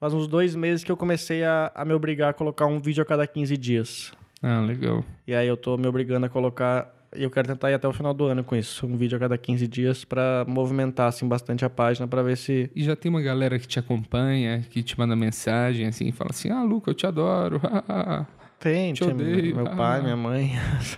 Faz 0.00 0.12
uns 0.12 0.26
dois 0.26 0.54
meses 0.54 0.84
que 0.84 0.92
eu 0.92 0.96
comecei 0.96 1.44
a, 1.44 1.70
a 1.74 1.84
me 1.84 1.94
obrigar 1.94 2.30
a 2.30 2.32
colocar 2.34 2.66
um 2.66 2.80
vídeo 2.80 3.02
a 3.02 3.06
cada 3.06 3.26
15 3.26 3.56
dias. 3.56 4.12
Ah, 4.42 4.60
legal. 4.60 5.02
E 5.26 5.34
aí 5.34 5.48
eu 5.48 5.56
tô 5.56 5.76
me 5.78 5.86
obrigando 5.86 6.26
a 6.26 6.28
colocar. 6.28 6.92
E 7.16 7.22
eu 7.22 7.30
quero 7.30 7.46
tentar 7.46 7.70
ir 7.70 7.74
até 7.74 7.86
o 7.86 7.92
final 7.92 8.12
do 8.12 8.24
ano 8.26 8.42
com 8.42 8.56
isso. 8.56 8.84
Um 8.86 8.96
vídeo 8.96 9.16
a 9.16 9.20
cada 9.20 9.38
15 9.38 9.66
dias 9.68 10.04
pra 10.04 10.44
movimentar, 10.48 11.06
assim, 11.06 11.26
bastante 11.28 11.64
a 11.64 11.70
página 11.70 12.06
pra 12.08 12.22
ver 12.22 12.36
se. 12.36 12.68
E 12.74 12.82
já 12.82 12.94
tem 12.96 13.08
uma 13.08 13.22
galera 13.22 13.56
que 13.58 13.68
te 13.68 13.78
acompanha, 13.78 14.60
que 14.68 14.82
te 14.82 14.98
manda 14.98 15.14
mensagem, 15.14 15.86
assim, 15.86 16.10
fala 16.10 16.30
assim, 16.32 16.50
ah, 16.50 16.62
Luca, 16.64 16.90
eu 16.90 16.94
te 16.94 17.06
adoro. 17.06 17.60
Tem, 18.58 18.94
Te 18.94 19.00
tem 19.04 19.10
odeio. 19.12 19.56
meu 19.56 19.64
pai, 19.76 20.00
Ah. 20.00 20.02
minha 20.02 20.16
mãe. 20.16 20.52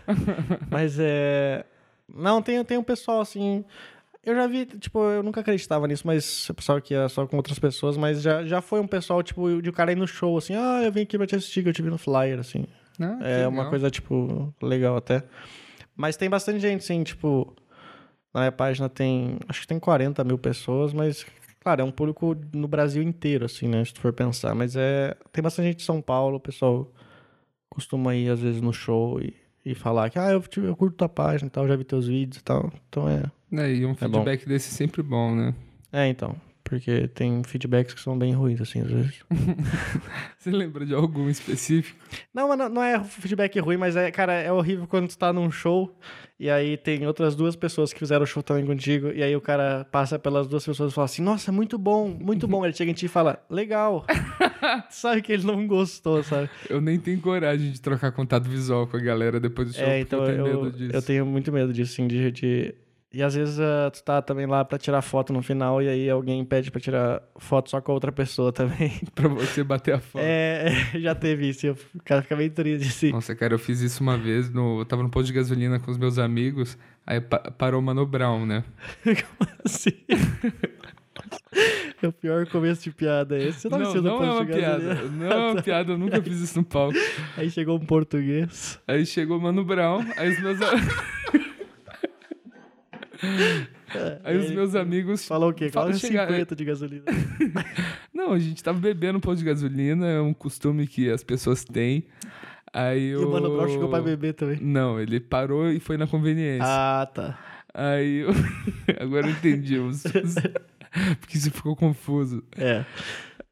Mas 0.70 0.96
é. 1.00 1.64
Não, 2.14 2.40
tem, 2.40 2.62
tem 2.64 2.78
um 2.78 2.82
pessoal 2.82 3.20
assim. 3.20 3.64
Eu 4.26 4.34
já 4.34 4.46
vi, 4.48 4.66
tipo, 4.66 4.98
eu 5.04 5.22
nunca 5.22 5.40
acreditava 5.40 5.86
nisso, 5.86 6.04
mas 6.04 6.50
o 6.50 6.54
pessoal 6.54 6.80
que 6.82 6.92
ia 6.92 7.08
só 7.08 7.24
com 7.26 7.36
outras 7.36 7.58
pessoas, 7.60 7.96
mas 7.96 8.20
já, 8.20 8.44
já 8.44 8.60
foi 8.60 8.80
um 8.80 8.86
pessoal, 8.86 9.22
tipo, 9.22 9.62
de 9.62 9.70
um 9.70 9.72
cara 9.72 9.92
ir 9.92 9.96
no 9.96 10.06
show, 10.06 10.36
assim, 10.36 10.54
ah, 10.56 10.82
eu 10.82 10.90
vim 10.90 11.02
aqui 11.02 11.16
pra 11.16 11.26
te 11.28 11.36
assistir, 11.36 11.62
que 11.62 11.68
eu 11.68 11.72
te 11.72 11.80
vi 11.80 11.88
no 11.90 11.96
flyer, 11.96 12.40
assim. 12.40 12.64
Ah, 13.00 13.18
É 13.20 13.46
uma 13.46 13.58
legal. 13.58 13.70
coisa, 13.70 13.88
tipo, 13.90 14.52
legal 14.60 14.96
até. 14.96 15.22
Mas 15.94 16.16
tem 16.16 16.28
bastante 16.28 16.58
gente, 16.60 16.82
sim, 16.84 17.02
tipo. 17.04 17.54
Na 18.34 18.40
minha 18.40 18.52
página 18.52 18.88
tem. 18.88 19.38
Acho 19.48 19.60
que 19.62 19.66
tem 19.66 19.78
40 19.78 20.22
mil 20.24 20.36
pessoas, 20.38 20.92
mas. 20.92 21.24
Claro, 21.60 21.80
é 21.80 21.84
um 21.84 21.90
público 21.90 22.36
no 22.52 22.68
Brasil 22.68 23.02
inteiro, 23.02 23.44
assim, 23.46 23.66
né? 23.68 23.82
Se 23.84 23.94
tu 23.94 24.00
for 24.00 24.12
pensar. 24.12 24.54
Mas 24.54 24.76
é. 24.76 25.16
Tem 25.32 25.42
bastante 25.42 25.66
gente 25.68 25.76
de 25.78 25.82
São 25.84 26.02
Paulo, 26.02 26.36
o 26.36 26.40
pessoal 26.40 26.90
costuma 27.70 28.14
ir, 28.14 28.28
às 28.30 28.40
vezes, 28.40 28.60
no 28.60 28.72
show 28.72 29.20
e, 29.20 29.34
e 29.64 29.74
falar 29.74 30.10
que, 30.10 30.18
ah, 30.18 30.30
eu, 30.32 30.40
te- 30.42 30.60
eu 30.60 30.76
curto 30.76 30.96
tua 30.96 31.08
página 31.08 31.46
e 31.48 31.50
tal, 31.50 31.66
já 31.66 31.76
vi 31.76 31.84
teus 31.84 32.06
vídeos 32.06 32.40
e 32.40 32.44
tal. 32.44 32.70
Então 32.88 33.08
é. 33.08 33.22
É, 33.52 33.72
e 33.72 33.84
um 33.86 33.90
bom. 33.90 33.94
feedback 33.94 34.46
desse 34.46 34.68
é 34.72 34.76
sempre 34.76 35.02
bom, 35.02 35.34
né? 35.34 35.54
É, 35.92 36.08
então. 36.08 36.34
Porque 36.64 37.06
tem 37.06 37.44
feedbacks 37.44 37.94
que 37.94 38.00
são 38.00 38.18
bem 38.18 38.32
ruins, 38.34 38.60
assim, 38.60 38.80
às 38.80 38.90
vezes. 38.90 39.20
Você 40.36 40.50
lembra 40.50 40.84
de 40.84 40.94
algum 40.94 41.28
específico? 41.28 41.96
Não, 42.34 42.48
mas 42.48 42.58
não, 42.70 42.82
é 42.82 43.02
feedback 43.04 43.58
ruim, 43.60 43.76
mas 43.76 43.94
é, 43.94 44.10
cara, 44.10 44.32
é 44.32 44.50
horrível 44.52 44.84
quando 44.88 45.06
tu 45.08 45.16
tá 45.16 45.32
num 45.32 45.48
show 45.48 45.96
e 46.40 46.50
aí 46.50 46.76
tem 46.76 47.06
outras 47.06 47.36
duas 47.36 47.54
pessoas 47.54 47.92
que 47.92 47.98
fizeram 48.00 48.24
o 48.24 48.26
show 48.26 48.42
também 48.42 48.66
contigo, 48.66 49.08
e 49.12 49.22
aí 49.22 49.34
o 49.36 49.40
cara 49.40 49.86
passa 49.92 50.18
pelas 50.18 50.48
duas 50.48 50.66
pessoas 50.66 50.90
e 50.90 50.94
fala 50.94 51.04
assim, 51.04 51.22
nossa, 51.22 51.52
muito 51.52 51.78
bom, 51.78 52.08
muito 52.20 52.48
bom. 52.48 52.64
Ele 52.64 52.74
chega 52.74 52.90
em 52.90 52.94
ti 52.94 53.06
e 53.06 53.08
fala, 53.08 53.40
legal. 53.48 54.04
Sabe 54.90 55.22
que 55.22 55.32
ele 55.32 55.46
não 55.46 55.66
gostou, 55.68 56.22
sabe? 56.24 56.50
Eu 56.68 56.80
nem 56.80 56.98
tenho 56.98 57.20
coragem 57.20 57.70
de 57.70 57.80
trocar 57.80 58.10
contato 58.10 58.48
visual 58.48 58.88
com 58.88 58.96
a 58.96 59.00
galera 59.00 59.38
depois 59.38 59.68
do 59.68 59.74
show, 59.74 59.84
É, 59.86 60.00
porque 60.04 60.14
então 60.16 60.26
eu 60.26 60.32
tenho 60.34 60.46
eu, 60.48 60.64
medo 60.64 60.76
disso. 60.76 60.96
eu 60.96 61.02
tenho 61.02 61.24
muito 61.26 61.52
medo 61.52 61.72
disso, 61.72 61.92
assim, 61.92 62.08
de... 62.08 62.32
de- 62.32 62.74
E 63.12 63.22
às 63.22 63.34
vezes 63.34 63.58
ah, 63.60 63.90
tu 63.90 64.02
tá 64.02 64.20
também 64.20 64.46
lá 64.46 64.64
pra 64.64 64.76
tirar 64.78 65.00
foto 65.00 65.32
no 65.32 65.40
final 65.42 65.80
e 65.80 65.88
aí 65.88 66.10
alguém 66.10 66.44
pede 66.44 66.70
pra 66.70 66.80
tirar 66.80 67.22
foto 67.38 67.70
só 67.70 67.80
com 67.80 67.92
a 67.92 67.94
outra 67.94 68.10
pessoa 68.12 68.52
também. 68.52 68.92
Pra 69.14 69.28
você 69.28 69.62
bater 69.64 69.94
a 69.94 70.00
foto. 70.00 70.20
É, 70.22 70.66
já 71.00 71.14
teve 71.14 71.48
isso, 71.48 71.66
eu, 71.66 71.76
o 71.94 72.02
cara 72.04 72.20
fica 72.22 72.36
meio 72.36 72.50
triste, 72.50 72.88
assim. 72.88 73.12
Nossa, 73.12 73.34
cara, 73.34 73.54
eu 73.54 73.58
fiz 73.58 73.80
isso 73.80 74.02
uma 74.02 74.18
vez, 74.18 74.50
no... 74.50 74.80
eu 74.80 74.84
tava 74.84 75.02
no 75.02 75.08
posto 75.08 75.28
de 75.28 75.32
gasolina 75.32 75.78
com 75.78 75.90
os 75.90 75.96
meus 75.96 76.18
amigos, 76.18 76.76
aí 77.06 77.20
pa- 77.20 77.50
parou 77.56 77.80
o 77.80 77.82
Mano 77.82 78.04
Brown, 78.04 78.44
né? 78.44 78.64
Como 79.04 79.50
assim? 79.64 79.92
É 82.02 82.08
o 82.08 82.12
pior 82.12 82.46
começo 82.48 82.82
de 82.82 82.90
piada 82.90 83.38
esse. 83.38 83.60
Você 83.60 83.68
tá 83.70 83.78
não, 83.78 83.94
não 83.94 84.16
é 84.16 84.18
posto 84.18 84.34
uma 84.34 84.44
de 84.44 84.52
piada. 84.52 84.84
gasolina? 84.94 85.16
Não 85.16 85.32
é 85.32 85.52
uma 85.52 85.62
piada, 85.62 85.92
eu 85.92 85.98
nunca 85.98 86.22
fiz 86.22 86.40
isso 86.40 86.58
no 86.58 86.64
palco. 86.64 86.98
Aí 87.36 87.48
chegou 87.50 87.76
um 87.76 87.86
português. 87.86 88.78
Aí 88.86 89.06
chegou 89.06 89.38
o 89.38 89.40
Mano 89.40 89.64
Brown, 89.64 90.04
aí 90.18 90.30
os 90.32 90.40
meus... 90.40 90.58
Aí 94.24 94.36
os 94.36 94.50
meus 94.50 94.74
amigos... 94.74 95.26
Falou 95.26 95.50
o 95.50 95.54
quê? 95.54 95.68
Fala, 95.70 95.86
Quase 95.88 96.00
chega- 96.00 96.26
50 96.26 96.56
de 96.56 96.64
gasolina. 96.64 97.04
Não, 98.12 98.32
a 98.32 98.38
gente 98.38 98.62
tava 98.62 98.78
bebendo 98.78 99.14
no 99.14 99.20
posto 99.20 99.38
de 99.38 99.44
gasolina, 99.44 100.06
é 100.06 100.20
um 100.20 100.34
costume 100.34 100.86
que 100.86 101.10
as 101.10 101.22
pessoas 101.22 101.64
têm. 101.64 102.04
Aí 102.72 103.10
E 103.10 103.16
o 103.16 103.30
Mano 103.30 103.54
Brown 103.56 103.68
chegou 103.68 103.88
pra 103.88 104.00
beber 104.02 104.34
também. 104.34 104.58
Não, 104.60 105.00
ele 105.00 105.18
parou 105.20 105.70
e 105.70 105.80
foi 105.80 105.96
na 105.96 106.06
conveniência. 106.06 106.64
Ah, 106.66 107.06
tá. 107.12 107.38
Aí 107.72 108.18
eu... 108.18 108.30
Agora 109.00 109.26
eu 109.26 109.30
entendi. 109.32 109.76
Porque 111.20 111.36
isso 111.38 111.50
ficou 111.50 111.76
confuso. 111.76 112.42
É. 112.56 112.84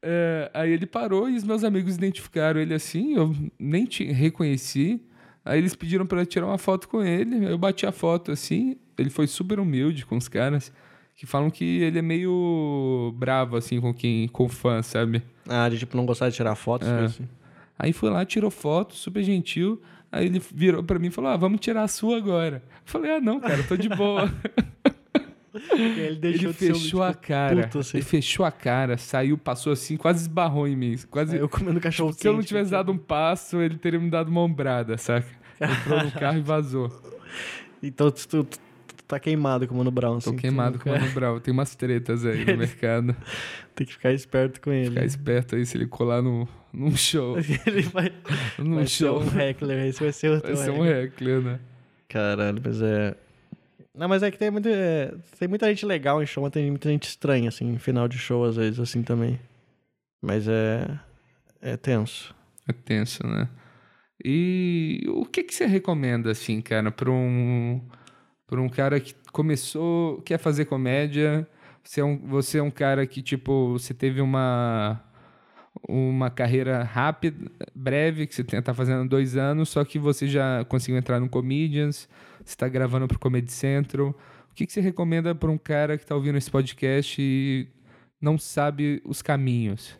É, 0.07 0.51
aí 0.53 0.71
ele 0.71 0.85
parou 0.85 1.27
e 1.27 1.35
os 1.35 1.43
meus 1.43 1.63
amigos 1.63 1.95
identificaram 1.95 2.59
ele 2.59 2.75
assim, 2.75 3.15
eu 3.15 3.35
nem 3.57 3.85
te 3.85 4.03
reconheci. 4.03 5.01
Aí 5.45 5.59
eles 5.59 5.75
pediram 5.75 6.07
pra 6.07 6.21
eu 6.21 6.25
tirar 6.25 6.47
uma 6.47 6.57
foto 6.57 6.89
com 6.89 7.03
ele, 7.03 7.45
eu 7.45 7.57
bati 7.57 7.85
a 7.85 7.91
foto 7.91 8.31
assim. 8.31 8.75
Ele 8.97 9.11
foi 9.11 9.27
super 9.27 9.59
humilde 9.59 10.03
com 10.03 10.17
os 10.17 10.27
caras, 10.27 10.73
que 11.15 11.27
falam 11.27 11.51
que 11.51 11.63
ele 11.81 11.99
é 11.99 12.01
meio 12.01 13.13
bravo 13.15 13.55
assim 13.55 13.79
com 13.79 13.93
quem 13.93 14.27
com 14.27 14.49
fã, 14.49 14.81
sabe? 14.81 15.21
Ah, 15.47 15.69
de 15.69 15.77
tipo 15.77 15.95
não 15.95 16.05
gostar 16.05 16.29
de 16.29 16.35
tirar 16.35 16.55
fotos. 16.55 16.87
É. 16.87 16.99
assim. 17.05 17.29
Aí 17.77 17.93
foi 17.93 18.09
lá, 18.09 18.25
tirou 18.25 18.49
foto, 18.49 18.95
super 18.95 19.21
gentil. 19.21 19.79
Aí 20.11 20.25
ele 20.25 20.41
virou 20.53 20.81
pra 20.81 20.97
mim 20.97 21.07
e 21.07 21.11
falou: 21.11 21.29
Ah, 21.29 21.37
vamos 21.37 21.59
tirar 21.59 21.83
a 21.83 21.87
sua 21.87 22.17
agora. 22.17 22.63
Eu 22.67 22.81
falei: 22.85 23.11
Ah, 23.11 23.19
não, 23.19 23.39
cara, 23.39 23.61
tô 23.63 23.75
de 23.75 23.89
boa. 23.89 24.33
Ele 25.71 26.15
deixou 26.17 26.41
ele 26.41 26.47
um, 26.49 26.53
fechou 26.53 27.03
a 27.03 27.11
tipo, 27.11 27.27
cara. 27.27 27.63
puto, 27.63 27.79
assim. 27.79 27.97
Ele 27.97 28.05
fechou 28.05 28.45
a 28.45 28.51
cara, 28.51 28.97
saiu, 28.97 29.37
passou 29.37 29.71
assim, 29.73 29.97
quase 29.97 30.21
esbarrou 30.21 30.67
em 30.67 30.75
mim. 30.75 30.95
Quase. 31.09 31.37
Eu 31.37 31.47
comendo 31.49 31.79
cachorro 31.79 32.13
Se 32.13 32.27
eu 32.27 32.33
não 32.33 32.41
tivesse 32.41 32.65
tipo. 32.69 32.77
dado 32.77 32.91
um 32.91 32.97
passo, 32.97 33.61
ele 33.61 33.77
teria 33.77 33.99
me 33.99 34.09
dado 34.09 34.29
uma 34.29 34.41
ombrada, 34.41 34.97
saca? 34.97 35.27
Entrou 35.59 36.03
no 36.03 36.11
carro 36.11 36.37
e 36.37 36.41
vazou. 36.41 36.91
Então 37.83 38.09
tu, 38.09 38.27
tu, 38.27 38.43
tu 38.45 38.59
tá 39.07 39.19
queimado 39.19 39.67
com 39.67 39.75
o 39.75 39.77
Mano 39.77 39.91
Brown. 39.91 40.17
Tô 40.19 40.29
assim, 40.31 40.37
queimado 40.37 40.79
com 40.79 40.89
o 40.89 40.93
Mano 40.93 41.11
Brown. 41.11 41.39
Tem 41.39 41.53
umas 41.53 41.75
tretas 41.75 42.25
aí 42.25 42.43
no 42.45 42.57
mercado. 42.57 43.15
Tem 43.75 43.85
que 43.85 43.93
ficar 43.93 44.11
esperto 44.11 44.59
com 44.59 44.71
ele. 44.71 44.89
Ficar 44.89 45.05
esperto 45.05 45.55
aí 45.55 45.65
se 45.65 45.77
ele 45.77 45.85
colar 45.85 46.21
no, 46.23 46.47
num 46.73 46.95
show. 46.95 47.37
ele 47.67 47.81
vai, 47.83 48.11
Num 48.57 48.75
vai 48.75 48.87
show. 48.87 49.21
ser 49.23 49.35
um 49.35 49.39
heckler. 49.39 49.85
Esse 49.87 49.99
vai 50.01 50.11
ser 50.11 50.29
o 50.31 50.41
Vai 50.41 50.55
ser 50.55 50.71
um 50.71 50.83
heckler. 50.85 51.03
heckler, 51.03 51.41
né? 51.41 51.59
Caralho, 52.09 52.59
mas 52.63 52.81
é... 52.81 53.15
Não, 53.97 54.09
mas 54.09 54.23
é 54.23 54.29
que 54.29 54.37
tem, 54.37 54.51
muito, 54.51 54.67
é, 54.67 55.13
tem 55.39 55.47
muita 55.47 55.67
gente 55.69 55.85
legal 55.85 56.21
em 56.21 56.25
show, 56.25 56.43
mas 56.43 56.51
tem 56.51 56.69
muita 56.69 56.89
gente 56.89 57.07
estranha, 57.07 57.49
assim, 57.49 57.73
em 57.73 57.79
final 57.79 58.07
de 58.07 58.17
show, 58.17 58.43
às 58.43 58.57
vezes, 58.57 58.79
assim, 58.79 59.01
também. 59.01 59.39
Mas 60.21 60.47
é... 60.47 60.99
É 61.61 61.77
tenso. 61.77 62.35
É 62.67 62.73
tenso, 62.73 63.25
né? 63.25 63.47
E 64.23 65.03
o 65.07 65.25
que 65.25 65.43
que 65.43 65.53
você 65.53 65.65
recomenda, 65.65 66.31
assim, 66.31 66.61
cara, 66.61 66.91
pra 66.91 67.11
um, 67.11 67.81
pra 68.47 68.61
um 68.61 68.69
cara 68.69 68.99
que 68.99 69.15
começou, 69.31 70.21
quer 70.21 70.37
fazer 70.39 70.65
comédia, 70.65 71.47
você 71.83 72.01
é, 72.01 72.03
um, 72.03 72.17
você 72.17 72.57
é 72.57 72.63
um 72.63 72.71
cara 72.71 73.05
que, 73.05 73.21
tipo, 73.21 73.73
você 73.73 73.93
teve 73.93 74.21
uma, 74.21 75.01
uma 75.87 76.29
carreira 76.29 76.83
rápida, 76.83 77.51
breve, 77.73 78.25
que 78.27 78.33
você 78.35 78.43
tem- 78.43 78.61
tá 78.61 78.73
fazendo 78.73 79.07
dois 79.07 79.35
anos, 79.37 79.69
só 79.69 79.83
que 79.85 79.99
você 79.99 80.27
já 80.27 80.63
conseguiu 80.65 80.97
entrar 80.97 81.19
no 81.19 81.29
Comedians, 81.29 82.07
você 82.43 82.55
tá 82.55 82.67
gravando 82.67 83.07
pro 83.07 83.19
Comedy 83.19 83.51
Central. 83.51 84.09
O 84.51 84.53
que 84.55 84.65
que 84.65 84.71
você 84.73 84.81
recomenda 84.81 85.35
pra 85.35 85.51
um 85.51 85.57
cara 85.57 85.97
que 85.97 86.05
tá 86.05 86.15
ouvindo 86.15 86.37
esse 86.37 86.49
podcast 86.49 87.21
e 87.21 87.67
não 88.21 88.37
sabe 88.37 89.01
os 89.05 89.21
caminhos? 89.21 89.97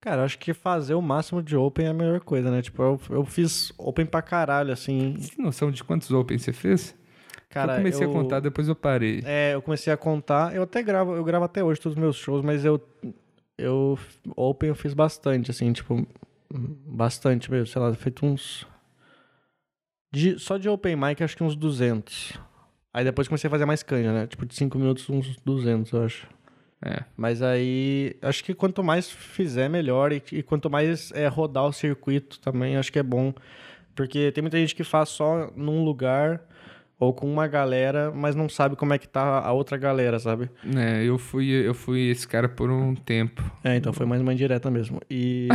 Cara, 0.00 0.22
acho 0.24 0.38
que 0.38 0.52
fazer 0.52 0.94
o 0.94 1.00
máximo 1.00 1.42
de 1.42 1.56
open 1.56 1.86
é 1.86 1.88
a 1.90 1.94
melhor 1.94 2.20
coisa, 2.20 2.50
né? 2.50 2.60
Tipo, 2.60 2.82
eu, 2.82 3.00
eu 3.10 3.24
fiz 3.24 3.72
open 3.78 4.04
pra 4.04 4.20
caralho, 4.20 4.70
assim. 4.72 5.14
Você 5.18 5.34
tem 5.34 5.44
noção 5.44 5.70
de 5.70 5.82
quantos 5.82 6.10
Open 6.10 6.36
você 6.36 6.52
fez? 6.52 6.94
Cara, 7.48 7.74
eu 7.74 7.76
comecei 7.78 8.04
eu- 8.06 8.10
a 8.10 8.12
contar, 8.12 8.40
depois 8.40 8.68
eu 8.68 8.74
parei. 8.74 9.22
É, 9.24 9.54
eu 9.54 9.62
comecei 9.62 9.90
a 9.92 9.96
contar. 9.96 10.54
Eu 10.54 10.64
até 10.64 10.82
gravo, 10.82 11.14
eu 11.14 11.24
gravo 11.24 11.44
até 11.46 11.62
hoje 11.64 11.80
todos 11.80 11.96
os 11.96 12.00
meus 12.02 12.16
shows, 12.16 12.42
mas 12.44 12.64
eu. 12.66 12.78
Eu. 13.58 13.98
Open 14.36 14.68
eu 14.68 14.74
fiz 14.74 14.94
bastante, 14.94 15.50
assim, 15.50 15.72
tipo. 15.72 16.06
Bastante 16.50 17.50
mesmo, 17.50 17.66
sei 17.66 17.80
lá, 17.82 17.92
feito 17.94 18.24
uns. 18.24 18.66
de- 20.12 20.38
só 20.38 20.56
de 20.56 20.68
open 20.68 20.94
mic, 20.96 21.22
acho 21.22 21.36
que 21.36 21.42
uns 21.42 21.56
200. 21.56 22.38
Aí 22.92 23.04
depois 23.04 23.26
comecei 23.26 23.48
a 23.48 23.50
fazer 23.50 23.64
mais 23.66 23.82
canja, 23.82 24.12
né? 24.12 24.26
Tipo, 24.26 24.46
de 24.46 24.54
5 24.54 24.78
minutos, 24.78 25.08
uns 25.10 25.36
200, 25.44 25.90
eu 25.92 26.04
acho. 26.04 26.28
É. 26.80 27.02
Mas 27.16 27.42
aí, 27.42 28.14
acho 28.22 28.44
que 28.44 28.54
quanto 28.54 28.84
mais 28.84 29.10
fizer, 29.10 29.68
melhor. 29.68 30.12
E, 30.12 30.22
e 30.30 30.42
quanto 30.42 30.70
mais 30.70 31.10
é, 31.12 31.26
rodar 31.26 31.64
o 31.64 31.72
circuito 31.72 32.38
também, 32.40 32.76
acho 32.76 32.92
que 32.92 32.98
é 32.98 33.02
bom. 33.02 33.34
Porque 33.96 34.30
tem 34.30 34.42
muita 34.42 34.58
gente 34.58 34.74
que 34.76 34.84
faz 34.84 35.08
só 35.08 35.50
num 35.56 35.82
lugar 35.84 36.40
ou 36.98 37.12
com 37.12 37.30
uma 37.30 37.46
galera, 37.46 38.12
mas 38.14 38.34
não 38.36 38.48
sabe 38.48 38.76
como 38.76 38.92
é 38.94 38.98
que 38.98 39.08
tá 39.08 39.40
a 39.40 39.52
outra 39.52 39.76
galera, 39.76 40.18
sabe? 40.18 40.48
É, 40.76 41.02
eu 41.04 41.18
fui, 41.18 41.50
eu 41.50 41.74
fui 41.74 42.08
esse 42.10 42.26
cara 42.26 42.48
por 42.48 42.70
um 42.70 42.94
tempo. 42.94 43.42
É, 43.62 43.76
então 43.76 43.92
foi 43.92 44.06
mais 44.06 44.22
uma 44.22 44.32
indireta 44.32 44.70
mesmo. 44.70 45.00
E. 45.10 45.48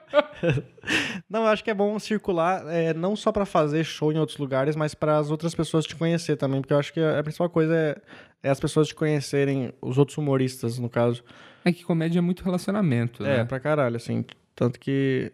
não, 1.28 1.42
eu 1.42 1.48
acho 1.48 1.64
que 1.64 1.70
é 1.70 1.74
bom 1.74 1.98
circular, 1.98 2.64
é, 2.68 2.94
não 2.94 3.16
só 3.16 3.32
pra 3.32 3.44
fazer 3.44 3.84
show 3.84 4.12
em 4.12 4.18
outros 4.18 4.38
lugares, 4.38 4.76
mas 4.76 4.94
para 4.94 5.18
as 5.18 5.30
outras 5.30 5.54
pessoas 5.54 5.84
te 5.84 5.94
conhecer 5.96 6.36
também. 6.36 6.60
Porque 6.60 6.72
eu 6.72 6.78
acho 6.78 6.92
que 6.92 7.00
a 7.00 7.22
principal 7.22 7.50
coisa 7.50 7.74
é, 7.74 7.96
é 8.44 8.50
as 8.50 8.60
pessoas 8.60 8.88
te 8.88 8.94
conhecerem, 8.94 9.72
os 9.80 9.98
outros 9.98 10.16
humoristas, 10.18 10.78
no 10.78 10.88
caso. 10.88 11.22
É 11.64 11.72
que 11.72 11.84
comédia 11.84 12.18
é 12.18 12.22
muito 12.22 12.44
relacionamento, 12.44 13.24
É, 13.24 13.38
né? 13.38 13.44
pra 13.44 13.58
caralho, 13.58 13.96
assim. 13.96 14.24
Tanto 14.54 14.78
que. 14.78 15.32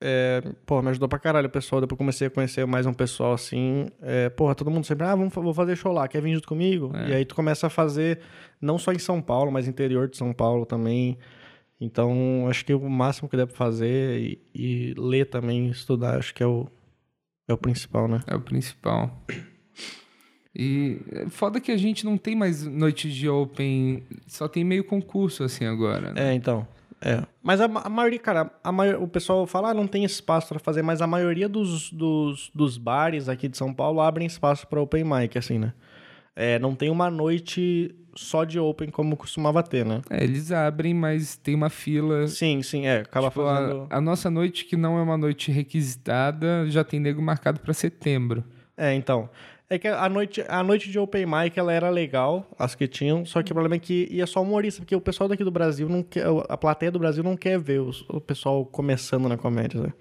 É, 0.00 0.40
pô, 0.64 0.80
me 0.80 0.90
ajudou 0.90 1.08
pra 1.08 1.18
caralho 1.18 1.48
o 1.48 1.50
pessoal. 1.50 1.80
Depois 1.80 1.98
comecei 1.98 2.28
a 2.28 2.30
conhecer 2.30 2.66
mais 2.66 2.86
um 2.86 2.92
pessoal 2.92 3.32
assim. 3.32 3.86
É, 4.00 4.28
porra, 4.28 4.54
todo 4.54 4.70
mundo 4.70 4.84
sempre, 4.84 5.06
ah, 5.06 5.14
vamos, 5.14 5.34
vou 5.34 5.54
fazer 5.54 5.76
show 5.76 5.92
lá, 5.92 6.06
quer 6.06 6.22
vir 6.22 6.34
junto 6.34 6.48
comigo? 6.48 6.92
É. 6.94 7.10
E 7.10 7.14
aí 7.14 7.24
tu 7.24 7.34
começa 7.34 7.66
a 7.66 7.70
fazer, 7.70 8.20
não 8.60 8.78
só 8.78 8.92
em 8.92 8.98
São 8.98 9.20
Paulo, 9.20 9.50
mas 9.50 9.66
interior 9.66 10.08
de 10.08 10.16
São 10.16 10.32
Paulo 10.32 10.64
também. 10.64 11.18
Então, 11.80 12.46
acho 12.48 12.64
que 12.64 12.74
o 12.74 12.90
máximo 12.90 13.28
que 13.28 13.36
dá 13.36 13.46
pra 13.46 13.56
fazer 13.56 14.20
e, 14.20 14.38
e 14.54 14.94
ler 14.96 15.26
também, 15.26 15.68
estudar, 15.68 16.18
acho 16.18 16.34
que 16.34 16.42
é 16.42 16.46
o, 16.46 16.66
é 17.46 17.52
o 17.52 17.58
principal, 17.58 18.08
né? 18.08 18.20
É 18.26 18.34
o 18.34 18.40
principal. 18.40 19.24
E 20.54 20.98
é 21.12 21.28
foda 21.28 21.60
que 21.60 21.70
a 21.70 21.76
gente 21.76 22.04
não 22.04 22.18
tem 22.18 22.34
mais 22.34 22.64
noites 22.64 23.14
de 23.14 23.28
open, 23.28 24.02
só 24.26 24.48
tem 24.48 24.64
meio 24.64 24.82
concurso 24.82 25.44
assim 25.44 25.64
agora, 25.64 26.12
né? 26.12 26.30
É, 26.30 26.34
então. 26.34 26.66
É. 27.00 27.22
Mas 27.42 27.60
a, 27.60 27.64
a 27.66 27.88
maioria, 27.88 28.18
cara, 28.18 28.50
a 28.62 28.72
maior, 28.72 29.00
o 29.02 29.06
pessoal 29.06 29.46
fala, 29.46 29.70
ah, 29.70 29.74
não 29.74 29.86
tem 29.86 30.04
espaço 30.04 30.48
pra 30.48 30.58
fazer, 30.58 30.82
mas 30.82 31.00
a 31.00 31.06
maioria 31.06 31.48
dos, 31.48 31.92
dos, 31.92 32.50
dos 32.54 32.76
bares 32.76 33.28
aqui 33.28 33.48
de 33.48 33.56
São 33.56 33.72
Paulo 33.72 34.00
abrem 34.00 34.26
espaço 34.26 34.66
pra 34.66 34.80
open 34.80 35.04
mic, 35.04 35.38
assim, 35.38 35.58
né? 35.58 35.72
É, 36.34 36.58
não 36.58 36.74
tem 36.74 36.90
uma 36.90 37.10
noite 37.10 37.94
só 38.14 38.42
de 38.44 38.58
open 38.58 38.90
como 38.90 39.16
costumava 39.16 39.62
ter, 39.62 39.84
né? 39.84 40.00
É, 40.10 40.22
eles 40.24 40.50
abrem, 40.50 40.92
mas 40.92 41.36
tem 41.36 41.54
uma 41.54 41.70
fila. 41.70 42.26
Sim, 42.26 42.62
sim, 42.62 42.86
é. 42.86 42.98
Acaba 43.00 43.28
Tipo, 43.28 43.44
fazendo. 43.44 43.86
a, 43.90 43.96
a 43.96 44.00
nossa 44.00 44.28
noite, 44.30 44.64
que 44.64 44.76
não 44.76 44.98
é 44.98 45.02
uma 45.02 45.16
noite 45.16 45.52
requisitada, 45.52 46.68
já 46.68 46.82
tem 46.84 46.98
nego 47.00 47.22
marcado 47.22 47.60
pra 47.60 47.72
setembro. 47.72 48.42
É, 48.76 48.94
então. 48.94 49.28
É 49.70 49.78
que 49.78 49.86
a 49.86 50.08
noite, 50.08 50.42
a 50.48 50.62
noite 50.62 50.90
de 50.90 50.98
open 50.98 51.26
mic 51.26 51.58
ela 51.58 51.70
era 51.72 51.90
legal, 51.90 52.46
as 52.58 52.74
que 52.74 52.88
tinham, 52.88 53.26
só 53.26 53.42
que 53.42 53.52
o 53.52 53.54
problema 53.54 53.76
é 53.76 53.78
que 53.78 54.08
ia 54.10 54.26
só 54.26 54.40
humorista, 54.42 54.80
porque 54.80 54.96
o 54.96 55.00
pessoal 55.00 55.28
daqui 55.28 55.44
do 55.44 55.50
Brasil 55.50 55.88
não 55.90 56.02
quer. 56.02 56.24
A 56.48 56.56
plateia 56.56 56.90
do 56.90 56.98
Brasil 56.98 57.22
não 57.22 57.36
quer 57.36 57.58
ver 57.58 57.80
os- 57.82 58.02
o 58.08 58.18
pessoal 58.18 58.64
começando 58.64 59.28
na 59.28 59.36
comédia, 59.36 59.80
né? 59.82 59.92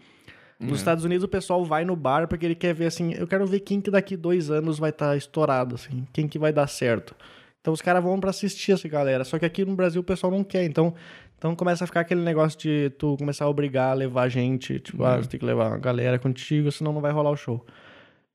Nos 0.59 0.79
Estados 0.79 1.03
Unidos 1.03 1.23
o 1.23 1.27
pessoal 1.27 1.63
vai 1.65 1.83
no 1.85 1.95
bar 1.95 2.27
porque 2.27 2.45
ele 2.45 2.55
quer 2.55 2.73
ver 2.73 2.85
assim, 2.87 3.13
eu 3.13 3.27
quero 3.27 3.45
ver 3.45 3.59
quem 3.59 3.79
que 3.81 3.91
daqui 3.91 4.15
dois 4.15 4.49
anos 4.49 4.79
vai 4.79 4.89
estar 4.89 5.15
estourado, 5.17 5.75
assim, 5.75 6.07
quem 6.13 6.27
que 6.27 6.39
vai 6.39 6.51
dar 6.53 6.65
certo. 6.67 7.13
Então 7.61 7.73
os 7.73 7.81
caras 7.81 8.01
vão 8.01 8.19
pra 8.21 8.29
assistir 8.29 8.71
essa 8.71 8.87
galera. 8.87 9.23
Só 9.25 9.37
que 9.37 9.45
aqui 9.45 9.65
no 9.65 9.75
Brasil 9.75 9.99
o 9.99 10.03
pessoal 10.03 10.31
não 10.31 10.43
quer. 10.45 10.63
Então, 10.63 10.95
então 11.37 11.53
começa 11.55 11.83
a 11.83 11.87
ficar 11.87 11.99
aquele 11.99 12.21
negócio 12.21 12.57
de 12.57 12.89
tu 12.97 13.17
começar 13.17 13.43
a 13.45 13.49
obrigar 13.49 13.91
a 13.91 13.93
levar 13.93 14.29
gente. 14.29 14.79
Tipo, 14.79 15.03
ah, 15.03 15.17
você 15.21 15.27
tem 15.29 15.39
que 15.39 15.45
levar 15.45 15.73
a 15.73 15.77
galera 15.77 16.17
contigo, 16.17 16.71
senão 16.71 16.93
não 16.93 17.01
vai 17.01 17.11
rolar 17.11 17.31
o 17.31 17.35
show. 17.37 17.63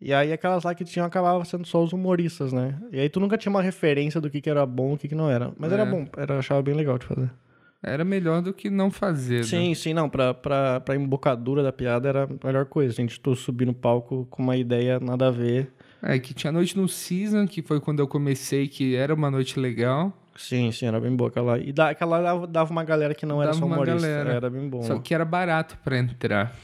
E 0.03 0.13
aí 0.13 0.33
aquelas 0.33 0.65
lá 0.65 0.75
que 0.75 0.85
tinham 0.85 1.07
acabavam 1.07 1.45
sendo 1.45 1.65
só 1.67 1.83
os 1.83 1.93
humoristas, 1.93 2.53
né? 2.53 2.77
E 2.91 2.99
aí 2.99 3.09
tu 3.09 3.21
nunca 3.21 3.39
tinha 3.39 3.51
uma 3.51 3.63
referência 3.63 4.21
do 4.21 4.29
que, 4.29 4.41
que 4.41 4.51
era 4.51 4.67
bom 4.67 4.93
e 4.93 4.95
o 4.95 4.99
que, 4.99 5.09
que 5.09 5.15
não 5.15 5.31
era. 5.31 5.53
Mas 5.57 5.71
É. 5.71 5.75
era 5.75 5.85
bom, 5.87 6.05
era, 6.17 6.39
achava 6.39 6.61
bem 6.63 6.75
legal 6.75 6.99
de 6.99 7.07
fazer. 7.07 7.31
Era 7.85 8.05
melhor 8.05 8.43
do 8.43 8.53
que 8.53 8.69
não 8.71 8.91
fazer. 8.91 9.39
né? 9.39 9.43
Sim, 9.45 9.75
sim, 9.75 9.93
não. 9.95 10.09
Pra, 10.09 10.33
pra, 10.35 10.79
pra 10.81 10.95
embocadura 10.95 11.63
da 11.63 11.73
piada 11.73 12.09
era 12.09 12.25
a 12.41 12.47
melhor 12.47 12.65
coisa. 12.67 12.93
Assim, 12.93 13.07
de 13.07 13.19
tu 13.19 13.35
subir 13.35 13.65
no 13.67 13.75
palco 13.75 14.27
com 14.31 14.43
uma 14.43 14.57
ideia 14.57 15.01
nada 15.01 15.29
a 15.29 15.31
ver. 15.33 15.73
É, 16.01 16.17
que 16.19 16.33
tinha 16.35 16.53
noite 16.53 16.77
no 16.77 16.89
Season, 16.89 17.47
que 17.47 17.61
foi 17.63 17.81
quando 17.81 17.99
eu 18.01 18.07
comecei, 18.07 18.69
que 18.69 18.95
era 18.95 19.13
uma 19.15 19.31
noite 19.33 19.59
legal. 19.59 20.13
Sim, 20.37 20.71
sim, 20.73 20.87
era 20.87 21.01
bem 21.01 21.15
boa 21.15 21.29
aquela. 21.29 21.59
E 21.59 21.73
da, 21.73 21.91
aquela 21.91 22.21
dava, 22.23 22.47
dava 22.47 22.71
uma 22.71 22.85
galera 22.85 23.15
que 23.15 23.27
não 23.27 23.43
era 23.43 23.51
Dava 23.51 23.59
só 23.59 23.67
uma 23.67 23.77
humorista. 23.77 24.01
galera. 24.09 24.31
Era 24.33 24.49
bem 24.51 24.69
bom. 24.69 24.83
Só 24.83 24.99
que 25.01 25.13
era 25.15 25.25
barato 25.25 25.77
pra 25.85 25.99
entrar. 25.99 26.55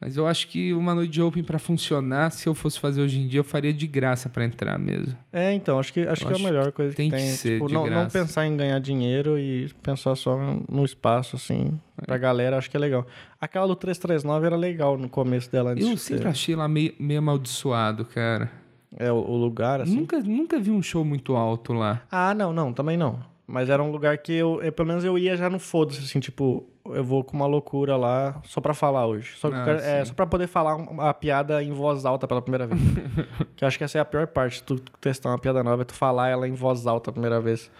Mas 0.00 0.16
eu 0.16 0.28
acho 0.28 0.46
que 0.46 0.72
uma 0.72 0.94
noite 0.94 1.10
de 1.10 1.20
open 1.20 1.42
pra 1.42 1.58
funcionar, 1.58 2.30
se 2.30 2.48
eu 2.48 2.54
fosse 2.54 2.78
fazer 2.78 3.02
hoje 3.02 3.18
em 3.18 3.26
dia, 3.26 3.40
eu 3.40 3.44
faria 3.44 3.72
de 3.72 3.84
graça 3.84 4.28
pra 4.28 4.44
entrar 4.44 4.78
mesmo. 4.78 5.16
É, 5.32 5.52
então, 5.52 5.76
acho 5.78 5.92
que, 5.92 6.00
acho 6.02 6.22
Eu 6.22 6.26
que 6.28 6.32
é 6.32 6.36
a 6.36 6.38
acho 6.38 6.44
melhor 6.44 6.70
coisa 6.70 6.90
que 6.92 6.96
tem 6.96 7.10
tem. 7.10 7.18
que 7.18 7.26
ser 7.32 7.54
tipo, 7.60 7.68
não, 7.72 7.84
não 7.90 8.06
pensar 8.08 8.46
em 8.46 8.56
ganhar 8.56 8.78
dinheiro 8.78 9.36
e 9.36 9.68
pensar 9.82 10.14
só 10.14 10.38
no 10.68 10.84
espaço, 10.84 11.34
assim. 11.34 11.78
Pra 12.06 12.16
galera, 12.16 12.56
acho 12.56 12.70
que 12.70 12.76
é 12.76 12.80
legal. 12.80 13.04
Aquela 13.40 13.66
do 13.66 13.74
339 13.74 14.46
era 14.46 14.56
legal 14.56 14.96
no 14.96 15.08
começo 15.08 15.50
dela. 15.50 15.72
Antes 15.72 15.84
Eu 15.86 15.94
de 15.94 16.00
sempre 16.00 16.22
ter- 16.22 16.28
achei 16.28 16.54
lá 16.54 16.68
meio, 16.68 16.94
meio 17.00 17.18
amaldiçoado, 17.18 18.04
cara. 18.04 18.50
É, 18.96 19.10
o, 19.10 19.16
o 19.16 19.36
lugar, 19.36 19.80
assim. 19.80 19.96
Nunca, 19.96 20.20
nunca 20.20 20.60
vi 20.60 20.70
um 20.70 20.80
show 20.80 21.04
muito 21.04 21.34
alto 21.34 21.72
lá. 21.72 22.02
Ah, 22.10 22.32
não, 22.34 22.52
não, 22.52 22.72
também 22.72 22.96
não. 22.96 23.18
Mas 23.50 23.70
era 23.70 23.82
um 23.82 23.90
lugar 23.90 24.18
que 24.18 24.30
eu, 24.34 24.60
eu- 24.62 24.70
pelo 24.70 24.86
menos 24.88 25.02
eu 25.04 25.16
ia 25.16 25.34
já 25.34 25.48
no 25.48 25.58
foda-se, 25.58 26.00
assim, 26.00 26.20
tipo, 26.20 26.66
eu 26.84 27.02
vou 27.02 27.24
com 27.24 27.34
uma 27.34 27.46
loucura 27.46 27.96
lá 27.96 28.38
só 28.44 28.60
pra 28.60 28.74
falar 28.74 29.06
hoje. 29.06 29.32
Só, 29.38 29.48
Ah, 29.48 29.64
quero- 29.64 29.78
é, 29.80 30.04
só 30.04 30.12
pra 30.12 30.26
poder 30.26 30.46
falar 30.46 30.76
um- 30.76 31.00
a 31.00 31.14
piada 31.14 31.62
em 31.62 31.72
voz 31.72 32.04
alta 32.04 32.28
pela 32.28 32.42
primeira 32.42 32.66
vez. 32.66 32.78
que 33.56 33.64
eu 33.64 33.68
acho 33.68 33.78
que 33.78 33.84
essa 33.84 33.96
é 33.96 34.00
a 34.02 34.04
pior 34.04 34.26
parte, 34.26 34.62
tu 34.62 34.76
testar 35.00 35.30
uma 35.30 35.38
piada 35.38 35.62
nova, 35.64 35.80
é 35.80 35.84
tu 35.86 35.94
falar 35.94 36.28
ela 36.28 36.46
em 36.46 36.52
voz 36.52 36.86
alta 36.86 37.08
a 37.08 37.12
primeira 37.12 37.40
vez. 37.40 37.70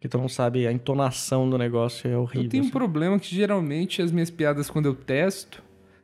Que 0.00 0.08
tu 0.08 0.18
não 0.18 0.28
sabe, 0.28 0.66
a 0.68 0.72
entonação 0.72 1.50
do 1.50 1.58
negócio 1.58 2.08
é 2.08 2.16
horrível. 2.16 2.42
Eu 2.44 2.48
tenho 2.48 2.62
um 2.62 2.66
assim. 2.66 2.72
problema 2.72 3.18
que 3.18 3.34
geralmente 3.34 4.00
as 4.02 4.12
minhas 4.12 4.30
piadas, 4.30 4.70
quando 4.70 4.86
eu 4.86 4.94
testo, 4.94 5.60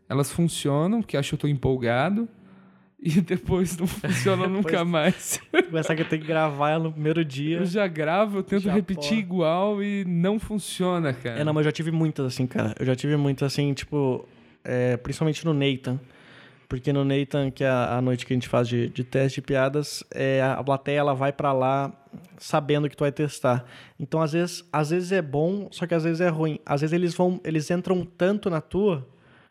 elas 0.09 0.31
funcionam, 0.33 1.03
porque 1.03 1.17
acho 1.17 1.29
que 1.31 1.35
eu 1.37 1.39
tô 1.39 1.47
empolgado. 1.49 2.29
E 3.01 3.21
depois 3.21 3.77
não 3.77 3.87
funciona 3.87 4.47
nunca 4.49 4.85
mais. 4.85 5.41
Começar 5.67 5.95
que 5.95 6.03
eu 6.03 6.09
tenho 6.09 6.21
que 6.21 6.29
gravar 6.29 6.71
ela 6.71 6.85
no 6.85 6.93
primeiro 6.93 7.25
dia. 7.25 7.59
Eu 7.59 7.65
já 7.65 7.87
gravo, 7.87 8.39
eu 8.39 8.43
tento 8.43 8.65
Já 8.65 8.73
repetir 8.73 9.11
porra. 9.11 9.21
igual 9.21 9.83
e 9.83 10.05
não 10.05 10.39
funciona, 10.41 11.13
cara. 11.13 11.41
É, 11.41 11.45
não, 11.45 11.53
mas 11.53 11.65
eu 11.65 11.71
já 11.71 11.73
tive 11.73 11.93
muitas, 11.93 12.27
assim, 12.27 12.47
cara. 12.47 12.75
Eu 12.79 12.85
já 12.85 12.97
tive 12.97 13.17
muitas, 13.17 13.53
assim, 13.53 13.73
tipo, 13.73 14.29
é, 14.65 14.97
principalmente 14.97 15.45
no 15.45 15.55
Nathan. 15.55 16.01
Porque 16.69 16.93
no 16.93 17.03
Nathan, 17.03 17.51
que 17.51 17.65
é 17.65 17.71
a, 17.71 17.99
noite 18.03 18.27
que 18.27 18.33
a 18.33 18.37
gente 18.37 18.49
faz 18.49 18.69
de, 18.69 18.91
de 18.91 19.03
teste 19.03 19.41
de 19.41 19.47
piadas, 19.47 20.05
é, 20.11 20.43
a 20.43 20.63
plateia 20.63 20.99
ela 20.99 21.15
vai 21.15 21.33
pra 21.33 21.51
lá 21.53 21.91
sabendo 22.37 22.91
que 22.91 22.97
tu 22.97 23.01
vai 23.01 23.13
testar. 23.13 23.65
Então, 23.99 24.21
às 24.21 24.33
vezes, 24.33 24.65
às 24.71 24.91
vezes 24.91 25.13
é 25.13 25.23
bom, 25.23 25.69
só 25.71 25.87
que 25.87 25.95
às 25.95 26.05
vezes 26.05 26.21
é 26.21 26.29
ruim. 26.29 26.59
Às 26.67 26.83
vezes 26.83 26.93
eles 26.93 27.15
vão, 27.15 27.41
eles 27.43 27.71
entram 27.71 28.05
tanto 28.05 28.51
na 28.51 28.61
tua 28.61 29.07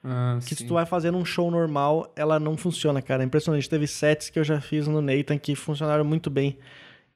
Ah, 0.09 0.37
Que 0.39 0.49
se 0.49 0.55
sim. 0.55 0.67
tu 0.67 0.73
vai 0.75 0.85
fazendo 0.85 1.17
um 1.17 1.25
show 1.25 1.51
normal, 1.51 2.11
ela 2.15 2.39
não 2.39 2.55
funciona, 2.55 3.01
cara. 3.01 3.23
É 3.23 3.25
impressionante. 3.25 3.69
Teve 3.69 3.85
sets 3.87 4.29
que 4.29 4.39
eu 4.39 4.43
já 4.43 4.61
fiz 4.61 4.87
no 4.87 5.01
Nathan 5.01 5.37
que 5.37 5.53
funcionaram 5.55 6.05
muito 6.05 6.29
bem. 6.29 6.57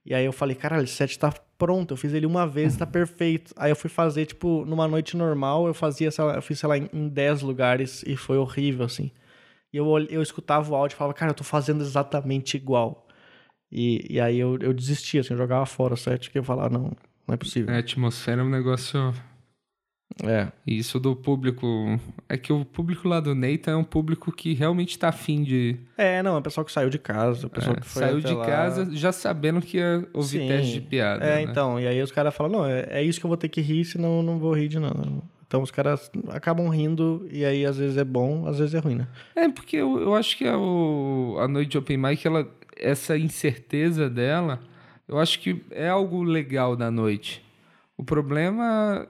E 0.06 0.14
aí 0.14 0.26
eu 0.26 0.34
falei, 0.34 0.56
caralho, 0.56 0.84
esse 0.84 0.94
set 0.96 1.18
tá 1.18 1.32
pronto. 1.58 1.92
Eu 1.94 1.98
fiz 1.98 2.14
ele 2.14 2.26
uma 2.26 2.46
vez, 2.48 2.76
tá 2.76 2.86
perfeito. 2.88 3.54
Aí 3.56 3.72
eu 3.72 3.76
fui 3.76 3.90
fazer, 3.90 4.26
tipo, 4.26 4.66
numa 4.66 4.88
noite 4.88 5.16
normal, 5.16 5.68
eu 5.68 5.74
fazia, 5.74 6.10
lá, 6.20 6.36
eu 6.36 6.42
fiz, 6.42 6.60
sei 6.60 6.68
lá, 6.68 6.78
em- 6.78 6.90
em 6.92 7.08
10 7.08 7.42
lugares 7.42 8.04
e 8.06 8.16
foi 8.18 8.38
horrível, 8.38 8.86
assim. 8.86 9.12
E 9.72 9.78
eu, 9.78 9.88
eu 10.10 10.22
escutava 10.22 10.70
o 10.72 10.76
áudio 10.76 10.96
e 10.96 10.98
falava, 10.98 11.14
cara, 11.14 11.32
eu 11.32 11.36
tô 11.36 11.44
fazendo 11.44 11.82
exatamente 11.82 12.58
igual. 12.58 13.08
E, 13.72 14.06
e 14.16 14.20
aí 14.20 14.38
eu, 14.40 14.58
eu 14.60 14.74
desistia, 14.74 15.22
assim, 15.22 15.34
eu 15.34 15.38
jogava 15.38 15.66
fora 15.66 15.94
o 15.94 15.98
set, 15.98 16.26
porque 16.28 16.40
eu 16.40 16.44
falava, 16.44 16.70
não, 16.70 16.92
não 17.28 17.34
é 17.34 17.38
possível. 17.38 17.74
A 17.74 17.78
atmosfera 17.78 18.42
é 18.42 18.44
um 18.44 18.50
negócio. 18.50 19.14
É. 20.24 20.48
Isso 20.66 21.00
do 21.00 21.16
público. 21.16 22.00
É 22.30 22.38
que 22.38 22.54
o 22.54 22.64
público 22.64 23.08
lá 23.08 23.20
do 23.20 23.34
Nathan 23.34 23.72
é 23.72 23.76
um 23.76 23.84
público 23.84 24.32
que 24.32 24.54
realmente 24.54 24.98
tá 24.98 25.10
afim 25.10 25.44
de. 25.44 25.78
É, 25.98 26.22
não, 26.22 26.36
é 26.36 26.40
o 26.40 26.42
pessoal 26.42 26.64
que 26.64 26.72
saiu 26.72 26.90
de 26.90 27.00
casa, 27.00 27.48
o 27.48 27.50
pessoal 27.50 27.76
é, 27.76 27.80
que 27.80 27.88
foi 27.88 28.04
saiu 28.04 28.20
de 28.20 28.34
lá. 28.34 28.46
casa 28.46 28.88
já 28.92 29.12
sabendo 29.12 29.62
que 29.62 29.78
ia 29.78 30.08
ouvir 30.14 30.40
Sim. 30.40 30.48
teste 30.48 30.74
de 30.74 30.82
piada. 30.82 31.26
É, 31.26 31.36
né? 31.36 31.42
então, 31.42 31.80
e 31.80 31.88
aí 31.88 32.02
os 32.02 32.12
caras 32.12 32.36
falam, 32.36 32.52
não, 32.52 32.66
é, 32.66 32.88
é 32.90 33.04
isso 33.04 33.20
que 33.20 33.26
eu 33.26 33.30
vou 33.30 33.38
ter 33.38 33.50
que 33.50 33.62
rir, 33.62 33.86
senão 33.86 34.18
eu 34.18 34.24
não 34.24 34.38
vou 34.38 34.54
rir 34.54 34.68
de 34.68 34.80
nada. 34.80 35.02
Então 35.48 35.62
os 35.62 35.72
caras 35.72 36.10
acabam 36.30 36.70
rindo, 36.70 37.28
e 37.30 37.44
aí 37.44 37.66
às 37.66 37.78
vezes 37.78 37.98
é 37.98 38.06
bom, 38.06 38.48
às 38.48 38.60
vezes 38.60 38.74
é 38.74 38.80
ruim, 38.80 38.96
né? 38.96 39.08
É, 39.36 39.50
porque 39.50 39.76
eu, 39.76 40.00
eu 40.00 40.16
acho 40.16 40.38
que 40.38 40.48
a, 40.48 40.58
o, 40.58 41.36
a 41.40 41.48
noite 41.48 41.72
de 41.72 41.78
Open 41.78 41.98
Mic, 41.98 42.26
ela, 42.26 42.48
essa 42.78 43.18
incerteza 43.18 44.10
dela, 44.10 44.62
eu 45.08 45.20
acho 45.20 45.40
que 45.40 45.62
é 45.72 45.90
algo 45.90 46.24
legal 46.24 46.78
da 46.78 46.90
noite. 46.90 47.44
O 47.98 48.04
problema, 48.04 49.06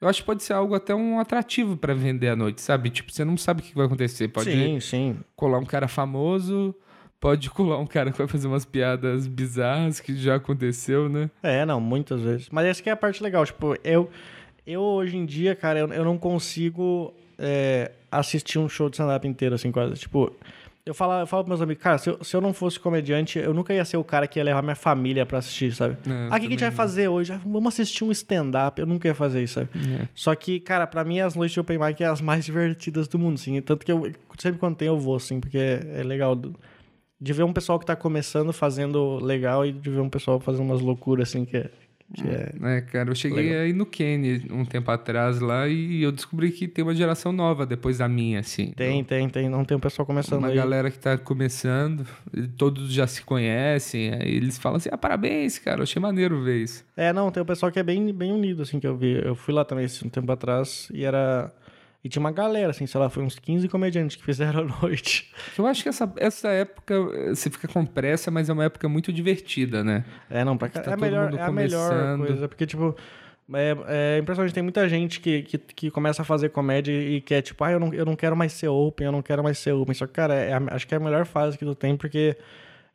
eu 0.00 0.08
acho 0.08 0.20
que 0.20 0.26
pode 0.26 0.42
ser 0.42 0.52
algo 0.52 0.74
até 0.74 0.94
um 0.94 1.18
atrativo 1.18 1.76
pra 1.76 1.92
vender 1.94 2.28
à 2.28 2.36
noite, 2.36 2.60
sabe? 2.60 2.90
Tipo, 2.90 3.12
você 3.12 3.24
não 3.24 3.36
sabe 3.36 3.62
o 3.62 3.64
que 3.64 3.74
vai 3.74 3.86
acontecer. 3.86 4.28
Pode 4.28 4.50
sim, 4.50 4.80
sim. 4.80 5.16
colar 5.34 5.58
um 5.58 5.64
cara 5.64 5.88
famoso, 5.88 6.74
pode 7.20 7.50
colar 7.50 7.78
um 7.78 7.86
cara 7.86 8.12
que 8.12 8.18
vai 8.18 8.28
fazer 8.28 8.46
umas 8.46 8.64
piadas 8.64 9.26
bizarras 9.26 10.00
que 10.00 10.16
já 10.16 10.36
aconteceu, 10.36 11.08
né? 11.08 11.30
É, 11.42 11.66
não, 11.66 11.80
muitas 11.80 12.20
vezes. 12.20 12.48
Mas 12.50 12.66
essa 12.66 12.82
que 12.82 12.88
é 12.88 12.92
a 12.92 12.96
parte 12.96 13.22
legal, 13.22 13.44
tipo, 13.44 13.76
eu, 13.82 14.08
eu 14.66 14.80
hoje 14.80 15.16
em 15.16 15.26
dia, 15.26 15.56
cara, 15.56 15.80
eu, 15.80 15.92
eu 15.92 16.04
não 16.04 16.16
consigo 16.16 17.12
é, 17.36 17.90
assistir 18.10 18.58
um 18.58 18.68
show 18.68 18.88
de 18.88 18.94
stand-up 18.94 19.26
inteiro, 19.26 19.56
assim, 19.56 19.72
quase. 19.72 19.94
Tipo, 19.94 20.32
eu 20.88 20.94
falo, 20.94 21.20
eu 21.20 21.26
falo 21.26 21.44
pros 21.44 21.50
meus 21.50 21.60
amigos, 21.60 21.82
cara, 21.82 21.98
se 21.98 22.08
eu, 22.08 22.24
se 22.24 22.34
eu 22.34 22.40
não 22.40 22.54
fosse 22.54 22.80
comediante, 22.80 23.38
eu 23.38 23.52
nunca 23.52 23.74
ia 23.74 23.84
ser 23.84 23.98
o 23.98 24.04
cara 24.04 24.26
que 24.26 24.38
ia 24.38 24.42
levar 24.42 24.62
minha 24.62 24.74
família 24.74 25.26
pra 25.26 25.36
assistir, 25.36 25.74
sabe? 25.74 25.98
É, 26.06 26.28
ah, 26.30 26.36
o 26.36 26.40
que, 26.40 26.40
que 26.40 26.46
a 26.46 26.50
gente 26.50 26.60
vai 26.60 26.70
fazer 26.70 27.08
hoje? 27.08 27.30
Ah, 27.30 27.40
vamos 27.44 27.74
assistir 27.74 28.04
um 28.04 28.10
stand-up. 28.10 28.80
Eu 28.80 28.86
nunca 28.86 29.06
ia 29.06 29.14
fazer 29.14 29.42
isso, 29.42 29.54
sabe? 29.54 29.68
É. 29.74 30.08
Só 30.14 30.34
que, 30.34 30.58
cara, 30.58 30.86
pra 30.86 31.04
mim 31.04 31.20
as 31.20 31.34
noites 31.34 31.52
de 31.52 31.60
open 31.60 31.78
mic 31.78 32.02
é 32.02 32.06
as 32.06 32.22
mais 32.22 32.42
divertidas 32.46 33.06
do 33.06 33.18
mundo, 33.18 33.34
assim. 33.34 33.60
Tanto 33.60 33.84
que 33.84 33.92
eu 33.92 34.10
sempre 34.38 34.58
quando 34.58 34.76
tem 34.76 34.88
eu 34.88 34.98
vou, 34.98 35.16
assim, 35.16 35.40
porque 35.40 35.58
é, 35.58 36.02
legal. 36.02 36.34
De 37.20 37.32
ver 37.32 37.42
um 37.42 37.52
pessoal 37.52 37.78
que 37.78 37.84
tá 37.84 37.96
começando 37.96 38.50
fazendo 38.52 39.16
legal 39.22 39.66
e 39.66 39.72
de 39.72 39.90
ver 39.90 40.00
um 40.00 40.08
pessoal 40.08 40.40
fazendo 40.40 40.64
umas 40.64 40.80
loucuras, 40.80 41.28
assim, 41.28 41.44
que 41.44 41.58
é. 41.58 41.70
É... 42.24 42.76
É, 42.76 42.80
cara, 42.80 43.10
eu 43.10 43.14
cheguei 43.14 43.48
Legal. 43.48 43.60
aí 43.62 43.72
no 43.72 43.84
Kenny 43.84 44.46
um 44.50 44.64
tempo 44.64 44.90
atrás 44.90 45.40
lá 45.40 45.68
e 45.68 46.02
eu 46.02 46.10
descobri 46.10 46.50
que 46.50 46.66
tem 46.66 46.82
uma 46.82 46.94
geração 46.94 47.32
nova 47.32 47.66
depois 47.66 47.98
da 47.98 48.08
minha, 48.08 48.40
assim. 48.40 48.72
Tem, 48.72 49.04
tem, 49.04 49.28
tem. 49.28 49.48
Não 49.48 49.64
tem 49.64 49.76
um 49.76 49.80
pessoal 49.80 50.06
começando 50.06 50.38
uma 50.38 50.48
aí. 50.48 50.56
galera 50.56 50.90
que 50.90 50.98
tá 50.98 51.18
começando, 51.18 52.06
todos 52.56 52.90
já 52.92 53.06
se 53.06 53.22
conhecem, 53.22 54.12
aí 54.14 54.34
eles 54.34 54.58
falam 54.58 54.78
assim: 54.78 54.88
ah, 54.90 54.96
parabéns, 54.96 55.58
cara, 55.58 55.80
eu 55.80 55.82
achei 55.82 56.00
maneiro 56.00 56.42
ver 56.42 56.62
isso. 56.62 56.84
É, 56.96 57.12
não, 57.12 57.30
tem 57.30 57.42
um 57.42 57.46
pessoal 57.46 57.70
que 57.70 57.78
é 57.78 57.82
bem, 57.82 58.12
bem 58.12 58.32
unido, 58.32 58.62
assim, 58.62 58.80
que 58.80 58.86
eu 58.86 58.96
vi. 58.96 59.20
Eu 59.22 59.34
fui 59.34 59.52
lá 59.52 59.64
também 59.64 59.84
esse 59.84 60.04
um 60.06 60.08
tempo 60.08 60.30
atrás 60.32 60.88
e 60.92 61.04
era. 61.04 61.52
E 62.02 62.08
tinha 62.08 62.20
uma 62.20 62.30
galera, 62.30 62.70
assim, 62.70 62.86
sei 62.86 63.00
lá, 63.00 63.10
foi 63.10 63.24
uns 63.24 63.38
15 63.38 63.68
comediantes 63.68 64.16
que 64.16 64.24
fizeram 64.24 64.60
a 64.60 64.82
noite. 64.82 65.32
Eu 65.58 65.66
acho 65.66 65.82
que 65.82 65.88
essa, 65.88 66.12
essa 66.16 66.48
época 66.48 66.94
eh, 66.94 67.30
você 67.30 67.50
fica 67.50 67.66
com 67.66 67.84
pressa, 67.84 68.30
mas 68.30 68.48
é 68.48 68.52
uma 68.52 68.64
época 68.64 68.88
muito 68.88 69.12
divertida, 69.12 69.82
né? 69.82 70.04
É, 70.30 70.44
não, 70.44 70.56
pra 70.56 70.68
cá. 70.68 70.80
Tá 70.80 70.92
é, 70.92 70.96
melhor, 70.96 71.30
mundo 71.30 71.38
é 71.38 71.42
a 71.42 71.52
melhor 71.52 72.18
coisa, 72.18 72.48
porque, 72.48 72.66
tipo. 72.66 72.94
É, 73.50 73.74
é 73.86 74.18
impressionante, 74.18 74.52
tem 74.52 74.62
muita 74.62 74.86
gente 74.90 75.20
que, 75.20 75.42
que, 75.42 75.56
que 75.56 75.90
começa 75.90 76.20
a 76.20 76.24
fazer 76.24 76.50
comédia 76.50 76.92
e 76.92 77.18
quer, 77.22 77.40
tipo, 77.40 77.64
ah, 77.64 77.72
eu 77.72 77.80
não, 77.80 77.94
eu 77.94 78.04
não 78.04 78.14
quero 78.14 78.36
mais 78.36 78.52
ser 78.52 78.68
open, 78.68 79.06
eu 79.06 79.12
não 79.12 79.22
quero 79.22 79.42
mais 79.42 79.58
ser 79.58 79.72
open. 79.72 79.94
Só 79.94 80.06
que, 80.06 80.12
cara, 80.12 80.34
é 80.34 80.52
acho 80.70 80.86
que 80.86 80.94
é 80.94 80.98
a 80.98 81.00
melhor 81.00 81.24
fase 81.24 81.56
que 81.56 81.64
tu 81.64 81.74
tem, 81.74 81.96
porque 81.96 82.36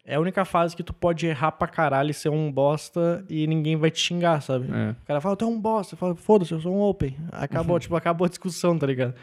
é 0.05 0.15
a 0.15 0.19
única 0.19 0.43
fase 0.43 0.75
que 0.75 0.83
tu 0.83 0.93
pode 0.93 1.25
errar 1.25 1.53
pra 1.53 1.67
caralho 1.67 2.11
e 2.11 2.13
ser 2.13 2.29
um 2.29 2.51
bosta 2.51 3.23
e 3.29 3.47
ninguém 3.47 3.77
vai 3.77 3.89
te 3.89 3.99
xingar, 3.99 4.41
sabe? 4.41 4.67
É. 4.69 4.91
O 4.91 5.05
cara 5.05 5.21
fala, 5.21 5.35
tu 5.37 5.45
é 5.45 5.47
um 5.47 5.59
bosta. 5.59 5.95
Fala, 5.95 6.13
foda-se, 6.15 6.51
eu 6.51 6.59
sou 6.59 6.75
um 6.75 6.81
open. 6.81 7.15
Acabou, 7.31 7.79
tipo, 7.79 7.95
acabou 7.95 8.25
a 8.25 8.29
discussão, 8.29 8.77
tá 8.77 8.85
ligado? 8.85 9.13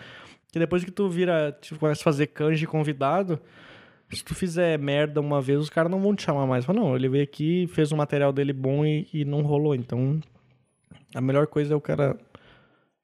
Porque 0.46 0.58
depois 0.58 0.82
que 0.82 0.90
tu 0.90 1.08
vira, 1.08 1.56
tipo, 1.60 1.78
começa 1.78 2.00
a 2.00 2.04
fazer 2.04 2.28
canje 2.28 2.66
convidado, 2.66 3.38
se 4.10 4.24
tu 4.24 4.34
fizer 4.34 4.78
merda 4.78 5.20
uma 5.20 5.40
vez, 5.40 5.60
os 5.60 5.68
caras 5.68 5.90
não 5.90 6.00
vão 6.00 6.14
te 6.14 6.22
chamar 6.22 6.46
mais. 6.46 6.64
Fala, 6.64 6.80
não, 6.80 6.96
ele 6.96 7.08
veio 7.08 7.24
aqui, 7.24 7.68
fez 7.68 7.92
um 7.92 7.96
material 7.96 8.32
dele 8.32 8.52
bom 8.52 8.84
e, 8.84 9.06
e 9.12 9.24
não 9.24 9.42
rolou. 9.42 9.74
Então, 9.74 10.18
a 11.14 11.20
melhor 11.20 11.46
coisa 11.46 11.74
é 11.74 11.76
o 11.76 11.80
cara 11.80 12.16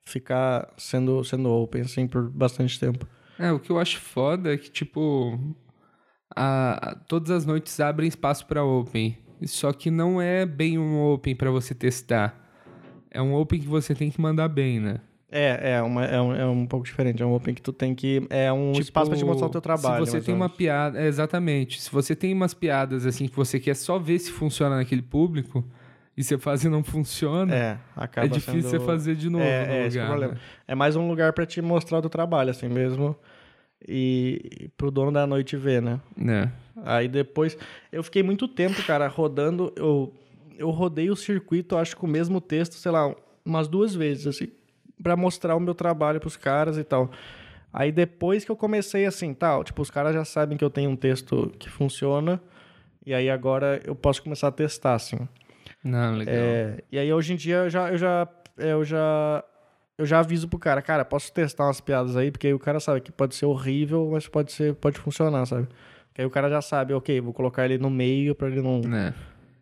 ficar 0.04 0.72
sendo, 0.78 1.22
sendo 1.24 1.50
open, 1.50 1.82
assim, 1.82 2.08
por 2.08 2.28
bastante 2.30 2.80
tempo. 2.80 3.06
É, 3.38 3.52
o 3.52 3.60
que 3.60 3.70
eu 3.70 3.78
acho 3.78 4.00
foda 4.00 4.54
é 4.54 4.56
que, 4.56 4.70
tipo, 4.70 5.38
a, 6.36 6.90
a- 6.90 6.94
todas 6.94 7.30
as 7.30 7.44
noites 7.46 7.80
abrem 7.80 8.06
espaço 8.08 8.46
pra 8.46 8.62
Open. 8.62 9.16
Só 9.44 9.72
que 9.72 9.90
não 9.90 10.20
é 10.20 10.46
bem 10.46 10.78
um 10.78 11.02
Open 11.12 11.34
pra 11.34 11.50
você 11.50 11.74
testar. 11.74 12.38
É 13.10 13.20
um 13.20 13.34
Open 13.34 13.58
que 13.60 13.66
você 13.66 13.94
tem 13.94 14.10
que 14.10 14.20
mandar 14.20 14.48
bem, 14.48 14.78
né? 14.78 14.96
É, 15.30 15.72
é, 15.72 15.82
uma, 15.82 16.04
é, 16.04 16.20
um, 16.20 16.34
é 16.34 16.46
um 16.46 16.64
pouco 16.66 16.86
diferente. 16.86 17.20
É 17.22 17.26
um 17.26 17.32
open 17.34 17.52
que 17.52 17.60
tu 17.60 17.72
tem 17.72 17.94
que... 17.96 18.24
É 18.30 18.50
um 18.52 18.70
Tipo, 18.72 18.82
espaço 18.84 19.10
pra 19.10 19.18
te 19.18 19.24
mostrar 19.24 19.48
o 19.48 19.50
teu 19.50 19.60
trabalho. 19.60 20.06
Se 20.06 20.12
você 20.12 20.20
tem 20.20 20.34
uma 20.34 20.48
piada. 20.48 20.98
é, 21.02 21.06
exatamente. 21.08 21.82
Se 21.82 21.90
você 21.90 22.14
tem 22.14 22.32
umas 22.32 22.54
piadas 22.54 23.04
assim 23.04 23.26
que 23.26 23.34
você 23.34 23.58
quer 23.58 23.74
só 23.74 23.98
ver 23.98 24.20
se 24.20 24.30
funciona 24.30 24.76
naquele 24.76 25.02
público 25.02 25.64
e 26.16 26.22
você 26.22 26.38
faz 26.38 26.62
e 26.64 26.68
não 26.68 26.82
funciona, 26.84 27.52
é, 27.54 27.58
É, 27.58 27.78
acaba 27.96 28.28
difícil 28.28 28.62
sendo... 28.62 28.70
você 28.70 28.80
fazer 28.80 29.16
de 29.16 29.28
novo 29.28 29.44
É, 29.44 29.66
no 29.66 29.72
é, 29.72 29.78
é 29.78 29.80
o 29.82 29.88
lugar. 29.88 30.06
problema. 30.06 30.32
né? 30.34 30.40
É 30.68 30.74
mais 30.76 30.94
um 30.96 31.08
lugar 31.08 31.32
pra 31.32 31.44
te 31.44 31.60
mostrar 31.60 31.98
o 31.98 32.00
teu 32.02 32.10
trabalho, 32.10 32.50
assim 32.50 32.68
mesmo. 32.68 33.14
E, 33.86 34.70
pro 34.76 34.90
dono 34.90 35.12
da 35.12 35.26
noite 35.26 35.56
ver, 35.56 35.82
né? 35.82 36.00
É. 36.26 36.48
Aí 36.84 37.08
depois. 37.08 37.56
Eu 37.90 38.02
fiquei 38.02 38.22
muito 38.22 38.46
tempo, 38.48 38.82
cara, 38.84 39.08
rodando. 39.08 39.72
Eu, 39.76 40.12
eu 40.58 40.70
rodei 40.70 41.10
o 41.10 41.16
circuito, 41.16 41.76
acho 41.76 41.96
que 41.96 42.04
o 42.04 42.08
mesmo 42.08 42.40
texto, 42.40 42.74
sei 42.74 42.92
lá, 42.92 43.14
umas 43.44 43.68
duas 43.68 43.94
vezes, 43.94 44.26
assim, 44.26 44.48
pra 45.02 45.16
mostrar 45.16 45.54
o 45.56 45.60
meu 45.60 45.74
trabalho 45.74 46.20
pros 46.20 46.36
caras 46.36 46.78
e 46.78 46.84
tal. 46.84 47.10
Aí 47.72 47.92
depois 47.92 48.44
que 48.44 48.50
eu 48.50 48.56
comecei 48.56 49.04
assim, 49.04 49.34
tal, 49.34 49.62
tipo, 49.62 49.82
os 49.82 49.90
caras 49.90 50.14
já 50.14 50.24
sabem 50.24 50.56
que 50.56 50.64
eu 50.64 50.70
tenho 50.70 50.90
um 50.90 50.96
texto 50.96 51.52
que 51.58 51.68
funciona. 51.68 52.40
E 53.04 53.14
aí 53.14 53.30
agora 53.30 53.80
eu 53.84 53.94
posso 53.94 54.22
começar 54.22 54.48
a 54.48 54.52
testar, 54.52 54.94
assim. 54.94 55.28
Não, 55.84 56.16
legal. 56.16 56.34
É, 56.34 56.82
e 56.90 56.98
aí 56.98 57.12
hoje 57.12 57.34
em 57.34 57.36
dia 57.36 57.56
eu 57.56 57.70
já, 57.70 57.90
eu 57.90 57.98
já, 57.98 58.28
eu 58.56 58.84
já, 58.84 59.44
eu 59.98 60.04
já 60.06 60.20
aviso 60.20 60.48
pro 60.48 60.58
cara, 60.58 60.82
cara, 60.82 61.04
posso 61.04 61.32
testar 61.32 61.64
umas 61.66 61.80
piadas 61.80 62.16
aí, 62.16 62.30
porque 62.30 62.46
aí 62.48 62.54
o 62.54 62.58
cara 62.58 62.78
sabe 62.80 63.00
que 63.00 63.10
pode 63.12 63.34
ser 63.34 63.46
horrível, 63.46 64.08
mas 64.12 64.28
pode 64.28 64.52
ser, 64.52 64.74
pode 64.74 64.98
funcionar, 64.98 65.46
sabe? 65.46 65.68
Que 66.14 66.20
aí 66.22 66.26
o 66.26 66.30
cara 66.30 66.48
já 66.50 66.60
sabe, 66.62 66.92
ok, 66.94 67.20
vou 67.20 67.32
colocar 67.32 67.64
ele 67.64 67.78
no 67.78 67.90
meio 67.90 68.34
pra 68.34 68.48
ele 68.48 68.60
não 68.62 68.80
É. 68.94 69.14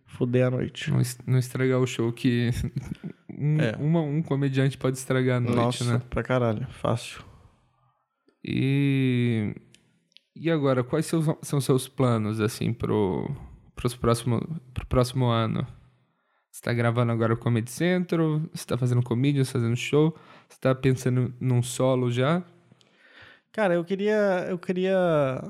fuder 0.06 0.46
a 0.46 0.50
noite. 0.50 0.90
Não, 0.90 1.00
não 1.26 1.38
estragar 1.38 1.78
o 1.80 1.86
show 1.86 2.12
que 2.12 2.50
um, 3.36 3.60
É. 3.60 3.76
uma- 3.78 4.00
um 4.02 4.22
comediante 4.22 4.76
pode 4.78 4.96
estragar 4.96 5.36
a 5.38 5.40
noite, 5.40 5.56
Nossa, 5.56 5.92
né? 5.98 6.02
pra 6.10 6.22
caralho, 6.22 6.66
fácil. 6.70 7.22
E 8.44 9.54
e 10.36 10.50
agora, 10.50 10.82
quais 10.82 11.06
seus, 11.06 11.26
são 11.42 11.60
seus 11.60 11.86
planos 11.88 12.40
assim 12.40 12.72
pro 12.72 13.30
pros 13.74 13.94
próximo 13.96 14.40
pro 14.72 14.86
próximo 14.86 15.26
ano? 15.26 15.66
Você 16.54 16.62
tá 16.62 16.72
gravando 16.72 17.10
agora 17.10 17.34
o 17.34 17.36
Comedy 17.36 17.68
Central? 17.68 18.40
Você 18.52 18.64
tá 18.64 18.78
fazendo 18.78 19.02
comédia, 19.02 19.44
fazendo 19.44 19.74
show? 19.74 20.14
Você 20.48 20.56
tá 20.60 20.72
pensando 20.72 21.34
num 21.40 21.60
solo 21.64 22.12
já? 22.12 22.44
Cara, 23.50 23.74
eu 23.74 23.84
queria, 23.84 24.46
eu 24.48 24.56
queria, 24.56 25.42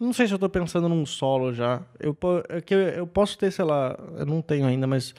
não 0.00 0.10
sei 0.10 0.26
se 0.26 0.32
eu 0.32 0.38
tô 0.38 0.48
pensando 0.48 0.88
num 0.88 1.04
solo 1.04 1.52
já. 1.52 1.82
Eu, 2.00 2.16
é 2.48 2.62
que 2.62 2.74
eu, 2.74 2.78
eu 2.78 3.06
posso 3.06 3.36
ter, 3.36 3.50
sei 3.50 3.66
lá, 3.66 3.94
eu 4.16 4.24
não 4.24 4.40
tenho 4.40 4.64
ainda, 4.66 4.86
mas 4.86 5.14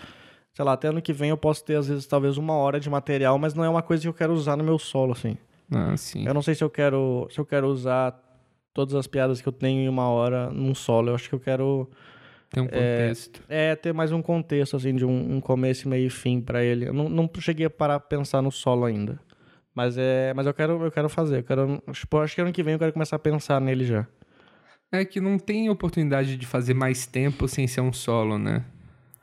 sei 0.52 0.66
lá, 0.66 0.74
até 0.74 0.88
ano 0.88 1.00
que 1.00 1.14
vem 1.14 1.30
eu 1.30 1.38
posso 1.38 1.64
ter 1.64 1.76
às 1.76 1.88
vezes 1.88 2.08
talvez 2.08 2.36
uma 2.38 2.56
hora 2.56 2.80
de 2.80 2.90
material, 2.90 3.38
mas 3.38 3.54
não 3.54 3.64
é 3.64 3.70
uma 3.70 3.84
coisa 3.84 4.02
que 4.02 4.10
eu 4.10 4.16
quero 4.16 4.34
usar 4.34 4.58
no 4.58 4.64
meu 4.64 4.80
solo, 4.80 5.12
assim. 5.12 5.38
Ah, 5.72 5.96
sim. 5.96 6.26
Eu 6.26 6.34
não 6.34 6.42
sei 6.42 6.56
se 6.56 6.64
eu 6.64 6.72
quero, 6.72 7.28
se 7.30 7.38
eu 7.40 7.46
quero 7.46 7.68
usar 7.68 8.20
todas 8.74 8.96
as 8.96 9.06
piadas 9.06 9.40
que 9.40 9.48
eu 9.48 9.54
tenho 9.54 9.80
em 9.82 9.88
uma 9.88 10.10
hora 10.10 10.50
num 10.50 10.74
solo. 10.74 11.12
Eu 11.12 11.16
acho 11.16 11.30
que 11.30 11.36
eu 11.36 11.40
quero 11.40 11.88
Tem 12.54 12.62
um 12.62 12.68
contexto. 12.68 13.42
é 13.50 13.76
ter 13.76 13.92
mais 13.94 14.12
um 14.12 14.22
contexto 14.22 14.76
assim 14.76 14.96
de 14.96 15.04
um, 15.04 15.38
um 15.38 15.42
começo, 15.42 15.90
meio 15.90 16.06
e 16.06 16.10
fim 16.10 16.40
pra 16.40 16.64
ele. 16.64 16.88
Eu 16.88 16.94
não, 16.94 17.10
não 17.10 17.28
cheguei 17.40 17.66
a 17.66 17.70
parar 17.70 18.00
pra 18.00 18.20
pensar 18.20 18.44
no 18.44 18.52
solo 18.52 18.86
ainda. 18.86 19.20
Mas 19.74 19.98
é, 19.98 20.32
mas 20.36 20.46
eu 20.46 20.54
quero, 20.54 20.84
eu 20.86 20.92
quero 20.92 21.10
fazer. 21.10 21.40
Eu 21.40 21.44
quero, 21.44 21.82
tipo, 21.92 22.18
acho 22.20 22.36
que 22.36 22.42
ano 22.42 22.54
que 22.54 22.62
vem 22.62 22.74
eu 22.74 22.80
quero 22.80 22.94
começar 22.94 23.16
a 23.16 23.20
pensar 23.20 23.60
nele 23.60 23.86
já. 23.86 24.06
É 24.92 25.04
que 25.04 25.20
não 25.20 25.40
tem 25.40 25.68
oportunidade 25.68 26.38
de 26.38 26.46
fazer 26.46 26.76
mais 26.76 27.08
tempo 27.08 27.48
sem 27.48 27.66
ser 27.66 27.82
um 27.82 27.92
solo, 27.92 28.38
né? 28.38 28.64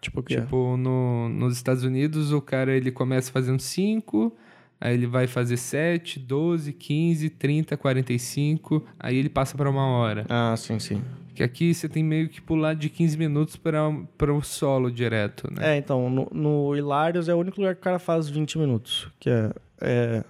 Tipo 0.01 0.18
o 0.18 0.22
quê? 0.24 0.41
Tipo, 0.41 0.76
no, 0.76 1.28
nos 1.28 1.55
Estados 1.55 1.85
Unidos, 1.85 2.33
o 2.33 2.43
cara 2.43 2.72
ele 2.76 2.91
começa 2.91 3.31
fazendo 3.31 3.61
cinco, 3.61 4.37
Aí 4.81 4.95
ele 4.95 5.07
vai 5.07 5.26
fazer 5.26 5.57
7, 5.59 6.18
12, 6.18 6.72
15, 6.72 7.28
30, 7.31 7.76
45. 7.76 8.85
Aí 8.99 9.16
ele 9.16 9.28
passa 9.28 9.57
para 9.57 9.68
uma 9.68 9.87
hora. 9.87 10.24
Ah, 10.28 10.55
sim, 10.57 10.78
sim. 10.78 11.03
Que 11.35 11.43
aqui 11.43 11.74
você 11.74 11.89
tem 11.89 12.03
meio 12.03 12.28
que 12.28 12.41
pular 12.41 12.74
de 12.74 12.89
15 12.89 13.16
minutos 13.18 13.57
para 13.57 14.33
o 14.33 14.43
solo 14.43 14.91
direto, 14.91 15.49
né? 15.53 15.74
É, 15.74 15.76
então, 15.76 16.09
no, 16.09 16.28
no 16.33 16.76
Hilários 16.76 17.28
é 17.28 17.35
o 17.35 17.39
único 17.39 17.61
lugar 17.61 17.74
que 17.74 17.81
o 17.81 17.85
cara 17.85 17.99
faz 17.99 18.28
20 18.28 18.59
minutos. 18.59 19.09
Que 19.20 19.28
é. 19.31 19.53
é- 19.81 20.24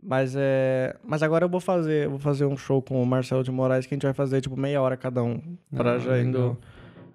mas 0.00 0.34
é. 0.36 0.96
Mas 1.04 1.22
agora 1.22 1.44
eu 1.44 1.48
vou 1.48 1.60
fazer. 1.60 2.04
eu 2.04 2.10
Vou 2.10 2.18
fazer 2.18 2.44
um 2.46 2.56
show 2.56 2.80
com 2.80 3.02
o 3.02 3.06
Marcelo 3.06 3.42
de 3.42 3.50
Moraes 3.50 3.86
que 3.86 3.94
a 3.94 3.96
gente 3.96 4.04
vai 4.04 4.14
fazer, 4.14 4.40
tipo, 4.40 4.56
meia 4.56 4.80
hora 4.80 4.96
cada 4.96 5.22
um. 5.22 5.40
Pra 5.74 5.94
Ah, 5.94 5.98
já 5.98 6.20
indo. 6.20 6.56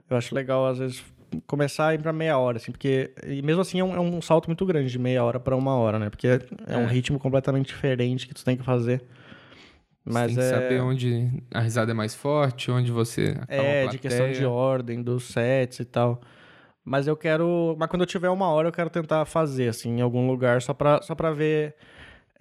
Eu 0.10 0.18
acho 0.18 0.36
legal, 0.36 0.68
às 0.68 0.78
vezes, 0.78 1.04
começar 1.48 1.88
a 1.88 1.94
ir 1.94 2.02
pra 2.02 2.12
meia 2.14 2.38
hora, 2.38 2.58
assim, 2.58 2.72
porque. 2.72 3.12
E 3.26 3.42
mesmo 3.42 3.62
assim 3.62 3.80
é 3.80 3.84
um, 3.84 3.96
é 3.96 4.00
um 4.00 4.22
salto 4.22 4.48
muito 4.48 4.66
grande 4.66 4.90
de 4.92 5.00
meia 5.00 5.24
hora 5.24 5.40
pra 5.40 5.56
uma 5.56 5.76
hora, 5.76 6.00
né? 6.00 6.10
Porque 6.10 6.28
é, 6.28 6.40
é 6.68 6.78
um 6.78 6.84
É. 6.84 6.88
ritmo 6.88 7.20
completamente 7.20 7.68
diferente 7.68 8.28
que 8.28 8.34
tu 8.34 8.44
tem 8.44 8.58
que 8.58 8.64
fazer. 8.64 9.04
Mas 10.06 10.16
você 10.16 10.28
tem 10.28 10.36
que 10.36 10.42
é. 10.44 10.50
saber 10.50 10.82
onde 10.82 11.32
a 11.54 11.62
risada 11.62 11.92
é 11.92 11.94
mais 11.94 12.14
forte, 12.14 12.70
onde 12.70 12.92
você 12.92 13.38
É, 13.48 13.88
de 13.88 13.98
questão 13.98 14.30
de 14.32 14.46
ordem, 14.46 15.02
dos 15.02 15.24
sets 15.26 15.80
e 15.80 15.86
tal. 15.86 16.20
Mas 16.84 17.08
eu 17.08 17.16
quero. 17.16 17.76
Mas 17.80 17.90
quando 17.90 18.02
eu 18.02 18.06
tiver 18.06 18.30
uma 18.30 18.48
hora, 18.50 18.68
eu 18.68 18.72
quero 18.74 18.90
tentar 18.90 19.24
fazer, 19.26 19.70
assim, 19.70 19.98
em 19.98 20.02
algum 20.02 20.28
lugar, 20.28 20.62
só 20.62 20.74
pra, 20.74 21.02
só 21.02 21.16
pra 21.16 21.32
ver. 21.32 21.76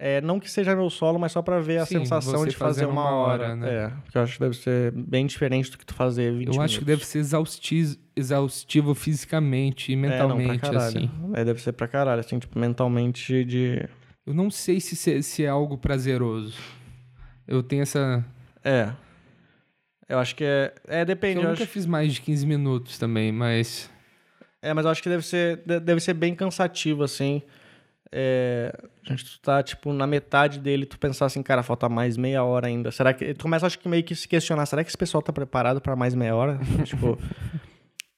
É, 0.05 0.19
não 0.19 0.37
que 0.37 0.51
seja 0.51 0.75
meu 0.75 0.89
solo, 0.89 1.17
mas 1.17 1.31
só 1.31 1.41
pra 1.41 1.59
ver 1.61 1.77
a 1.77 1.85
Sim, 1.85 1.99
sensação 1.99 2.45
de 2.45 2.53
fazer 2.55 2.85
uma 2.85 3.01
uma 3.03 3.15
hora. 3.15 3.43
hora, 3.45 3.55
né? 3.55 3.73
É, 3.85 3.87
porque 4.03 4.17
eu 4.17 4.21
acho 4.21 4.33
que 4.33 4.39
deve 4.41 4.55
ser 4.57 4.91
bem 4.91 5.25
diferente 5.25 5.71
do 5.71 5.77
que 5.77 5.85
tu 5.85 5.93
fazer 5.93 6.33
20 6.33 6.53
Eu 6.53 6.61
acho 6.61 6.79
que 6.79 6.83
deve 6.85 7.05
ser 7.05 7.19
exaustivo, 7.19 7.95
exaustivo 8.13 8.93
fisicamente 8.93 9.93
e 9.93 9.95
mentalmente, 9.95 10.65
é, 10.65 10.71
não, 10.71 10.77
assim. 10.81 11.09
É, 11.33 11.45
deve 11.45 11.61
ser 11.61 11.71
pra 11.71 11.87
caralho, 11.87 12.19
assim, 12.19 12.37
tipo, 12.37 12.59
mentalmente 12.59 13.45
de. 13.45 13.87
Eu 14.27 14.33
não 14.33 14.51
sei 14.51 14.81
se, 14.81 15.23
se, 15.23 15.43
é 15.45 15.47
algo 15.47 15.77
prazeroso. 15.77 16.57
Eu 17.47 17.63
tenho 17.63 17.83
essa. 17.83 18.25
É. 18.63 18.89
Eu 20.09 20.19
acho 20.19 20.35
que 20.35 20.43
é. 20.43 20.73
É, 20.85 21.05
depende. 21.05 21.37
Eu 21.37 21.43
Eu 21.43 21.49
nunca 21.51 21.63
acho, 21.63 21.71
fiz 21.71 21.85
mais 21.85 22.13
de 22.13 22.21
15 22.21 22.45
minutos 22.45 22.97
também, 22.97 23.31
mas. 23.31 23.89
é, 24.61 24.73
mas 24.73 24.83
eu 24.85 24.91
acho 24.91 25.01
que 25.01 25.07
deve 25.09 25.25
ser, 25.25 25.61
de- 25.65 25.79
deve 25.79 26.01
ser 26.01 26.13
bem 26.13 26.35
cansativo, 26.35 27.03
assim. 27.03 27.41
É, 28.15 28.71
a 29.07 29.09
gente 29.09 29.41
tá, 29.41 29.63
tipo, 29.63 29.91
na 29.91 30.05
metade 30.05 30.59
dele, 30.59 30.85
tu 30.85 30.99
pensar 30.99 31.25
assim, 31.25 31.41
cara, 31.41 31.63
falta 31.63 31.89
mais 31.89 32.15
meia 32.15 32.43
hora 32.43 32.67
ainda. 32.67 32.91
Será 32.91 33.11
que. 33.11 33.33
Tu 33.33 33.41
começa, 33.41 33.65
acho 33.65 33.79
que 33.79 33.89
meio 33.89 34.03
que 34.03 34.13
se 34.13 34.27
questionar, 34.27 34.67
será 34.67 34.83
que 34.83 34.89
esse 34.91 34.97
pessoal 34.97 35.21
tá 35.23 35.33
preparado 35.33 35.81
pra 35.81 35.95
mais 35.95 36.13
meia 36.13 36.35
hora? 36.35 36.59
tipo. 36.85 37.17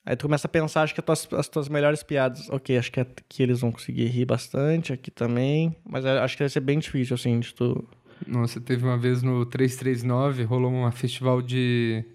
Aí 0.06 0.16
tu 0.16 0.24
começa 0.24 0.48
a 0.48 0.50
pensar, 0.50 0.84
acho 0.84 0.94
que 0.94 1.00
as 1.00 1.26
tuas, 1.26 1.40
as 1.40 1.48
tuas 1.48 1.70
melhores 1.70 2.04
piadas, 2.04 2.48
ok, 2.50 2.78
acho 2.78 2.92
que 2.92 3.00
aqui 3.00 3.42
eles 3.42 3.62
vão 3.62 3.72
conseguir 3.72 4.06
rir 4.06 4.26
bastante, 4.26 4.94
aqui 4.94 5.10
também. 5.10 5.76
Mas 5.84 6.06
eu 6.06 6.22
acho 6.22 6.36
que 6.36 6.44
deve 6.44 6.54
ser 6.54 6.60
bem 6.60 6.78
difícil, 6.78 7.16
assim, 7.16 7.40
de 7.40 7.54
tu. 7.56 7.88
Nossa, 8.28 8.62
teve 8.62 8.84
uma 8.84 8.98
vez 8.98 9.24
no 9.24 9.46
339, 9.46 10.44
rolou 10.44 10.72
um 10.72 10.92
festival 10.92 11.42
de, 11.42 12.06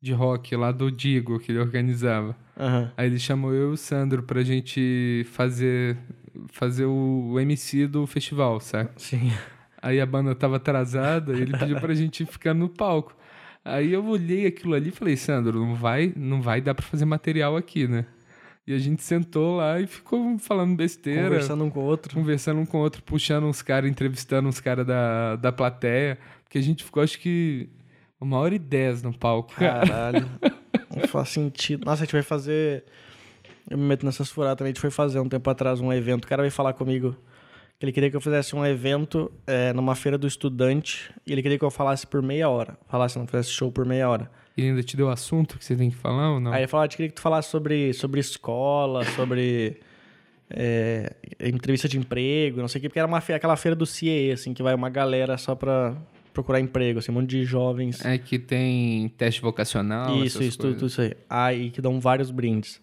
de 0.00 0.12
rock 0.12 0.54
lá 0.54 0.70
do 0.70 0.92
Digo, 0.92 1.40
que 1.40 1.50
ele 1.50 1.58
organizava. 1.58 2.36
Aham. 2.56 2.92
Aí 2.96 3.06
ele 3.06 3.18
chamou 3.18 3.52
eu 3.52 3.70
e 3.70 3.72
o 3.72 3.76
Sandro 3.76 4.22
pra 4.22 4.42
gente 4.44 5.26
fazer, 5.32 5.96
fazer 6.48 6.84
o, 6.86 7.38
MC 7.38 7.86
do 7.86 8.06
festival, 8.06 8.60
sabe? 8.60 8.90
Sim. 8.96 9.32
Aí 9.80 10.00
a 10.00 10.06
banda 10.06 10.34
tava 10.34 10.56
atrasada 10.56 11.32
e 11.32 11.42
ele 11.42 11.56
pediu 11.56 11.78
pra 11.80 11.94
gente 11.94 12.24
ficar 12.24 12.54
no 12.54 12.68
palco. 12.68 13.16
Aí 13.64 13.92
eu 13.92 14.04
olhei 14.06 14.46
aquilo 14.46 14.74
ali 14.74 14.88
e 14.88 14.92
falei, 14.92 15.16
Sandro, 15.16 15.58
não 15.58 15.74
vai, 15.74 16.12
não 16.16 16.40
vai 16.40 16.60
dar 16.60 16.74
pra 16.74 16.84
fazer 16.84 17.04
material 17.04 17.56
aqui, 17.56 17.86
né? 17.88 18.06
E 18.66 18.72
a 18.72 18.78
gente 18.78 19.02
sentou 19.02 19.58
lá 19.58 19.80
e 19.80 19.86
ficou 19.86 20.38
falando 20.38 20.74
besteira, 20.74 21.28
Conversando 21.28 21.64
um 21.64 21.70
com 21.70 21.80
o 21.80 21.84
outro. 21.84 22.14
conversando 22.14 22.60
um 22.60 22.66
com 22.66 22.78
o 22.78 22.80
outro, 22.80 23.00
puxando 23.02 23.44
uns 23.44 23.62
caras, 23.62 23.88
entrevistando 23.88 24.48
uns 24.48 24.58
caras 24.58 24.84
da, 24.84 25.36
da 25.36 25.52
plateia. 25.52 26.18
Porque 26.42 26.58
a 26.58 26.62
gente 26.62 26.82
ficou, 26.82 27.00
acho 27.02 27.18
que, 27.20 27.68
uma 28.20 28.38
hora 28.38 28.56
e 28.56 28.58
dez 28.58 29.04
no 29.04 29.16
palco. 29.16 29.54
cara. 29.54 29.86
Caralho. 29.86 30.30
não 30.94 31.06
faz 31.06 31.28
sentido. 31.28 31.84
Nossa, 31.84 32.02
a 32.02 32.06
gente 32.06 32.12
vai 32.12 32.22
fazer. 32.22 32.84
Eu 33.70 33.76
me 33.78 33.84
meto 33.84 34.04
nessas 34.06 34.30
furadas 34.30 34.58
também. 34.58 34.70
A 34.70 34.72
gente 34.74 34.80
foi 34.80 34.90
fazer 34.90 35.18
um 35.20 35.28
tempo 35.28 35.48
atrás 35.50 35.80
um 35.80 35.92
evento. 35.92 36.24
O 36.24 36.28
cara 36.28 36.42
veio 36.42 36.52
falar 36.52 36.72
comigo 36.72 37.16
que 37.78 37.84
ele 37.84 37.92
queria 37.92 38.08
que 38.10 38.16
eu 38.16 38.20
fizesse 38.20 38.54
um 38.56 38.64
evento 38.64 39.30
é, 39.46 39.72
numa 39.72 39.94
feira 39.94 40.16
do 40.16 40.26
estudante. 40.26 41.10
E 41.26 41.32
ele 41.32 41.42
queria 41.42 41.58
que 41.58 41.64
eu 41.64 41.70
falasse 41.70 42.06
por 42.06 42.22
meia 42.22 42.48
hora. 42.48 42.78
Falasse, 42.88 43.18
não 43.18 43.26
fizesse 43.26 43.50
show 43.50 43.70
por 43.72 43.84
meia 43.84 44.08
hora. 44.08 44.30
E 44.56 44.62
ainda 44.62 44.82
te 44.82 44.96
deu 44.96 45.10
assunto 45.10 45.58
que 45.58 45.64
você 45.64 45.76
tem 45.76 45.90
que 45.90 45.96
falar 45.96 46.32
ou 46.32 46.40
não? 46.40 46.52
Aí 46.52 46.60
ele 46.60 46.68
falou: 46.68 46.82
ah, 46.82 46.86
eu 46.86 46.90
queria 46.90 47.08
que 47.08 47.14
tu 47.14 47.20
falasse 47.20 47.50
sobre, 47.50 47.92
sobre 47.92 48.20
escola, 48.20 49.04
sobre. 49.04 49.78
é, 50.48 51.12
entrevista 51.40 51.88
de 51.88 51.98
emprego, 51.98 52.60
não 52.60 52.68
sei 52.68 52.78
o 52.78 52.82
quê, 52.82 52.88
porque 52.88 52.98
era 52.98 53.08
uma 53.08 53.20
fe- 53.20 53.34
aquela 53.34 53.56
feira 53.56 53.74
do 53.74 53.84
CIE, 53.84 54.30
assim, 54.30 54.54
que 54.54 54.62
vai 54.62 54.74
uma 54.74 54.88
galera 54.88 55.36
só 55.36 55.54
pra 55.54 55.94
procurar 56.32 56.60
emprego, 56.60 56.98
assim, 57.00 57.10
um 57.10 57.14
monte 57.16 57.30
de 57.30 57.44
jovens. 57.44 58.04
É 58.04 58.16
que 58.16 58.38
tem 58.38 59.08
teste 59.18 59.40
vocacional, 59.42 60.22
Isso, 60.24 60.42
isso, 60.42 60.56
tudo, 60.58 60.74
tudo 60.74 60.86
isso 60.86 61.00
aí. 61.00 61.12
Aí 61.28 61.70
que 61.70 61.80
dão 61.80 61.98
vários 62.00 62.30
brindes. 62.30 62.80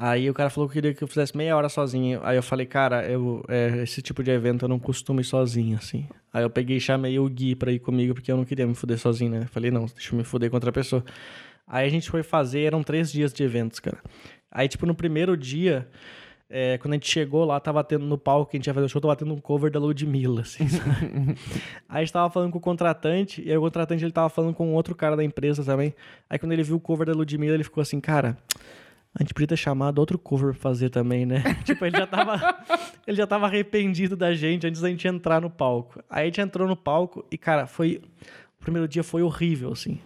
Aí 0.00 0.30
o 0.30 0.34
cara 0.34 0.48
falou 0.48 0.68
que 0.68 0.74
queria 0.74 0.94
que 0.94 1.02
eu 1.02 1.08
fizesse 1.08 1.36
meia 1.36 1.56
hora 1.56 1.68
sozinho. 1.68 2.20
Aí 2.22 2.36
eu 2.36 2.42
falei, 2.42 2.64
cara, 2.64 3.04
eu, 3.10 3.44
é, 3.48 3.82
esse 3.82 4.00
tipo 4.00 4.22
de 4.22 4.30
evento 4.30 4.64
eu 4.64 4.68
não 4.68 4.78
costumo 4.78 5.20
ir 5.20 5.24
sozinho, 5.24 5.76
assim. 5.76 6.06
Aí 6.32 6.44
eu 6.44 6.50
peguei 6.50 6.76
e 6.76 6.80
chamei 6.80 7.18
o 7.18 7.28
Gui 7.28 7.56
pra 7.56 7.72
ir 7.72 7.80
comigo, 7.80 8.14
porque 8.14 8.30
eu 8.30 8.36
não 8.36 8.44
queria 8.44 8.64
me 8.64 8.76
fuder 8.76 8.96
sozinho, 8.96 9.32
né? 9.32 9.46
Falei, 9.50 9.72
não, 9.72 9.86
deixa 9.86 10.14
eu 10.14 10.16
me 10.16 10.22
fuder 10.22 10.50
com 10.50 10.56
outra 10.56 10.70
pessoa. 10.70 11.04
Aí 11.66 11.84
a 11.84 11.90
gente 11.90 12.08
foi 12.08 12.22
fazer, 12.22 12.60
eram 12.60 12.80
três 12.80 13.10
dias 13.10 13.32
de 13.32 13.42
eventos, 13.42 13.80
cara. 13.80 13.98
Aí, 14.52 14.68
tipo, 14.68 14.86
no 14.86 14.94
primeiro 14.94 15.36
dia, 15.36 15.88
é, 16.48 16.78
quando 16.78 16.92
a 16.92 16.96
gente 16.96 17.10
chegou 17.10 17.44
lá, 17.44 17.58
tava 17.58 17.82
tendo 17.82 18.06
no 18.06 18.16
palco 18.16 18.52
que 18.52 18.56
a 18.56 18.58
gente 18.58 18.68
ia 18.68 18.74
fazer 18.74 18.86
o 18.86 18.88
show, 18.88 19.00
tava 19.00 19.16
tendo 19.16 19.34
um 19.34 19.38
cover 19.38 19.68
da 19.68 19.80
Ludmilla, 19.80 20.42
assim, 20.42 20.68
sabe? 20.68 21.36
Aí 21.90 21.96
a 21.96 22.00
gente 22.00 22.12
tava 22.12 22.30
falando 22.30 22.52
com 22.52 22.58
o 22.58 22.60
contratante, 22.60 23.42
e 23.42 23.50
aí 23.50 23.56
o 23.56 23.60
contratante 23.60 24.04
ele 24.04 24.12
tava 24.12 24.28
falando 24.28 24.54
com 24.54 24.72
outro 24.74 24.94
cara 24.94 25.16
da 25.16 25.24
empresa 25.24 25.64
também. 25.64 25.92
Aí 26.30 26.38
quando 26.38 26.52
ele 26.52 26.62
viu 26.62 26.76
o 26.76 26.80
cover 26.80 27.04
da 27.04 27.12
Ludmilla, 27.12 27.54
ele 27.54 27.64
ficou 27.64 27.82
assim, 27.82 28.00
cara, 28.00 28.38
a 29.14 29.22
gente 29.22 29.34
podia 29.34 29.48
ter 29.48 29.56
chamado 29.56 29.98
outro 29.98 30.18
cover 30.18 30.52
pra 30.52 30.60
fazer 30.60 30.90
também, 30.90 31.26
né? 31.26 31.42
tipo, 31.64 31.84
ele 31.84 31.96
já 31.96 32.06
tava. 32.06 32.64
ele 33.06 33.16
já 33.16 33.26
tava 33.26 33.46
arrependido 33.46 34.16
da 34.16 34.32
gente 34.34 34.66
antes 34.66 34.80
da 34.80 34.88
gente 34.88 35.06
entrar 35.08 35.40
no 35.40 35.50
palco. 35.50 36.02
Aí 36.08 36.22
a 36.22 36.24
gente 36.26 36.40
entrou 36.40 36.68
no 36.68 36.76
palco 36.76 37.24
e, 37.30 37.38
cara, 37.38 37.66
foi. 37.66 38.00
O 38.60 38.62
primeiro 38.62 38.86
dia 38.86 39.02
foi 39.02 39.22
horrível, 39.22 39.72
assim. 39.72 39.98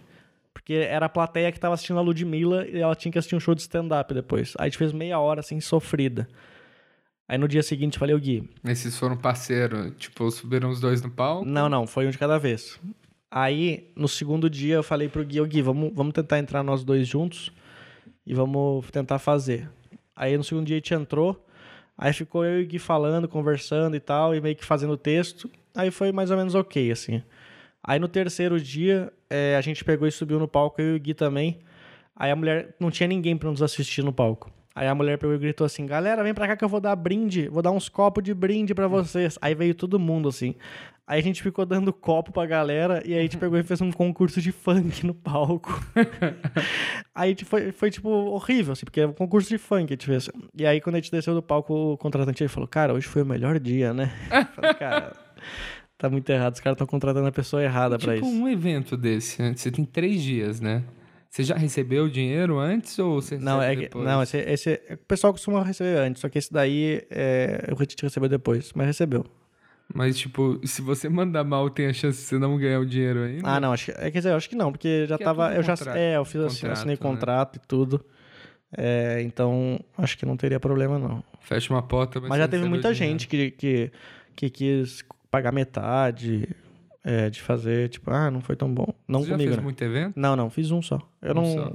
Porque 0.53 0.73
era 0.73 1.07
a 1.07 1.09
plateia 1.09 1.51
que 1.51 1.59
tava 1.59 1.73
assistindo 1.73 1.99
a 1.99 2.01
Ludmilla 2.01 2.65
e 2.67 2.79
ela 2.79 2.95
tinha 2.95 3.11
que 3.11 3.19
assistir 3.19 3.35
um 3.35 3.39
show 3.39 3.53
de 3.53 3.61
stand-up 3.61 4.13
depois. 4.13 4.53
Aí 4.57 4.65
a 4.65 4.69
gente 4.69 4.77
fez 4.77 4.93
meia 4.93 5.19
hora, 5.19 5.41
assim, 5.41 5.59
sofrida. 5.59 6.27
Aí 7.27 7.37
no 7.37 7.47
dia 7.47 7.63
seguinte 7.63 7.95
eu 7.95 7.99
falei, 7.99 8.15
o 8.15 8.19
Gui, 8.19 8.49
Esses 8.65 8.97
foram 8.97 9.17
parceiro, 9.17 9.91
tipo, 9.91 10.29
subiram 10.29 10.69
os 10.69 10.79
dois 10.79 11.01
no 11.01 11.09
palco. 11.09 11.45
não, 11.45 11.67
não, 11.67 11.87
foi 11.87 12.05
um 12.07 12.09
de 12.09 12.17
cada 12.17 12.37
vez. 12.37 12.79
Aí, 13.31 13.91
no 13.95 14.07
segundo 14.07 14.49
dia, 14.49 14.75
eu 14.75 14.83
falei 14.83 15.09
pro 15.09 15.25
Gui, 15.25 15.41
ô 15.41 15.45
Gui, 15.45 15.61
vamos, 15.61 15.91
vamos 15.93 16.13
tentar 16.13 16.37
entrar 16.37 16.63
nós 16.63 16.83
dois 16.83 17.07
juntos 17.07 17.51
e 18.25 18.33
vamos 18.33 18.89
tentar 18.91 19.19
fazer. 19.19 19.69
Aí 20.15 20.37
no 20.37 20.43
segundo 20.43 20.65
dia 20.65 20.75
a 20.75 20.79
gente 20.79 20.93
entrou, 20.93 21.45
aí 21.97 22.13
ficou 22.13 22.45
eu 22.45 22.61
e 22.61 22.63
o 22.63 22.67
Gui 22.67 22.79
falando, 22.79 23.27
conversando 23.27 23.95
e 23.95 23.99
tal, 23.99 24.35
e 24.35 24.41
meio 24.41 24.55
que 24.55 24.65
fazendo 24.65 24.95
texto. 24.97 25.49
Aí 25.75 25.91
foi 25.91 26.11
mais 26.11 26.31
ou 26.31 26.37
menos 26.37 26.55
ok, 26.55 26.91
assim. 26.91 27.23
Aí 27.83 27.99
no 27.99 28.07
terceiro 28.07 28.59
dia, 28.59 29.11
é, 29.29 29.55
a 29.57 29.61
gente 29.61 29.83
pegou 29.83 30.07
e 30.07 30.11
subiu 30.11 30.39
no 30.39 30.47
palco, 30.47 30.81
eu 30.81 30.93
e 30.93 30.97
o 30.97 30.99
Gui 30.99 31.13
também. 31.13 31.59
Aí 32.15 32.31
a 32.31 32.35
mulher, 32.35 32.75
não 32.79 32.91
tinha 32.91 33.07
ninguém 33.07 33.35
pra 33.35 33.49
nos 33.49 33.61
assistir 33.61 34.03
no 34.03 34.13
palco. 34.13 34.51
Aí 34.75 34.87
a 34.87 34.95
mulher 34.95 35.17
pegou 35.17 35.35
e 35.35 35.37
gritou 35.39 35.65
assim: 35.65 35.85
Galera, 35.85 36.23
vem 36.23 36.33
pra 36.33 36.47
cá 36.47 36.55
que 36.55 36.63
eu 36.63 36.69
vou 36.69 36.79
dar 36.79 36.95
brinde, 36.95 37.47
vou 37.47 37.61
dar 37.61 37.71
uns 37.71 37.89
copos 37.89 38.23
de 38.23 38.33
brinde 38.33 38.73
pra 38.73 38.87
vocês. 38.87 39.37
Aí 39.41 39.53
veio 39.53 39.75
todo 39.75 39.99
mundo 39.99 40.29
assim. 40.29 40.55
Aí 41.05 41.19
a 41.19 41.23
gente 41.23 41.43
ficou 41.43 41.65
dando 41.65 41.91
copo 41.91 42.31
pra 42.31 42.45
galera 42.45 43.03
e 43.05 43.13
aí 43.13 43.19
a 43.19 43.21
gente 43.23 43.37
pegou 43.37 43.59
e 43.59 43.63
fez 43.63 43.81
um 43.81 43.91
concurso 43.91 44.41
de 44.41 44.53
funk 44.53 45.05
no 45.05 45.13
palco. 45.13 45.83
aí 47.13 47.35
tipo, 47.35 47.49
foi, 47.49 47.71
foi 47.73 47.91
tipo 47.91 48.09
horrível, 48.09 48.71
assim, 48.71 48.85
porque 48.85 49.01
era 49.01 49.09
um 49.09 49.13
concurso 49.13 49.49
de 49.49 49.57
funk 49.57 49.87
que 49.87 49.93
a 49.93 49.95
gente 49.95 50.05
fez. 50.05 50.29
E 50.57 50.65
aí 50.65 50.79
quando 50.79 50.95
a 50.95 50.99
gente 50.99 51.11
desceu 51.11 51.33
do 51.33 51.43
palco, 51.43 51.73
o 51.73 51.97
contratante 51.97 52.41
ele 52.41 52.47
falou: 52.47 52.67
Cara, 52.67 52.93
hoje 52.93 53.05
foi 53.05 53.21
o 53.21 53.25
melhor 53.25 53.59
dia, 53.59 53.93
né? 53.93 54.13
Eu 54.31 54.45
falei, 54.55 54.73
cara, 54.75 55.11
tá 55.97 56.09
muito 56.09 56.29
errado, 56.29 56.53
os 56.53 56.61
caras 56.61 56.75
estão 56.75 56.87
contratando 56.87 57.27
a 57.27 57.33
pessoa 57.33 57.61
errada 57.61 57.99
pra 57.99 58.15
tipo 58.15 58.25
isso. 58.25 58.35
um 58.35 58.47
evento 58.47 58.95
desse, 58.95 59.41
né? 59.41 59.53
você 59.53 59.69
tem 59.69 59.83
três 59.83 60.21
dias, 60.21 60.61
né? 60.61 60.83
Você 61.29 61.43
já 61.43 61.55
recebeu 61.55 62.05
o 62.05 62.09
dinheiro 62.09 62.59
antes 62.59 62.97
ou 62.99 63.19
você 63.19 63.37
Não, 63.39 63.61
é 63.61 63.75
que, 63.75 63.89
não 63.97 64.21
esse, 64.21 64.37
esse, 64.37 64.81
o 64.91 64.97
pessoal 65.05 65.33
costuma 65.33 65.63
receber 65.63 65.97
antes, 65.97 66.21
só 66.21 66.29
que 66.29 66.37
esse 66.37 66.53
daí 66.53 67.01
é, 67.09 67.67
a 67.67 67.83
gente 67.83 68.03
recebeu 68.03 68.29
depois, 68.29 68.71
mas 68.73 68.87
recebeu. 68.87 69.25
Mas, 69.93 70.17
tipo, 70.17 70.59
se 70.65 70.81
você 70.81 71.07
mandar 71.07 71.43
mal, 71.43 71.69
tem 71.69 71.85
a 71.87 71.93
chance 71.93 72.19
de 72.19 72.25
você 72.25 72.37
não 72.39 72.57
ganhar 72.57 72.79
o 72.79 72.85
dinheiro 72.85 73.23
ainda? 73.23 73.47
Ah, 73.47 73.59
não, 73.59 73.71
acho 73.73 73.85
que, 73.85 73.91
é, 73.91 74.09
quer 74.09 74.19
dizer, 74.19 74.31
eu 74.31 74.35
acho 74.35 74.49
que 74.49 74.55
não, 74.55 74.71
porque 74.71 75.05
já 75.07 75.17
Que 75.17 75.23
é 75.23 75.25
tava, 75.25 75.47
tudo 75.49 75.55
eu 75.57 75.63
já, 75.63 75.77
contrato- 75.77 75.97
é, 75.97 76.17
eu 76.17 76.25
fiz 76.25 76.41
assim, 76.41 76.55
contrato, 76.61 76.71
assinei 76.77 76.95
né? 76.95 76.97
contrato 77.01 77.55
e 77.57 77.59
tudo, 77.67 78.05
é, 78.75 79.21
então 79.21 79.79
acho 79.97 80.17
que 80.17 80.25
não 80.25 80.35
teria 80.35 80.59
problema 80.59 80.97
não. 80.97 81.23
Fecha 81.41 81.71
uma 81.73 81.83
porta, 81.83 82.19
mas, 82.19 82.29
Mas 82.29 82.39
já 82.39 82.45
você 82.45 82.51
teve 82.51 82.67
muita 82.67 82.93
gente 82.93 83.27
que, 83.27 83.51
que, 83.51 83.91
que 84.35 84.49
quis 84.49 85.03
pagar 85.29 85.51
metade 85.51 86.49
é, 87.03 87.29
de 87.29 87.41
fazer, 87.41 87.89
tipo, 87.89 88.09
ah, 88.11 88.31
não 88.31 88.41
foi 88.41 88.55
tão 88.55 88.73
bom. 88.73 88.87
Não 89.07 89.19
Você 89.21 89.27
já 89.27 89.33
comigo, 89.33 89.49
fez 89.49 89.57
né? 89.57 89.63
muito 89.63 89.83
evento? 89.83 90.13
Não, 90.19 90.35
não, 90.35 90.49
fiz 90.49 90.71
um 90.71 90.81
só. 90.81 90.99
Eu 91.21 91.31
Um 91.31 91.35
não. 91.35 91.45
só. 91.45 91.73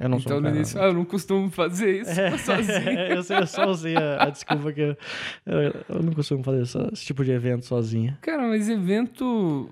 Eu 0.00 0.08
não 0.08 0.18
sou 0.18 0.24
então 0.26 0.36
um 0.38 0.40
no 0.40 0.44
cara- 0.46 0.56
início, 0.56 0.80
ah, 0.82 0.86
eu 0.86 0.92
não 0.94 1.04
costumo 1.04 1.50
fazer 1.50 2.00
isso 2.02 2.10
É, 2.20 2.36
sozinho. 2.38 2.98
eu, 3.14 3.22
sei, 3.22 3.38
eu 3.38 3.46
só 3.46 3.66
usei 3.68 3.96
a, 3.96 4.24
a 4.24 4.30
desculpa 4.30 4.72
que 4.72 4.80
eu, 4.80 4.96
eu, 5.46 5.74
eu 5.88 6.02
não 6.02 6.12
costumo 6.12 6.42
fazer 6.42 6.62
esse 6.62 7.04
tipo 7.04 7.24
de 7.24 7.30
evento 7.30 7.64
sozinho. 7.64 8.16
Cara, 8.20 8.42
mas 8.48 8.68
evento. 8.68 9.70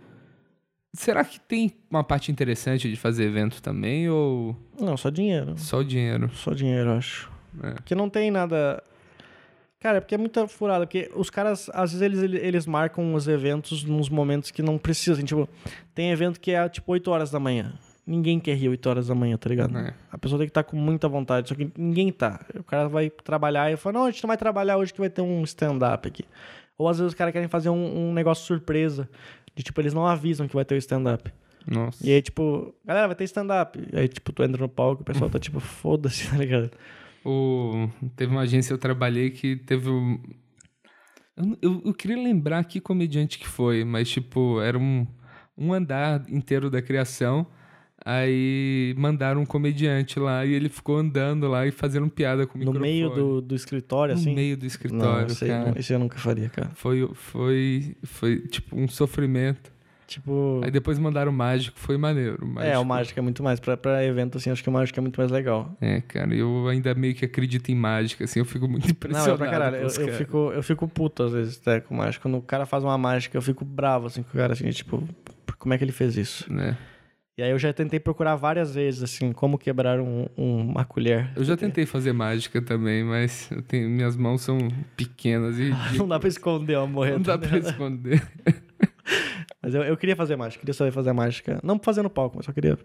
Será 0.95 1.25
que 1.25 1.41
tem 1.41 1.73
uma 1.91 2.05
parte 2.05 2.31
interessante 2.31 2.89
de 2.89 2.97
fazer 2.97 3.25
evento 3.25 3.63
também 3.63 4.11
ou 4.11 4.55
Não, 4.79 4.97
só 4.97 5.09
dinheiro. 5.11 5.55
só 5.57 5.83
dinheiro? 5.83 6.31
Só 6.35 6.53
dinheiro, 6.53 6.91
acho. 6.93 7.31
É. 7.63 7.71
Porque 7.73 7.95
não 7.95 8.11
tem 8.11 8.31
nada. 8.31 8.83
Cara, 9.81 9.97
é 9.99 10.01
porque 10.01 10.15
é 10.15 10.19
muita 10.19 10.47
furada. 10.47 10.87
Porque 10.87 11.11
os 11.17 11.31
caras, 11.31 11.71
às 11.73 11.93
vezes, 11.95 12.23
eles, 12.23 12.43
eles 12.43 12.67
marcam 12.67 13.15
os 13.15 13.27
eventos 13.27 13.83
nos 13.85 14.09
momentos 14.11 14.51
que 14.51 14.63
não 14.63 14.77
precisam. 14.79 15.15
assim, 15.15 15.25
Tipo, 15.25 15.49
tem 15.95 16.11
evento 16.13 16.39
que 16.39 16.51
é 16.53 16.69
tipo 16.69 16.93
8 16.93 17.11
horas 17.11 17.31
da 17.31 17.41
manhã. 17.41 17.73
Ninguém 18.05 18.41
quer 18.41 18.57
rir 18.57 18.69
8 18.69 18.89
horas 18.89 19.07
da 19.07 19.15
manhã, 19.15 19.37
tá 19.37 19.49
ligado? 19.49 19.79
É. 19.79 19.95
A 20.11 20.19
pessoa 20.19 20.39
tem 20.39 20.47
que 20.47 20.51
estar 20.51 20.65
com 20.65 20.77
muita 20.77 21.09
vontade, 21.09 21.49
só 21.49 21.55
que 21.55 21.71
ninguém 21.77 22.11
tá. 22.11 22.45
O 22.59 22.65
cara 22.65 22.89
vai 22.89 23.09
trabalhar 23.11 23.73
e 23.73 23.77
fala: 23.77 24.01
Não, 24.01 24.07
a 24.07 24.11
gente 24.11 24.23
não 24.25 24.29
vai 24.29 24.37
trabalhar 24.37 24.77
hoje 24.77 24.93
que 24.93 24.99
vai 24.99 25.09
ter 25.09 25.23
um 25.23 25.43
stand-up 25.45 26.09
aqui. 26.09 26.25
Ou 26.77 26.89
às 26.89 26.99
vezes 26.99 27.13
os 27.13 27.15
caras 27.17 27.33
querem 27.33 27.49
fazer 27.49 27.69
um, 27.69 28.09
um 28.09 28.13
negócio 28.13 28.45
surpresa. 28.45 29.09
De 29.55 29.63
tipo, 29.63 29.81
eles 29.81 29.95
não 29.95 30.07
avisam 30.07 30.49
que 30.49 30.55
vai 30.55 30.65
ter 30.65 30.75
o 30.75 30.79
stand-up. 30.79 31.33
Nossa. 31.67 32.05
E 32.05 32.13
aí, 32.13 32.21
tipo, 32.21 32.75
galera, 32.85 33.07
vai 33.07 33.17
ter 33.17 33.25
stand-up. 33.25 33.79
Aí, 33.93 34.09
tipo, 34.09 34.33
tu 34.33 34.43
entra 34.43 34.61
no 34.61 34.69
palco 34.69 35.03
e 35.03 35.03
o 35.03 35.05
pessoal 35.05 35.31
tá 35.31 35.39
tipo, 35.39 35.61
foda-se, 35.61 36.29
tá 36.31 36.37
ligado? 36.37 36.71
O... 37.25 37.89
Teve 38.17 38.33
uma 38.33 38.43
agência 38.43 38.69
que 38.69 38.75
eu 38.75 38.79
trabalhei 38.79 39.31
que 39.31 39.57
teve 39.57 39.89
um. 39.89 40.21
Eu, 41.37 41.59
eu, 41.63 41.83
eu 41.87 41.95
queria 41.95 42.17
lembrar 42.17 42.65
que 42.65 42.81
comediante 42.81 43.39
que 43.39 43.47
foi, 43.47 43.85
mas, 43.85 44.11
tipo, 44.11 44.61
era 44.61 44.79
um, 44.79 45.07
um 45.57 45.73
andar 45.73 46.25
inteiro 46.29 46.69
da 46.69 46.83
criação. 46.83 47.47
Aí 48.05 48.95
mandaram 48.99 49.41
um 49.41 49.47
comediante 49.47 50.19
lá 50.19 50.45
e 50.45 50.53
ele 50.53 50.69
ficou 50.69 50.97
andando 50.99 51.49
lá 51.49 51.67
e 51.67 51.71
fazendo 51.71 52.09
piada 52.09 52.47
com 52.47 52.59
o 52.59 52.61
No 52.65 52.73
microfone. 52.73 52.93
meio 52.93 53.11
do, 53.11 53.41
do 53.41 53.55
escritório, 53.55 54.15
No 54.15 54.21
assim. 54.21 54.35
meio 54.35 54.57
do 54.57 54.63
não, 54.63 54.67
escritório, 54.67 55.27
isso, 55.29 55.45
aí, 55.45 55.51
cara. 55.51 55.71
não- 55.71 55.75
isso 55.79 55.93
eu 55.93 55.99
nunca 55.99 56.19
faria, 56.19 56.49
cara. 56.49 56.71
Foi, 56.75 57.09
foi, 57.15 57.97
foi, 58.03 58.39
tipo, 58.49 58.77
um 58.79 58.89
sofrimento. 58.89 59.71
Tipo. 60.07 60.61
Aí 60.63 60.71
depois 60.71 60.99
mandaram 60.99 61.33
o 61.33 61.35
mágico, 61.35 61.79
foi 61.79 61.97
maneiro. 61.97 62.37
É, 62.61 62.77
o 62.79 62.85
mágico 62.85 63.19
é 63.19 63.23
muito 63.23 63.43
mais. 63.43 63.59
Pra, 63.59 63.79
pra 63.79 64.05
evento, 64.05 64.37
assim, 64.37 64.51
acho 64.51 64.63
que 64.63 64.69
o 64.69 64.73
mágico 64.73 64.99
é 64.99 65.01
muito 65.01 65.17
mais 65.19 65.31
legal. 65.31 65.75
É, 65.81 66.03
cara, 66.03 66.35
eu 66.35 66.69
ainda 66.69 66.93
meio 66.95 67.15
que 67.15 67.25
acredito 67.25 67.71
em 67.71 67.75
mágica, 67.75 68.25
assim, 68.25 68.39
eu 68.41 68.45
fico 68.45 68.69
muito 68.69 68.85
Não, 68.85 68.91
impressionado. 68.91 69.33
é 69.33 69.37
pra 69.39 69.49
caralho. 69.51 69.77
Eu, 69.77 69.87
os 69.87 69.97
eu 69.97 70.13
fico, 70.13 70.53
eu 70.53 70.63
fico 70.63 70.87
puto 70.87 71.23
às 71.23 71.33
vezes 71.33 71.59
até 71.63 71.81
com 71.81 71.95
mágico. 71.95 72.23
Quando 72.23 72.37
o 72.37 72.43
cara 72.43 72.67
faz 72.67 72.85
uma 72.85 72.99
mágica, 72.99 73.39
eu 73.39 73.43
fico 73.43 73.65
bravo, 73.65 74.09
assim, 74.09 74.23
com 74.23 74.31
o 74.37 74.39
cara, 74.39 74.53
assim, 74.53 74.69
tipo, 74.71 75.03
como 75.59 75.73
é 75.73 75.79
que 75.79 75.85
ele 75.85 75.93
fez 75.93 76.15
isso? 76.19 76.53
Né? 76.53 76.77
E 77.37 77.43
aí 77.43 77.51
eu 77.51 77.59
já 77.59 77.73
tentei 77.73 77.99
procurar 77.99 78.37
várias 78.37 78.75
vezes, 78.75 79.03
assim, 79.03 79.33
como 79.33 79.57
quebrar 79.57 79.99
um- 80.01 80.27
um- 80.37 80.61
uma 80.71 80.85
colher. 80.85 81.31
Eu 81.35 81.43
já 81.45 81.57
tentei 81.57 81.87
fazer 81.87 82.13
mágica 82.13 82.61
também, 82.61 83.03
mas 83.03 83.49
tenho, 83.69 83.89
minhas 83.89 84.17
mãos 84.17 84.43
são 84.43 84.59
pequenas 84.97 85.59
e 85.59 85.71
Não 85.97 86.07
dá 86.07 86.19
pra 86.21 86.29
esconder 86.29 86.77
uma 86.77 86.87
morreta. 86.87 87.17
não 87.17 87.23
dá 87.25 87.39
né? 87.39 87.49
pra 87.49 87.59
esconder. 87.59 88.23
Mas 89.65 89.75
eu, 89.75 89.83
eu 89.83 89.97
queria 89.97 90.17
fazer 90.17 90.35
mágica, 90.35 90.59
queria 90.61 90.75
saber 90.75 90.91
fazer 90.91 91.13
mágica. 91.13 91.61
Não 91.63 91.79
fazer 91.79 92.03
no 92.03 92.11
palco, 92.11 92.37
mas 92.37 92.47
só 92.47 92.53
queria 92.53 92.77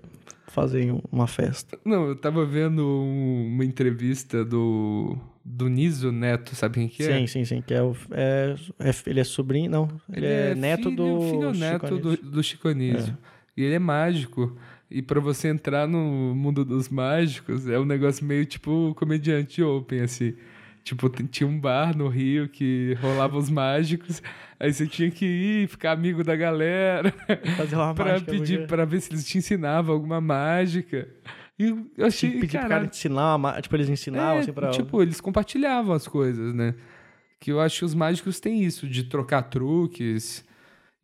fazer 0.48 0.84
em 0.84 1.02
uma 1.12 1.26
festa. 1.26 1.78
Não, 1.84 2.08
eu 2.08 2.16
tava 2.16 2.46
vendo 2.46 2.86
um- 2.86 3.48
uma 3.54 3.66
entrevista 3.66 4.46
do, 4.46 5.18
do 5.44 5.68
Niso 5.70 6.12
Neto, 6.12 6.56
sabe 6.56 6.76
quem 6.76 6.88
que 6.88 7.02
é? 7.04 7.18
Sim, 7.20 7.28
sim, 7.28 7.46
sim. 7.46 7.62
Que 7.62 7.74
é 7.74 7.82
o, 7.82 7.96
é, 8.12 8.56
é- 8.80 8.92
ele 9.08 9.20
é 9.20 9.24
sobrinho, 9.24 9.72
não. 9.72 9.88
Ele, 10.14 10.26
é, 10.28 10.54
neto 10.56 10.84
filho, 10.92 10.96
do. 10.96 11.22
filho 11.22 11.54
Chico 11.54 11.60
neto 11.60 11.98
do, 11.98 12.18
do 12.18 12.44
Chico 12.44 12.68
Anísio. 12.68 13.18
E 13.58 13.64
ele 13.64 13.74
é 13.76 13.80
mágico. 13.80 14.56
E 14.90 15.02
pra 15.02 15.20
você 15.20 15.50
entrar 15.50 15.86
no 15.88 16.34
mundo 16.36 16.64
dos 16.64 16.88
mágicos, 16.88 17.68
é 17.68 17.78
um 17.78 17.84
negócio 17.86 18.24
meio 18.26 18.46
tipo 18.46 18.94
comediante 18.96 19.62
open, 19.62 20.02
assim. 20.02 20.34
Tipo, 20.84 21.10
tinha 21.10 21.46
um 21.46 21.60
bar 21.60 21.98
no 21.98 22.08
Rio 22.08 22.48
que 22.48 22.96
rolava 23.02 23.38
os 23.38 23.50
mágicos, 23.50 24.22
aí 24.58 24.72
você 24.72 24.88
tinha 24.88 25.12
que 25.12 25.26
ir, 25.26 25.68
ficar 25.68 25.92
amigo 25.92 26.24
da 26.24 26.34
galera, 26.38 27.14
Fazer 27.58 27.76
uma 27.76 27.92
pra 27.96 28.14
mágica. 28.14 28.32
pedir, 28.32 28.58
porque- 28.60 28.68
pra 28.68 28.86
ver 28.86 29.02
se 29.02 29.12
eles 29.12 29.28
te 29.28 29.38
ensinavam 29.38 29.94
alguma 29.94 30.22
mágica. 30.22 31.10
E 31.60 31.76
eu 31.98 32.06
achei, 32.06 32.32
que 32.32 32.40
pedir 32.40 32.60
pro 32.60 32.70
cara 32.70 32.86
ensinar, 32.86 33.32
uma 33.36 33.38
ma- 33.38 33.62
tipo, 33.62 33.76
eles 33.76 33.90
ensinavam 33.90 34.38
é, 34.38 34.40
assim 34.40 34.54
pra. 34.54 34.70
Tipo, 34.70 35.02
eles 35.02 35.20
compartilhavam 35.20 35.94
as 35.94 36.08
coisas, 36.08 36.54
né? 36.54 36.74
Que 37.42 37.52
eu 37.52 37.60
acho 37.60 37.80
que 37.80 37.86
os 37.86 37.94
mágicos 37.94 38.40
têm 38.40 38.64
isso, 38.64 38.88
de 38.88 39.04
trocar 39.04 39.42
truques. 39.42 40.46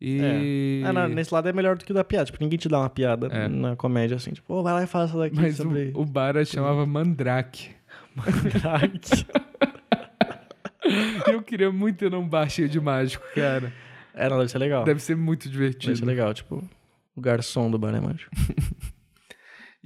E. 0.06 0.82
Ah, 0.84 0.92
não, 0.92 1.08
nesse 1.08 1.32
lado 1.32 1.48
é 1.48 1.52
melhor 1.52 1.78
do 1.78 1.84
que 1.84 1.92
o 1.92 1.94
da 1.94 2.04
piada. 2.04 2.26
Tipo, 2.26 2.38
ninguém 2.42 2.58
te 2.58 2.68
dá 2.68 2.80
uma 2.80 2.90
piada 2.90 3.28
É. 3.28 3.48
na 3.48 3.74
comédia 3.76 4.16
assim. 4.16 4.32
Tipo, 4.32 4.54
"Ô, 4.54 4.62
vai 4.62 4.74
lá 4.74 4.82
e 4.82 4.86
fala 4.86 5.04
essa 5.06 5.16
daqui 5.18 5.36
Mas 5.36 5.58
o, 5.58 5.62
sobre. 5.62 5.92
o 5.94 6.04
bar 6.04 6.34
chamava 6.44 6.84
Mandrake. 6.84 7.70
Crack. 8.60 9.24
Eu 11.26 11.42
queria 11.42 11.72
muito 11.72 12.04
ir 12.04 12.10
num 12.10 12.26
bar 12.28 12.48
cheio 12.48 12.68
de 12.68 12.80
mágico, 12.80 13.24
cara. 13.34 13.72
é, 14.14 14.28
não, 14.28 14.38
deve 14.38 14.50
ser 14.50 14.58
legal. 14.58 14.84
Deve 14.84 15.00
ser 15.00 15.16
muito 15.16 15.48
Deve 15.48 15.72
ser 15.72 15.78
divertido. 15.78 16.06
legal, 16.06 16.34
tipo, 16.34 16.62
o 17.16 17.20
garçom 17.20 17.70
do 17.70 17.78
bar 17.78 17.94
é 17.94 18.00
mágico. 18.00 18.30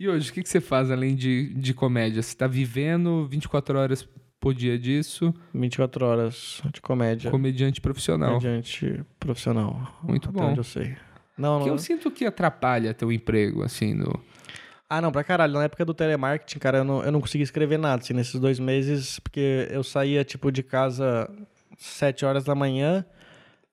E 0.01 0.09
hoje, 0.09 0.31
o 0.31 0.33
que, 0.33 0.45
que 0.45 0.49
você 0.49 0.61
faz 0.61 0.93
além 0.93 1.17
de, 1.17 1.53
de 1.55 1.75
comédia? 1.75 2.23
Você 2.23 2.37
tá 2.37 2.47
vivendo 2.47 3.27
24 3.27 3.77
horas 3.77 4.09
por 4.41 4.55
dia 4.55 4.79
disso? 4.79 5.35
24 5.55 6.05
horas 6.07 6.63
de 6.73 6.81
comédia. 6.81 7.31
Comediante 7.31 7.81
profissional. 7.81 8.35
Comediante 8.39 9.05
profissional. 9.19 9.99
Muito 10.03 10.31
bom. 10.31 10.55
eu 10.57 10.65
sei. 10.65 10.97
Não, 11.37 11.61
Que 11.61 11.67
não. 11.67 11.75
eu 11.75 11.79
sinto 11.79 12.11
que 12.11 12.25
atrapalha 12.25 12.93
teu 12.95 13.13
emprego, 13.13 13.63
assim, 13.63 13.95
no... 13.95 14.21
Ah, 14.91 15.01
não, 15.01 15.13
pra 15.13 15.23
caralho. 15.23 15.53
Na 15.53 15.65
época 15.65 15.85
do 15.85 15.93
telemarketing, 15.93 16.59
cara, 16.59 16.79
eu 16.79 16.85
não, 16.85 17.03
eu 17.05 17.13
não 17.13 17.21
consegui 17.21 17.45
escrever 17.45 17.79
nada, 17.79 18.03
assim, 18.03 18.15
nesses 18.15 18.41
dois 18.41 18.59
meses, 18.59 19.19
porque 19.21 19.69
eu 19.71 19.85
saía, 19.85 20.25
tipo, 20.25 20.51
de 20.51 20.63
casa 20.63 21.31
sete 21.77 22.25
horas 22.25 22.45
da 22.45 22.55
manhã, 22.55 23.05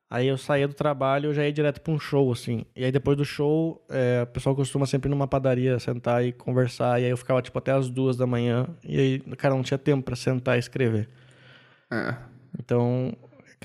aí 0.09 0.27
eu 0.27 0.37
saía 0.37 0.67
do 0.67 0.73
trabalho, 0.73 1.29
eu 1.29 1.33
já 1.33 1.43
ia 1.43 1.51
direto 1.51 1.81
pra 1.81 1.93
um 1.93 1.99
show, 1.99 2.31
assim. 2.31 2.65
E 2.75 2.83
aí 2.83 2.91
depois 2.91 3.17
do 3.17 3.25
show, 3.25 3.83
é, 3.89 4.23
o 4.23 4.27
pessoal 4.27 4.55
costuma 4.55 4.85
sempre 4.85 5.09
ir 5.09 5.11
numa 5.11 5.27
padaria 5.27 5.79
sentar 5.79 6.23
e 6.23 6.31
conversar, 6.31 7.01
e 7.01 7.05
aí 7.05 7.09
eu 7.09 7.17
ficava, 7.17 7.41
tipo, 7.41 7.57
até 7.57 7.71
as 7.71 7.89
duas 7.89 8.17
da 8.17 8.25
manhã, 8.25 8.67
e 8.83 8.99
aí, 8.99 9.19
cara, 9.37 9.55
não 9.55 9.63
tinha 9.63 9.77
tempo 9.77 10.03
pra 10.03 10.15
sentar 10.15 10.55
e 10.57 10.59
escrever. 10.59 11.09
É. 11.91 12.15
Então, 12.59 13.15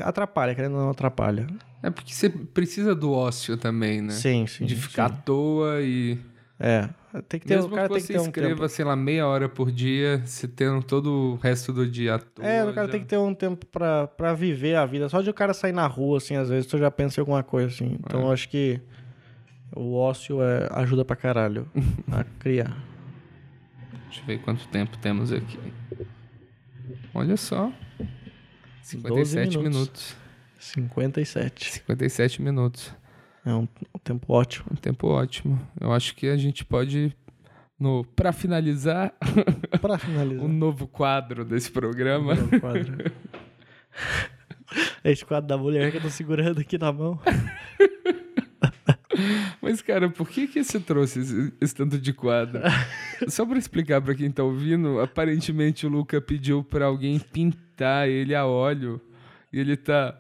atrapalha, 0.00 0.54
querendo 0.54 0.74
ou 0.76 0.80
não 0.82 0.90
atrapalha. 0.90 1.46
É 1.82 1.90
porque 1.90 2.12
você 2.12 2.28
precisa 2.28 2.94
do 2.94 3.12
ócio 3.12 3.56
também, 3.56 4.02
né? 4.02 4.12
Sim, 4.12 4.46
sim. 4.46 4.66
de 4.66 4.76
ficar 4.76 5.06
à 5.06 5.08
sim. 5.08 5.22
toa 5.24 5.80
e... 5.80 6.18
É, 6.62 6.90
tem 7.26 7.40
que 7.40 7.46
ter, 7.46 7.54
Mesmo 7.56 7.72
o 7.72 7.74
cara 7.74 7.88
que 7.88 7.94
tem 7.94 8.00
você 8.02 8.06
que 8.08 8.12
ter 8.12 8.18
um 8.18 8.24
escreva, 8.26 8.54
tempo. 8.54 8.68
sei 8.68 8.84
lá, 8.84 8.94
meia 8.94 9.26
hora 9.26 9.48
por 9.48 9.72
dia, 9.72 10.20
você 10.26 10.46
tendo 10.46 10.82
todo 10.82 11.06
o 11.10 11.34
resto 11.36 11.72
do 11.72 11.88
dia 11.88 12.16
à 12.16 12.18
toa. 12.18 12.44
É, 12.46 12.62
o 12.62 12.74
cara 12.74 12.86
já- 12.86 12.92
tem 12.92 13.00
que 13.00 13.06
ter 13.06 13.16
um 13.16 13.34
tempo 13.34 13.64
pra, 13.64 14.06
pra 14.06 14.34
viver 14.34 14.74
a 14.76 14.84
vida. 14.84 15.08
Só 15.08 15.22
de 15.22 15.30
o 15.30 15.34
cara 15.34 15.54
sair 15.54 15.72
na 15.72 15.86
rua, 15.86 16.18
assim, 16.18 16.36
às 16.36 16.50
vezes 16.50 16.66
tu 16.66 16.76
já 16.76 16.90
pensa 16.90 17.18
em 17.18 17.22
alguma 17.22 17.42
coisa, 17.42 17.68
assim. 17.74 17.96
Então 18.00 18.20
eu 18.20 18.30
acho 18.30 18.46
que 18.50 18.78
o 19.74 19.94
ócio 19.96 20.42
é, 20.42 20.68
ajuda 20.72 21.02
pra 21.02 21.16
caralho 21.16 21.66
a 22.12 22.24
criar. 22.38 22.76
Deixa 24.04 24.20
eu 24.20 24.26
ver 24.26 24.38
quanto 24.42 24.68
tempo 24.68 24.98
temos 24.98 25.32
aqui. 25.32 25.58
Olha 27.14 27.38
só. 27.38 27.72
57 28.82 29.56
minutos. 29.56 29.62
minutos. 29.74 30.16
57. 30.58 31.72
57 31.72 32.42
minutos. 32.42 32.92
É 33.44 33.54
um, 33.54 33.62
um 33.94 33.98
tempo 34.02 34.32
ótimo. 34.32 34.66
Um 34.72 34.76
tempo 34.76 35.06
ótimo. 35.08 35.58
Eu 35.80 35.92
acho 35.92 36.14
que 36.14 36.28
a 36.28 36.36
gente 36.36 36.64
pode, 36.64 37.16
no 37.78 38.04
para 38.04 38.32
finalizar, 38.32 39.12
Pra 39.80 39.96
finalizar. 39.98 40.44
um 40.44 40.48
novo 40.48 40.86
quadro 40.86 41.44
desse 41.44 41.70
programa. 41.70 42.34
um 42.34 42.60
quadro. 42.60 43.12
Esse 45.02 45.24
quadro 45.24 45.48
da 45.48 45.56
mulher 45.58 45.90
que 45.90 45.96
eu 45.96 46.02
tô 46.02 46.10
segurando 46.10 46.60
aqui 46.60 46.78
na 46.78 46.92
mão. 46.92 47.18
Mas, 49.60 49.82
cara, 49.82 50.08
por 50.08 50.28
que 50.28 50.46
que 50.46 50.62
você 50.62 50.78
trouxe 50.80 51.20
esse, 51.20 51.52
esse 51.60 51.74
tanto 51.74 51.98
de 51.98 52.12
quadro? 52.12 52.60
Só 53.28 53.44
pra 53.44 53.58
explicar 53.58 54.00
pra 54.00 54.14
quem 54.14 54.30
tá 54.30 54.42
ouvindo, 54.42 55.00
aparentemente 55.00 55.86
o 55.86 55.90
Luca 55.90 56.20
pediu 56.20 56.62
pra 56.64 56.86
alguém 56.86 57.18
pintar 57.18 58.08
ele 58.08 58.34
a 58.34 58.46
óleo 58.46 59.00
e 59.52 59.58
ele 59.58 59.76
tá 59.76 60.18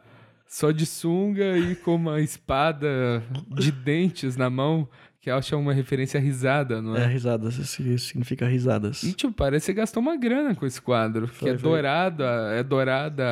só 0.50 0.72
de 0.72 0.84
sunga 0.84 1.56
e 1.56 1.76
com 1.76 1.94
uma 1.94 2.20
espada 2.20 3.22
de 3.46 3.70
dentes 3.70 4.36
na 4.36 4.50
mão, 4.50 4.88
que 5.20 5.30
eu 5.30 5.36
acho 5.36 5.54
uma 5.56 5.72
referência 5.72 6.18
à 6.18 6.20
risada, 6.22 6.82
não 6.82 6.96
É, 6.96 7.04
é? 7.04 7.06
risadas. 7.06 7.54
Significa 7.54 8.48
risadas. 8.48 9.02
E, 9.04 9.12
tipo, 9.12 9.32
parece 9.32 9.66
que 9.66 9.72
você 9.72 9.74
gastou 9.74 10.02
uma 10.02 10.16
grana 10.16 10.54
com 10.54 10.66
esse 10.66 10.80
quadro, 10.82 11.28
que 11.28 11.48
é 11.48 11.56
foi. 11.56 11.58
dourada, 11.58 12.24
é 12.54 12.62
dourada 12.64 13.22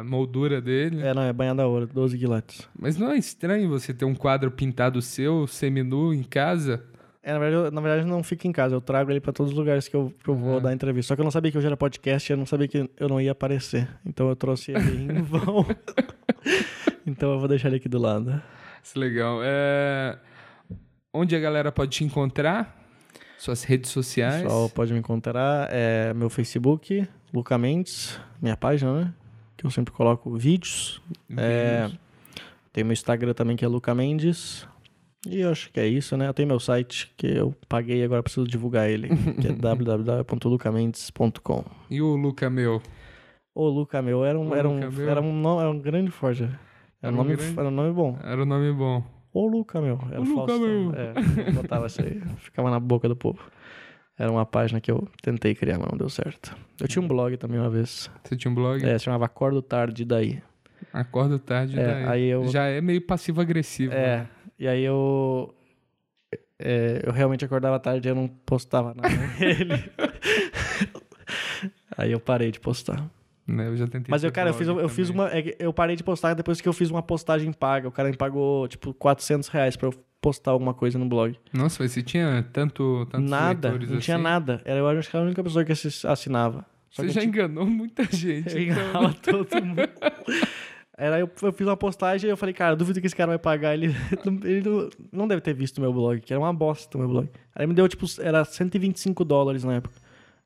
a 0.00 0.04
moldura 0.04 0.60
dele. 0.60 1.00
É, 1.02 1.12
não, 1.12 1.22
é 1.22 1.32
banhada 1.32 1.62
a 1.62 1.66
ouro, 1.66 1.88
12 1.92 2.16
quilates. 2.18 2.68
Mas 2.78 2.96
não 2.96 3.10
é 3.10 3.16
estranho 3.16 3.68
você 3.68 3.92
ter 3.92 4.04
um 4.04 4.14
quadro 4.14 4.50
pintado 4.50 5.02
seu, 5.02 5.46
seminu, 5.46 6.14
em 6.14 6.22
casa? 6.22 6.84
É, 7.30 7.32
na 7.32 7.38
verdade, 7.38 7.66
eu, 7.66 7.70
na 7.70 7.80
verdade 7.80 8.06
não 8.08 8.22
fica 8.22 8.48
em 8.48 8.52
casa, 8.52 8.74
eu 8.74 8.80
trago 8.80 9.10
ele 9.10 9.20
pra 9.20 9.32
todos 9.32 9.52
os 9.52 9.58
lugares 9.58 9.86
que 9.86 9.94
eu, 9.94 10.12
que 10.22 10.28
eu 10.28 10.34
vou 10.34 10.56
Ah. 10.56 10.60
dar 10.60 10.72
entrevista. 10.72 11.08
Só 11.08 11.14
que 11.14 11.20
eu 11.20 11.24
não 11.24 11.30
sabia 11.30 11.52
que 11.52 11.58
hoje 11.58 11.66
era 11.66 11.76
podcast, 11.76 12.30
eu 12.30 12.36
não 12.36 12.46
sabia 12.46 12.66
que 12.68 12.90
eu 12.98 13.08
não 13.08 13.20
ia 13.20 13.32
aparecer. 13.32 13.88
Então 14.04 14.28
eu 14.28 14.34
trouxe 14.36 14.72
ele 14.72 15.12
em 15.12 15.22
vão. 15.22 15.64
então 17.06 17.32
eu 17.32 17.38
vou 17.38 17.48
deixar 17.48 17.68
ele 17.68 17.76
aqui 17.76 17.88
do 17.88 17.98
lado. 17.98 18.42
Isso 18.82 18.96
é 18.96 19.00
legal. 19.00 19.40
É... 19.42 20.18
Onde 21.12 21.34
a 21.36 21.40
galera 21.40 21.70
pode 21.72 21.90
te 21.90 22.04
encontrar? 22.04 22.76
Suas 23.38 23.62
redes 23.64 23.90
sociais. 23.90 24.42
Pessoal 24.42 24.68
pode 24.68 24.92
me 24.92 24.98
encontrar. 24.98 25.68
É 25.70 26.12
meu 26.14 26.28
Facebook, 26.30 27.06
Luca 27.32 27.56
Mendes, 27.56 28.18
minha 28.40 28.56
página, 28.56 28.92
né? 29.04 29.14
Que 29.56 29.66
eu 29.66 29.70
sempre 29.70 29.92
coloco 29.92 30.36
vídeos. 30.36 31.02
É, 31.36 31.82
Vídeos. 31.84 32.00
tem 32.72 32.84
meu 32.84 32.92
Instagram 32.92 33.34
também, 33.34 33.56
que 33.56 33.64
é 33.64 33.68
Luca 33.68 33.94
Mendes. 33.94 34.66
E 35.26 35.40
eu 35.40 35.50
acho 35.50 35.70
que 35.70 35.78
é 35.78 35.86
isso, 35.86 36.16
né? 36.16 36.26
Eu 36.28 36.34
tenho 36.34 36.48
meu 36.48 36.58
site, 36.58 37.12
que 37.16 37.26
eu 37.26 37.54
paguei 37.68 38.02
agora 38.02 38.22
preciso 38.22 38.46
divulgar 38.46 38.88
ele, 38.88 39.08
que 39.40 39.48
é 39.48 39.52
www.lucamendes.com. 40.54 41.64
E 41.90 42.00
o 42.00 42.16
Luca 42.16 42.48
meu? 42.48 42.80
Ô, 43.54 43.68
Luca, 43.68 44.00
meu, 44.00 44.24
era 44.24 44.38
um, 44.38 44.54
era 44.54 44.68
um, 44.68 44.78
meu. 44.90 45.10
era 45.10 45.20
um, 45.20 45.60
era 45.60 45.70
um 45.70 45.78
grande 45.78 46.10
forja. 46.10 46.58
Era 47.02 47.08
Era, 47.08 47.10
um 47.12 47.14
um 47.14 47.16
nome, 47.22 47.36
grande- 47.36 47.58
era 47.58 47.68
um 47.68 47.70
nome 47.72 47.92
bom. 47.92 48.18
Era 48.22 48.42
o 48.42 48.46
nome 48.46 48.72
bom. 48.72 49.04
Ô, 49.32 49.46
Luca, 49.46 49.80
meu. 49.80 49.98
Era 50.10 50.20
Ô, 50.20 50.24
Luca, 50.24 50.58
meu. 50.58 50.92
É, 50.94 51.50
botava 51.52 51.86
isso 51.86 52.00
aí. 52.02 52.20
Ficava 52.38 52.70
na 52.70 52.80
boca 52.80 53.08
do 53.08 53.16
povo. 53.16 53.40
Era 54.18 54.30
uma 54.30 54.44
página 54.46 54.80
que 54.80 54.90
eu 54.90 55.08
tentei 55.22 55.54
criar, 55.54 55.78
mas 55.78 55.88
não 55.90 55.98
deu 55.98 56.08
certo. 56.08 56.54
Eu 56.80 56.86
tinha 56.88 57.02
um 57.02 57.08
blog 57.08 57.36
também 57.36 57.58
uma 57.58 57.70
vez. 57.70 58.10
Você 58.24 58.36
tinha 58.36 58.50
um 58.50 58.54
blog? 58.54 58.84
É, 58.84 58.98
se 58.98 59.04
chamava 59.04 59.24
Acordo 59.26 59.60
Tarde 59.62 60.04
Daí. 60.04 60.42
Acorda 60.92 61.38
tarde. 61.38 61.78
É, 61.78 61.84
daí. 61.86 62.04
aí 62.06 62.24
eu- 62.28 62.48
Já 62.48 62.64
é 62.64 62.80
meio 62.80 63.00
passivo-agressivo. 63.02 63.92
É, 63.92 64.18
né? 64.18 64.28
E 64.60 64.68
aí 64.68 64.82
eu... 64.84 65.52
é, 66.58 67.00
eu 67.04 67.12
realmente 67.12 67.44
acordava 67.44 67.80
tarde 67.80 68.06
e 68.06 68.10
eu 68.10 68.14
não 68.14 68.28
postava 68.28 68.94
nada 68.94 69.08
nele. 69.40 69.90
aí 71.96 72.12
eu 72.12 72.20
parei 72.20 72.50
de 72.50 72.60
postar. 72.60 73.04
Né, 73.46 73.66
Eu 73.66 73.76
já 73.76 73.84
tentei. 73.86 74.06
Mas 74.08 74.22
eu, 74.22 74.30
cara, 74.30 74.50
eu 74.50 74.54
fiz, 74.54 74.68
eu 74.68 74.88
fiz 74.88 75.08
uma. 75.10 75.28
é 75.28 75.56
Eu 75.58 75.72
parei 75.72 75.96
de 75.96 76.04
postar 76.04 76.34
depois 76.34 76.60
que 76.60 76.68
eu 76.68 76.72
fiz 76.72 76.88
uma 76.90 77.02
postagem 77.02 77.52
paga. 77.52 77.88
O 77.88 77.92
cara 77.92 78.08
me 78.08 78.16
pagou, 78.16 78.68
tipo, 78.68 78.94
400 78.94 79.48
reais 79.48 79.74
pra 79.76 79.88
eu 79.88 79.94
postar 80.20 80.52
alguma 80.52 80.72
coisa 80.72 80.98
no 80.98 81.06
blog. 81.08 81.36
Nossa, 81.52 81.82
mas 81.82 81.90
você 81.90 82.00
tinha 82.02 82.46
tanto, 82.52 83.08
nada, 83.18 83.72
não 83.72 83.98
tinha 83.98 84.16
assim? 84.16 84.22
nada. 84.22 84.60
Era, 84.64 84.78
eu 84.78 84.88
acho 84.88 85.10
que 85.10 85.16
era 85.16 85.24
a 85.24 85.26
única 85.26 85.42
pessoa 85.42 85.64
que 85.64 85.72
assi- 85.72 86.06
assinava. 86.06 86.64
Só 86.90 87.02
Você 87.02 87.08
que 87.08 87.14
já 87.14 87.20
tinha- 87.22 87.28
enganou 87.32 87.66
muita 87.66 88.04
gente. 88.14 88.54
eu 88.54 88.62
então. 88.62 88.76
enganava 88.84 89.14
todo 89.14 89.64
mundo. 89.64 89.80
Era, 91.02 91.18
eu, 91.18 91.30
eu 91.42 91.52
fiz 91.52 91.66
uma 91.66 91.76
postagem 91.76 92.28
e 92.28 92.30
eu 92.30 92.36
falei, 92.36 92.52
cara, 92.54 92.76
duvido 92.76 93.00
que 93.00 93.06
esse 93.06 93.16
cara 93.16 93.28
vai 93.30 93.38
pagar. 93.38 93.72
Ele, 93.74 93.88
não- 94.24 94.40
ele 94.48 94.68
não, 94.68 94.90
não 95.10 95.28
deve 95.28 95.40
ter 95.40 95.54
visto 95.54 95.78
o 95.78 95.80
meu 95.80 95.92
blog, 95.92 96.20
que 96.20 96.32
era 96.32 96.38
uma 96.40 96.52
bosta 96.52 96.96
o 96.98 97.00
meu 97.00 97.08
blog. 97.08 97.28
Aí 97.54 97.66
me 97.66 97.72
deu, 97.72 97.88
tipo, 97.88 98.04
era 98.20 98.44
125 98.44 99.24
dólares 99.24 99.64
na 99.64 99.76
época. 99.76 99.94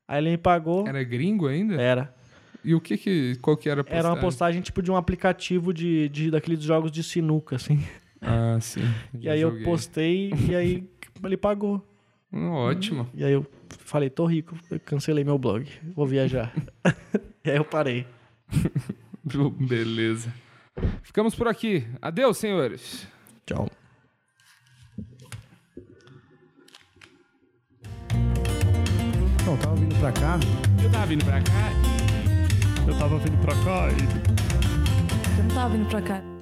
Aí 0.07 0.19
ele 0.21 0.29
me 0.31 0.37
pagou. 0.37 0.87
Era 0.87 1.03
gringo 1.03 1.47
ainda? 1.47 1.75
Era. 1.81 2.13
E 2.63 2.73
o 2.73 2.79
que 2.79 2.97
que... 2.97 3.35
Qual 3.41 3.57
que 3.57 3.69
era 3.69 3.81
a 3.81 3.83
postagem? 3.83 3.99
Era 4.05 4.13
uma 4.15 4.19
postagem 4.21 4.61
tipo 4.61 4.81
de 4.81 4.89
um 4.89 4.95
aplicativo 4.95 5.73
de, 5.73 6.07
de 6.09 6.31
daqueles 6.31 6.63
jogos 6.63 6.91
de 6.91 7.03
sinuca, 7.03 7.55
assim. 7.57 7.83
Ah, 8.27 8.57
sim. 8.59 8.81
E 9.19 9.29
aí 9.29 9.39
eu 9.39 9.49
joguei. 9.49 9.63
postei 9.65 10.33
e 10.49 10.55
aí 10.55 10.89
ele 11.23 11.37
pagou. 11.37 11.85
Ótimo. 12.33 13.07
E 13.13 13.23
aí 13.23 13.33
eu 13.33 13.45
falei, 13.69 14.09
tô 14.09 14.25
rico, 14.25 14.55
eu 14.71 14.79
cancelei 14.79 15.23
meu 15.23 15.37
blog, 15.37 15.69
vou 15.93 16.07
viajar. 16.07 16.51
e 17.45 17.51
aí 17.51 17.57
eu 17.57 17.65
parei. 17.65 18.07
Beleza. 19.67 20.33
Ficamos 21.03 21.35
por 21.35 21.47
aqui. 21.47 21.87
Adeus, 22.01 22.37
senhores. 22.37 23.07
Tchau. 23.45 23.69
Não, 29.45 29.53
eu 29.53 29.59
tava 29.59 29.75
vindo 29.75 29.99
pra 29.99 30.11
cá. 30.11 30.39
Eu 30.83 30.91
tava 30.91 31.05
vindo 31.05 31.25
pra 31.25 31.41
cá. 31.41 31.71
Eu 32.87 32.97
tava 32.97 33.17
vindo 33.19 33.41
pra 33.41 33.53
cá 33.63 33.87
e 33.89 35.37
Eu 35.37 35.43
não 35.43 35.55
tava 35.55 35.69
vindo 35.69 35.89
pra 35.89 36.01
cá. 36.01 36.34